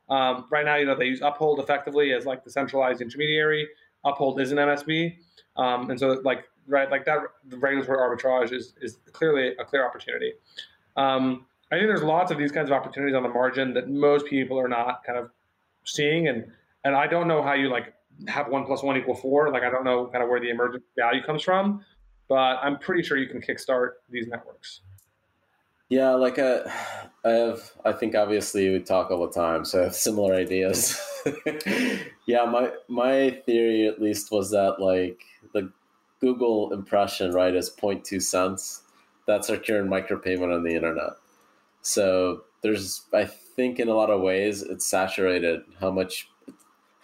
Um, 0.09 0.47
right 0.51 0.65
now, 0.65 0.77
you 0.77 0.87
know, 0.87 0.97
they 0.97 1.07
use 1.07 1.21
Uphold 1.23 1.61
effectively 1.61 2.13
as 2.13 2.27
like 2.27 2.45
the 2.45 2.51
centralized 2.51 3.01
intermediary. 3.01 3.69
Uphold 4.05 4.41
is 4.41 4.53
an 4.53 4.59
MSB, 4.59 5.17
um, 5.57 5.91
and 5.91 5.99
so 5.99 6.21
like 6.25 6.45
right, 6.69 6.91
like 6.91 7.05
that 7.07 7.19
regulatory 7.51 7.99
arbitrage 7.99 8.53
is 8.53 8.75
is 8.81 8.99
clearly 9.13 9.57
a 9.59 9.65
clear 9.65 9.85
opportunity. 9.85 10.33
Um, 10.97 11.47
I 11.71 11.77
think 11.77 11.89
there's 11.89 12.03
lots 12.03 12.31
of 12.31 12.39
these 12.39 12.53
kinds 12.53 12.71
of 12.71 12.77
opportunities 12.77 13.17
on 13.17 13.23
the 13.23 13.29
margin 13.29 13.75
that 13.75 13.91
most 13.91 14.27
people 14.27 14.59
are 14.59 14.69
not 14.69 15.03
kind 15.05 15.19
of 15.19 15.31
seeing, 15.85 16.29
and 16.29 16.47
and 16.85 16.95
I 16.95 17.07
don't 17.07 17.27
know 17.27 17.43
how 17.43 17.55
you 17.55 17.69
like 17.69 17.93
have 18.29 18.49
one 18.49 18.65
plus 18.65 18.83
one 18.83 18.97
equal 18.97 19.17
four. 19.17 19.53
Like 19.53 19.65
I 19.65 19.71
don't 19.71 19.85
know 19.85 20.07
kind 20.07 20.23
of 20.23 20.31
where 20.31 20.41
the 20.41 20.51
emergent 20.51 20.85
value 20.97 21.23
comes 21.25 21.43
from, 21.43 21.85
but 22.29 22.59
I'm 22.63 22.79
pretty 22.79 23.03
sure 23.03 23.19
you 23.19 23.29
can 23.29 23.41
kickstart 23.41 23.91
these 24.11 24.29
networks. 24.29 24.83
Yeah, 25.89 26.11
like 26.11 26.39
uh, 26.39 26.63
I 27.25 27.31
have. 27.31 27.71
I 27.85 27.93
think 27.93 28.15
obviously 28.15 28.71
we 28.71 28.81
talk 28.81 29.11
all 29.11 29.27
the 29.27 29.33
time, 29.33 29.65
so 29.65 29.81
I 29.81 29.85
have 29.85 29.95
similar 29.95 30.35
ideas. 30.35 31.01
yeah, 32.27 32.45
my 32.45 32.73
my 32.89 33.43
theory 33.47 33.87
at 33.87 34.01
least 34.01 34.33
was 34.33 34.51
that 34.51 34.81
like 34.81 35.21
the 35.53 35.71
Google 36.21 36.73
impression 36.73 37.33
right 37.33 37.55
is 37.55 37.71
0.2 37.71 38.21
cents. 38.21 38.83
That's 39.27 39.49
our 39.51 39.59
current 39.59 39.89
micropayment 39.89 40.55
on 40.55 40.65
the 40.65 40.75
internet. 40.75 41.13
So 41.87 42.43
there's, 42.63 43.03
I 43.15 43.27
think, 43.27 43.79
in 43.79 43.87
a 43.87 43.95
lot 43.95 44.11
of 44.11 44.21
ways, 44.21 44.61
it's 44.61 44.85
saturated. 44.85 45.63
How 45.81 45.93
much, 45.93 46.29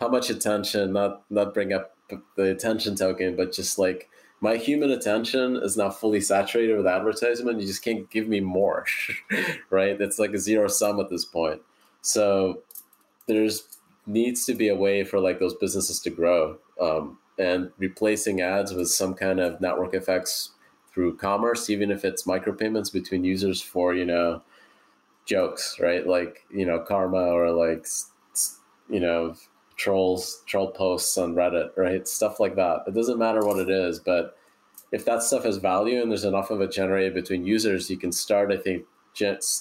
how 0.00 0.08
much 0.08 0.28
attention? 0.28 0.92
Not 0.92 1.22
not 1.30 1.54
bring 1.54 1.72
up 1.72 1.96
the 2.36 2.50
attention 2.50 2.96
token, 2.96 3.36
but 3.36 3.52
just 3.52 3.78
like 3.78 4.10
my 4.40 4.56
human 4.56 4.90
attention 4.90 5.54
is 5.56 5.76
now 5.76 5.88
fully 5.88 6.20
saturated 6.20 6.76
with 6.76 6.88
advertisement. 6.88 7.60
You 7.60 7.66
just 7.68 7.84
can't 7.84 8.10
give 8.10 8.26
me 8.26 8.40
more, 8.40 8.84
right? 9.70 10.00
It's 10.00 10.18
like 10.18 10.32
a 10.32 10.38
zero 10.38 10.66
sum 10.66 10.98
at 10.98 11.10
this 11.10 11.24
point. 11.24 11.62
So 12.00 12.62
there's 13.28 13.78
needs 14.04 14.44
to 14.46 14.54
be 14.54 14.66
a 14.66 14.74
way 14.74 15.04
for 15.04 15.20
like 15.20 15.38
those 15.38 15.54
businesses 15.54 16.00
to 16.00 16.10
grow 16.10 16.58
um, 16.80 17.18
and 17.38 17.70
replacing 17.78 18.40
ads 18.40 18.74
with 18.74 18.88
some 18.88 19.14
kind 19.14 19.38
of 19.38 19.60
network 19.60 19.94
effects 19.94 20.50
through 20.92 21.16
commerce, 21.18 21.70
even 21.70 21.92
if 21.92 22.04
it's 22.04 22.24
micropayments 22.24 22.92
between 22.92 23.22
users 23.22 23.62
for 23.62 23.94
you 23.94 24.04
know 24.04 24.42
jokes, 25.24 25.78
right? 25.80 26.06
Like 26.06 26.44
you 26.50 26.66
know, 26.66 26.80
karma 26.80 27.18
or 27.18 27.50
like 27.50 27.86
you 28.88 29.00
know, 29.00 29.34
trolls, 29.76 30.42
troll 30.46 30.70
posts 30.70 31.16
on 31.18 31.34
Reddit, 31.34 31.70
right? 31.76 32.06
Stuff 32.06 32.40
like 32.40 32.56
that. 32.56 32.84
It 32.86 32.94
doesn't 32.94 33.18
matter 33.18 33.44
what 33.44 33.58
it 33.58 33.70
is, 33.70 33.98
but 33.98 34.36
if 34.92 35.04
that 35.06 35.22
stuff 35.22 35.44
has 35.44 35.56
value 35.56 36.02
and 36.02 36.10
there's 36.10 36.24
enough 36.24 36.50
of 36.50 36.60
it 36.60 36.70
generated 36.70 37.14
between 37.14 37.46
users, 37.46 37.88
you 37.88 37.96
can 37.96 38.12
start, 38.12 38.52
I 38.52 38.58
think, 38.58 38.84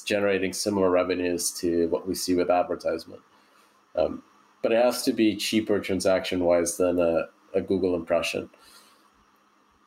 generating 0.05 0.53
similar 0.53 0.89
revenues 0.89 1.51
to 1.51 1.87
what 1.87 2.07
we 2.07 2.15
see 2.15 2.35
with 2.35 2.49
advertisement. 2.49 3.21
Um, 3.95 4.23
but 4.61 4.71
it 4.71 4.83
has 4.83 5.03
to 5.03 5.13
be 5.13 5.35
cheaper 5.35 5.79
transaction 5.79 6.43
wise 6.43 6.77
than 6.77 6.99
a, 6.99 7.27
a 7.53 7.61
Google 7.61 7.95
impression, 7.95 8.49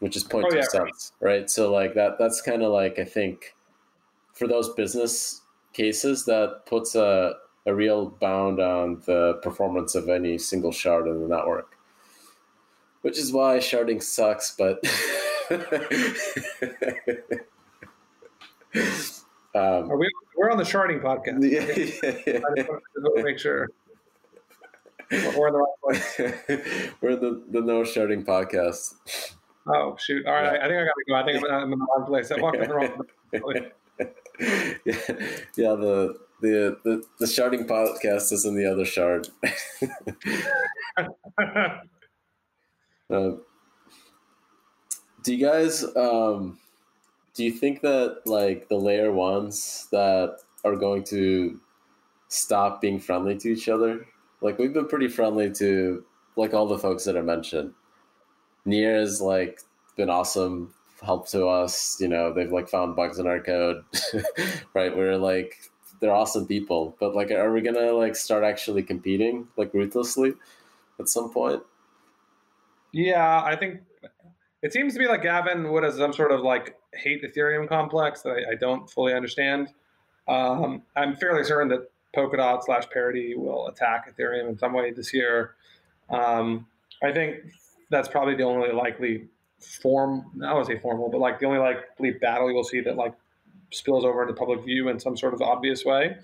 which 0.00 0.16
is 0.16 0.24
point 0.24 0.46
oh, 0.46 0.50
two 0.50 0.56
yeah, 0.56 0.68
cents, 0.68 1.12
right. 1.20 1.30
right? 1.30 1.50
So 1.50 1.72
like 1.72 1.94
that 1.94 2.18
that's 2.18 2.42
kind 2.42 2.62
of 2.62 2.72
like 2.72 2.98
I 2.98 3.04
think 3.04 3.54
for 4.32 4.48
those 4.48 4.74
business 4.74 5.42
cases 5.74 6.24
that 6.24 6.62
puts 6.66 6.94
a 6.94 7.34
a 7.66 7.74
real 7.74 8.10
bound 8.20 8.60
on 8.60 9.02
the 9.06 9.40
performance 9.42 9.94
of 9.94 10.08
any 10.08 10.38
single 10.38 10.72
shard 10.72 11.06
in 11.06 11.20
the 11.20 11.28
network. 11.28 11.76
Which 13.02 13.18
is 13.18 13.32
why 13.32 13.58
sharding 13.58 14.02
sucks, 14.02 14.54
but 14.56 14.78
um, 19.54 19.90
Are 19.90 19.96
we, 19.96 20.10
we're 20.36 20.50
on 20.50 20.56
the 20.56 20.64
sharding 20.64 21.02
podcast. 21.02 21.42
Yeah, 21.42 21.60
yeah, 22.26 22.40
yeah. 23.16 23.22
make 23.22 23.38
sure. 23.38 23.70
We're 25.10 25.48
in 25.48 25.52
the 25.52 25.58
right 25.58 25.74
place. 25.82 26.18
we're 27.02 27.16
the, 27.16 27.42
the 27.50 27.60
no 27.60 27.82
sharding 27.82 28.24
podcast. 28.24 28.94
Oh 29.66 29.96
shoot! 29.98 30.26
All 30.26 30.32
right, 30.32 30.54
yeah. 30.54 30.64
I 30.64 30.68
think 30.68 30.80
I 30.80 30.84
gotta 30.84 31.04
go. 31.08 31.14
I 31.14 31.24
think 31.24 31.50
I'm 31.50 31.72
in 31.72 31.78
the 31.78 31.86
wrong 31.86 32.06
place. 32.06 32.30
I 32.30 32.40
walked 32.40 32.56
in 32.56 32.68
the 32.68 32.74
wrong 32.74 33.02
place. 33.30 33.64
yeah, 34.40 34.76
yeah. 35.56 35.74
The 35.74 36.18
the 36.40 36.78
the 36.84 37.04
the 37.18 37.26
sharding 37.26 37.66
podcast 37.66 38.32
is 38.32 38.44
in 38.44 38.56
the 38.56 38.70
other 38.70 38.84
shard. 38.84 39.28
uh, 43.10 43.36
do 45.22 45.34
you 45.34 45.44
guys 45.44 45.84
um, 45.96 46.58
do 47.34 47.44
you 47.44 47.52
think 47.52 47.80
that 47.82 48.22
like 48.26 48.68
the 48.68 48.76
layer 48.76 49.12
ones 49.12 49.86
that 49.92 50.38
are 50.64 50.76
going 50.76 51.04
to 51.04 51.60
stop 52.28 52.80
being 52.80 52.98
friendly 52.98 53.36
to 53.38 53.48
each 53.48 53.68
other? 53.68 54.06
Like 54.40 54.58
we've 54.58 54.72
been 54.74 54.88
pretty 54.88 55.08
friendly 55.08 55.50
to 55.52 56.04
like 56.36 56.54
all 56.54 56.66
the 56.66 56.78
folks 56.78 57.04
that 57.04 57.16
I 57.16 57.22
mentioned. 57.22 57.72
Near 58.64 58.98
has 58.98 59.20
like 59.20 59.60
been 59.96 60.10
awesome 60.10 60.74
help 61.04 61.28
to 61.28 61.46
us. 61.46 62.00
You 62.00 62.08
know, 62.08 62.32
they've 62.32 62.52
like 62.52 62.68
found 62.68 62.96
bugs 62.96 63.18
in 63.18 63.26
our 63.26 63.40
code, 63.40 63.84
right? 64.74 64.96
We're 64.96 65.16
like 65.16 65.58
they're 66.00 66.12
awesome 66.12 66.46
people, 66.46 66.96
but 67.00 67.14
like, 67.14 67.30
are 67.30 67.52
we 67.52 67.60
gonna 67.60 67.92
like 67.92 68.16
start 68.16 68.44
actually 68.44 68.82
competing 68.82 69.48
like 69.56 69.72
ruthlessly 69.72 70.34
at 70.98 71.08
some 71.08 71.32
point? 71.32 71.62
Yeah, 72.92 73.42
I 73.42 73.56
think 73.56 73.80
it 74.62 74.72
seems 74.72 74.92
to 74.94 74.98
be 74.98 75.06
like 75.06 75.22
Gavin 75.22 75.70
would 75.72 75.82
have 75.82 75.94
some 75.94 76.12
sort 76.12 76.32
of 76.32 76.40
like 76.40 76.76
hate 76.94 77.22
Ethereum 77.22 77.68
complex 77.68 78.22
that 78.22 78.30
I, 78.30 78.52
I 78.52 78.54
don't 78.54 78.88
fully 78.90 79.12
understand. 79.12 79.68
Um, 80.28 80.82
I'm 80.96 81.16
fairly 81.16 81.44
certain 81.44 81.68
that 81.68 81.90
Polkadot 82.16 82.62
slash 82.64 82.88
Parity 82.90 83.34
will 83.36 83.66
attack 83.68 84.14
Ethereum 84.14 84.48
in 84.48 84.58
some 84.58 84.72
way 84.72 84.92
this 84.92 85.12
year. 85.12 85.54
Um, 86.08 86.66
I 87.02 87.12
think 87.12 87.36
that's 87.90 88.08
probably 88.08 88.34
the 88.34 88.44
only 88.44 88.72
likely 88.72 89.28
form. 89.64 90.30
I 90.36 90.46
don't 90.46 90.54
want 90.54 90.66
to 90.68 90.74
say 90.74 90.80
formal, 90.80 91.10
but 91.10 91.20
like 91.20 91.38
the 91.40 91.46
only 91.46 91.58
likely 91.58 92.12
battle 92.12 92.50
you'll 92.50 92.64
see 92.64 92.80
that 92.80 92.96
like 92.96 93.14
spills 93.72 94.04
over 94.04 94.22
into 94.22 94.34
public 94.34 94.64
view 94.64 94.88
in 94.88 95.00
some 95.00 95.16
sort 95.16 95.34
of 95.34 95.42
obvious 95.42 95.84
way. 95.84 96.16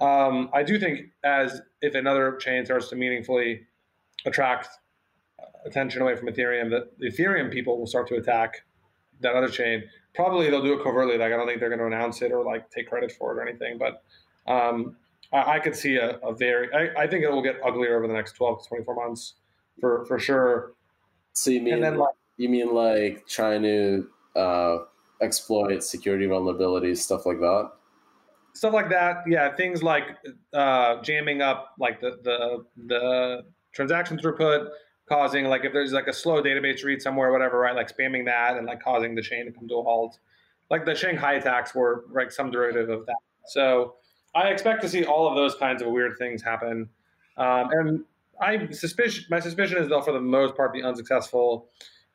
Um, 0.00 0.50
I 0.52 0.62
do 0.62 0.78
think 0.78 1.10
as 1.24 1.62
if 1.80 1.94
another 1.94 2.36
chain 2.36 2.64
starts 2.64 2.88
to 2.90 2.96
meaningfully 2.96 3.66
attract 4.24 4.68
attention 5.64 6.02
away 6.02 6.16
from 6.16 6.28
Ethereum, 6.28 6.70
that 6.70 6.98
the 6.98 7.10
Ethereum 7.10 7.52
people 7.52 7.78
will 7.78 7.86
start 7.86 8.06
to 8.08 8.16
attack 8.16 8.64
that 9.20 9.34
other 9.34 9.48
chain. 9.48 9.82
Probably 10.14 10.50
they'll 10.50 10.62
do 10.62 10.78
it 10.78 10.82
covertly. 10.82 11.18
Like 11.18 11.32
I 11.32 11.36
don't 11.36 11.46
think 11.46 11.60
they're 11.60 11.68
going 11.68 11.80
to 11.80 11.86
announce 11.86 12.22
it 12.22 12.32
or 12.32 12.44
like 12.44 12.70
take 12.70 12.88
credit 12.88 13.12
for 13.12 13.32
it 13.32 13.38
or 13.38 13.46
anything. 13.46 13.78
But 13.78 14.02
um, 14.50 14.96
I, 15.32 15.54
I, 15.54 15.58
could 15.58 15.74
see 15.74 15.96
a, 15.96 16.18
a 16.18 16.34
very. 16.34 16.72
I, 16.72 17.02
I, 17.02 17.06
think 17.06 17.24
it 17.24 17.30
will 17.30 17.42
get 17.42 17.56
uglier 17.64 17.96
over 17.96 18.06
the 18.06 18.14
next 18.14 18.32
twelve 18.32 18.62
to 18.62 18.68
twenty 18.68 18.84
four 18.84 18.94
months 18.94 19.34
for 19.80 20.04
for 20.06 20.18
sure. 20.18 20.72
So 21.32 21.50
me. 21.50 21.60
mean 21.60 21.80
then, 21.80 21.98
like, 21.98 22.14
you 22.36 22.48
mean 22.48 22.74
like 22.74 23.26
trying 23.26 23.62
to 23.62 24.08
uh, 24.36 24.78
exploit 25.20 25.82
security 25.82 26.26
vulnerabilities, 26.26 26.98
stuff 26.98 27.26
like 27.26 27.38
that. 27.40 27.70
Stuff 28.54 28.72
like 28.72 28.88
that, 28.90 29.18
yeah. 29.28 29.54
Things 29.54 29.82
like 29.82 30.04
uh, 30.54 31.02
jamming 31.02 31.42
up 31.42 31.74
like 31.78 32.00
the 32.00 32.18
the 32.22 32.64
the 32.86 33.42
transaction 33.72 34.18
throughput, 34.18 34.68
causing 35.08 35.46
like 35.46 35.64
if 35.64 35.72
there's 35.72 35.92
like 35.92 36.06
a 36.06 36.12
slow 36.12 36.42
database 36.42 36.82
read 36.84 37.02
somewhere, 37.02 37.32
whatever, 37.32 37.58
right? 37.58 37.76
Like 37.76 37.94
spamming 37.94 38.24
that 38.26 38.56
and 38.56 38.66
like 38.66 38.82
causing 38.82 39.14
the 39.14 39.22
chain 39.22 39.46
to 39.46 39.52
come 39.52 39.68
to 39.68 39.74
a 39.76 39.82
halt. 39.82 40.18
Like 40.70 40.84
the 40.84 40.94
Shanghai 40.94 41.34
attacks 41.34 41.74
were 41.74 42.04
like 42.10 42.32
some 42.32 42.50
derivative 42.50 42.88
of 42.88 43.06
that. 43.06 43.16
So 43.46 43.94
I 44.34 44.48
expect 44.48 44.82
to 44.82 44.88
see 44.88 45.04
all 45.04 45.28
of 45.28 45.36
those 45.36 45.54
kinds 45.54 45.82
of 45.82 45.88
weird 45.88 46.18
things 46.18 46.42
happen. 46.42 46.88
Um, 47.36 47.68
and 47.70 48.04
I 48.40 48.70
suspicion 48.70 49.24
my 49.30 49.40
suspicion 49.40 49.78
is 49.78 49.88
they'll 49.88 50.02
for 50.02 50.12
the 50.12 50.20
most 50.20 50.56
part 50.56 50.72
be 50.72 50.82
unsuccessful. 50.82 51.68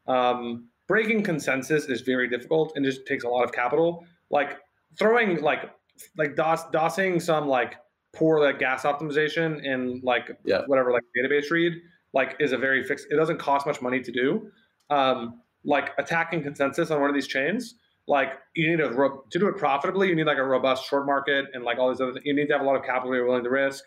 Um, 0.08 0.68
breaking 0.88 1.24
consensus 1.24 1.86
is 1.86 2.02
very 2.02 2.28
difficult 2.28 2.74
and 2.76 2.84
just 2.84 3.06
takes 3.06 3.24
a 3.24 3.28
lot 3.28 3.43
of 3.43 3.52
capital. 3.52 4.06
Like 4.30 4.58
throwing 4.97 5.41
like 5.41 5.70
like 6.18 6.36
DOS 6.36 6.66
DOSing 6.72 7.20
some 7.20 7.47
like 7.47 7.76
poor 8.14 8.39
like 8.39 8.60
gas 8.60 8.84
optimization 8.84 9.64
in 9.64 10.02
like 10.04 10.32
yeah. 10.43 10.62
whatever 10.68 10.91
like 10.91 11.04
database 11.18 11.49
read 11.49 11.74
like 12.14 12.36
is 12.39 12.52
a 12.52 12.58
very 12.58 12.84
fixed. 12.84 13.08
It 13.10 13.16
doesn't 13.16 13.39
cost 13.39 13.66
much 13.66 13.82
money 13.82 14.02
to 14.02 14.12
do. 14.12 14.52
Um, 14.89 15.41
like 15.64 15.91
attacking 15.97 16.43
consensus 16.43 16.91
on 16.91 16.99
one 16.99 17.10
of 17.10 17.14
these 17.14 17.28
chains, 17.28 17.76
like 18.08 18.34
you 18.56 18.70
need 18.70 18.82
a 18.82 18.89
to 18.89 19.39
do 19.39 19.47
it 19.47 19.58
profitably. 19.58 20.10
You 20.10 20.16
need 20.16 20.26
like 20.26 20.38
a 20.38 20.43
robust 20.43 20.86
short 20.89 21.06
market 21.06 21.45
and 21.54 21.64
like 21.64 21.78
all 21.78 21.89
these 21.89 22.02
other. 22.02 22.14
Things. 22.14 22.26
You 22.26 22.34
need 22.34 22.47
to 22.47 22.54
have 22.54 22.62
a 22.62 22.66
lot 22.66 22.76
of 22.76 22.84
capital 22.84 23.16
you're 23.16 23.26
willing 23.26 23.43
to 23.43 23.49
risk. 23.49 23.84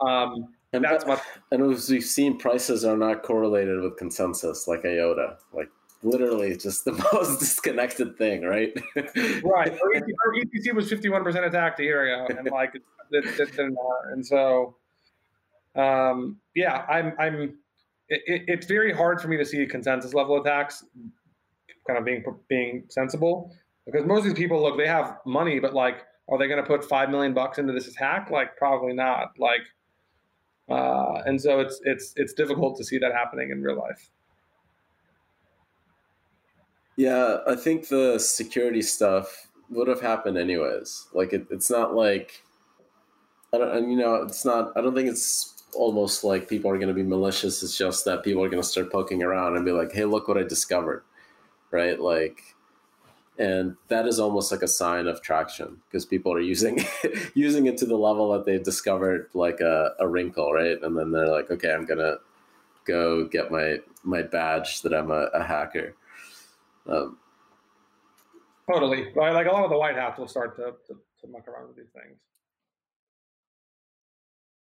Um, 0.00 0.54
and 0.74 0.84
that's 0.84 1.06
much. 1.06 1.20
And 1.50 1.72
as 1.72 1.88
we've 1.88 2.04
seen, 2.04 2.38
prices 2.38 2.84
are 2.84 2.96
not 2.96 3.22
correlated 3.22 3.80
with 3.80 3.96
consensus 3.96 4.66
like 4.68 4.84
IOTA. 4.84 5.38
Like 5.52 5.68
literally 6.04 6.56
just 6.56 6.84
the 6.84 6.92
most 7.12 7.40
disconnected 7.40 8.16
thing, 8.16 8.42
right? 8.42 8.72
right. 8.96 9.72
Our 9.72 10.34
ETC 10.34 10.72
was 10.74 10.90
51% 10.90 11.46
attacked 11.46 11.80
a 11.80 11.82
year 11.82 12.14
ago, 12.14 12.34
and 12.38 12.50
like, 12.50 12.74
it, 12.74 12.82
it, 13.10 13.40
it, 13.40 13.74
and 14.12 14.24
so, 14.24 14.76
um, 15.74 16.38
yeah, 16.54 16.84
I'm, 16.88 17.14
I'm, 17.18 17.58
it, 18.08 18.44
it's 18.46 18.66
very 18.66 18.92
hard 18.92 19.20
for 19.20 19.28
me 19.28 19.36
to 19.36 19.44
see 19.44 19.64
consensus 19.66 20.14
level 20.14 20.40
attacks 20.40 20.84
kind 21.86 21.98
of 21.98 22.04
being 22.04 22.24
being 22.48 22.84
sensible 22.88 23.54
because 23.84 24.06
most 24.06 24.20
of 24.20 24.24
these 24.24 24.34
people 24.34 24.62
look 24.62 24.78
they 24.78 24.86
have 24.86 25.18
money, 25.26 25.58
but 25.58 25.74
like, 25.74 26.04
are 26.28 26.38
they 26.38 26.46
going 26.48 26.62
to 26.62 26.66
put 26.66 26.84
five 26.84 27.10
million 27.10 27.34
bucks 27.34 27.58
into 27.58 27.72
this 27.72 27.88
attack? 27.88 28.30
Like, 28.30 28.56
probably 28.56 28.94
not. 28.94 29.32
Like, 29.38 29.60
uh, 30.68 31.22
and 31.26 31.40
so 31.40 31.60
it's 31.60 31.80
it's 31.84 32.12
it's 32.16 32.32
difficult 32.32 32.76
to 32.78 32.84
see 32.84 32.98
that 32.98 33.12
happening 33.12 33.50
in 33.50 33.62
real 33.62 33.78
life. 33.78 34.10
Yeah, 36.96 37.38
I 37.46 37.56
think 37.56 37.88
the 37.88 38.18
security 38.18 38.82
stuff 38.82 39.48
would 39.70 39.88
have 39.88 40.00
happened 40.00 40.38
anyways. 40.38 41.08
Like 41.12 41.32
it, 41.32 41.46
it's 41.50 41.70
not 41.70 41.94
like 41.94 42.42
I 43.52 43.58
don't, 43.58 43.76
and 43.76 43.90
you 43.92 43.98
know, 43.98 44.16
it's 44.16 44.44
not. 44.44 44.72
I 44.76 44.80
don't 44.80 44.94
think 44.94 45.08
it's 45.08 45.62
almost 45.74 46.24
like 46.24 46.48
people 46.48 46.70
are 46.70 46.76
going 46.76 46.88
to 46.88 46.94
be 46.94 47.02
malicious. 47.02 47.62
It's 47.62 47.76
just 47.76 48.04
that 48.04 48.24
people 48.24 48.42
are 48.42 48.48
going 48.48 48.62
to 48.62 48.68
start 48.68 48.90
poking 48.92 49.22
around 49.22 49.56
and 49.56 49.64
be 49.64 49.72
like, 49.72 49.92
"Hey, 49.92 50.04
look 50.04 50.28
what 50.28 50.38
I 50.38 50.42
discovered," 50.42 51.04
right? 51.70 51.98
Like, 52.00 52.53
and 53.38 53.76
that 53.88 54.06
is 54.06 54.20
almost 54.20 54.52
like 54.52 54.62
a 54.62 54.68
sign 54.68 55.06
of 55.06 55.20
traction 55.20 55.78
because 55.88 56.06
people 56.06 56.32
are 56.32 56.40
using 56.40 56.78
using 57.34 57.66
it 57.66 57.76
to 57.78 57.86
the 57.86 57.96
level 57.96 58.32
that 58.32 58.44
they've 58.44 58.62
discovered 58.62 59.28
like 59.34 59.60
a, 59.60 59.90
a 59.98 60.06
wrinkle, 60.06 60.52
right? 60.52 60.80
And 60.82 60.96
then 60.96 61.10
they're 61.10 61.28
like, 61.28 61.50
"Okay, 61.50 61.72
I'm 61.72 61.84
gonna 61.84 62.16
go 62.84 63.26
get 63.26 63.50
my 63.50 63.78
my 64.02 64.22
badge 64.22 64.82
that 64.82 64.94
I'm 64.94 65.10
a, 65.10 65.26
a 65.34 65.42
hacker." 65.42 65.94
Um, 66.86 67.18
totally. 68.70 69.12
Like 69.14 69.46
a 69.46 69.50
lot 69.50 69.64
of 69.64 69.70
the 69.70 69.78
White 69.78 69.96
Hats 69.96 70.18
will 70.18 70.28
start 70.28 70.56
to, 70.56 70.74
to, 70.86 70.94
to 71.20 71.28
muck 71.28 71.48
around 71.48 71.68
with 71.68 71.76
these 71.76 71.92
things. 71.92 72.18